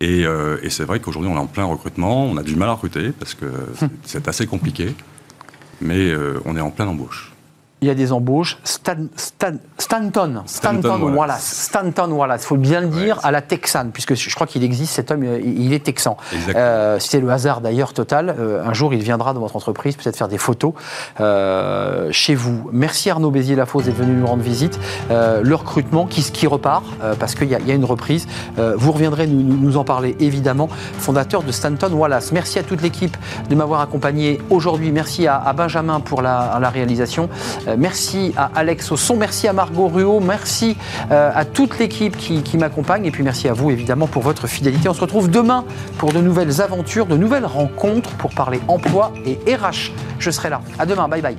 Et, 0.00 0.24
euh, 0.24 0.58
et 0.62 0.70
c'est 0.70 0.84
vrai 0.84 1.00
qu'aujourd'hui, 1.00 1.28
on 1.28 1.34
est 1.34 1.40
en 1.40 1.46
plein 1.48 1.64
recrutement. 1.64 2.24
On 2.24 2.36
a 2.36 2.44
du 2.44 2.54
mal 2.54 2.68
à 2.68 2.72
recruter 2.74 3.10
parce 3.10 3.34
que 3.34 3.46
c'est- 3.74 3.90
c'est 4.04 4.28
assez 4.28 4.46
compliqué. 4.46 4.94
Mais 5.80 6.12
on 6.44 6.56
est 6.56 6.60
en 6.60 6.70
pleine 6.70 6.88
embauche. 6.88 7.32
Il 7.80 7.86
y 7.88 7.90
a 7.90 7.94
des 7.94 8.12
embauches. 8.12 8.58
Stan- 8.64 8.94
Stan- 9.16 9.52
Stanton, 9.78 10.42
Stanton, 10.46 10.82
Stanton 10.82 11.00
Wallace. 11.02 11.16
Wallace. 11.16 11.44
Stanton 11.44 12.10
Wallace, 12.10 12.42
il 12.42 12.46
faut 12.46 12.56
bien 12.56 12.80
le 12.80 12.88
dire, 12.88 13.16
Ouais. 13.18 13.22
à 13.24 13.30
la 13.30 13.40
Texane, 13.40 13.90
puisque 13.92 14.14
je 14.14 14.34
crois 14.34 14.46
qu'il 14.48 14.64
existe, 14.64 14.94
cet 14.94 15.10
homme, 15.12 15.22
euh, 15.22 15.40
il 15.42 15.72
est 15.72 15.84
texan. 15.84 16.16
Euh, 16.54 16.98
C'était 16.98 17.20
le 17.20 17.30
hasard 17.30 17.60
d'ailleurs 17.60 17.92
total. 17.92 18.34
Euh, 18.38 18.64
un 18.66 18.72
jour, 18.72 18.92
il 18.94 19.02
viendra 19.02 19.32
dans 19.32 19.40
votre 19.40 19.54
entreprise, 19.56 19.94
peut-être 19.96 20.16
faire 20.16 20.26
des 20.28 20.38
photos 20.38 20.72
euh, 21.20 22.08
chez 22.10 22.34
vous. 22.34 22.68
Merci 22.72 23.10
Arnaud 23.10 23.30
Bézier-Lafosse 23.30 23.84
d'être 23.84 23.96
venu 23.96 24.12
nous 24.12 24.26
rendre 24.26 24.42
visite. 24.42 24.78
Le 25.10 25.54
recrutement 25.54 26.06
qui, 26.06 26.22
qui 26.32 26.46
repart, 26.46 26.84
parce 27.18 27.34
qu'il 27.34 27.48
y, 27.48 27.54
a- 27.54 27.60
il 27.60 27.68
y 27.68 27.70
a 27.72 27.74
une 27.74 27.84
reprise. 27.84 28.26
Vous 28.56 28.92
reviendrez 28.92 29.26
nous, 29.26 29.42
nous- 29.42 29.56
nous 29.56 29.76
en 29.76 29.84
parler, 29.84 30.16
évidemment. 30.20 30.68
Fondateur 30.98 31.42
de 31.42 31.52
Stanton 31.52 31.92
Wallace. 31.92 32.32
Merci 32.32 32.58
à 32.58 32.62
toute 32.62 32.82
l'équipe 32.82 33.16
de 33.48 33.54
m'avoir 33.54 33.80
accompagné 33.80 34.40
aujourd'hui. 34.50 34.90
Merci 34.92 35.26
à, 35.26 35.36
à 35.36 35.52
Benjamin 35.52 36.00
pour 36.00 36.22
la, 36.22 36.38
à 36.40 36.60
la 36.60 36.70
réalisation. 36.70 37.28
Euh, 37.68 37.76
merci 37.78 38.32
à 38.36 38.50
Alex 38.54 38.90
au 38.92 38.96
son. 38.96 39.16
Merci 39.16 39.46
à 39.48 39.52
Margot 39.52 39.88
Ruot. 39.88 40.20
Merci 40.20 40.76
euh, 41.10 41.30
à 41.34 41.44
toute 41.44 41.78
l'équipe 41.78 42.16
qui, 42.16 42.56
m'accompagne. 42.56 43.04
Et 43.04 43.10
puis 43.10 43.22
merci 43.22 43.48
à 43.48 43.52
vous, 43.52 43.70
évidemment, 43.70 44.06
pour 44.06 44.22
votre 44.22 44.46
fidélité. 44.46 44.88
On 44.88 44.94
se 44.94 45.00
retrouve 45.00 45.30
demain 45.30 45.64
pour 45.98 46.12
de 46.12 46.20
nouvelles 46.20 46.60
aventures, 46.60 47.06
de 47.06 47.16
nouvelles 47.16 47.46
rencontres 47.46 48.10
pour 48.16 48.30
parler 48.30 48.60
emploi 48.68 49.12
et 49.26 49.38
RH. 49.54 49.92
Je 50.18 50.30
serai 50.30 50.50
là. 50.50 50.60
À 50.78 50.86
demain. 50.86 51.08
Bye 51.08 51.22
bye. 51.22 51.36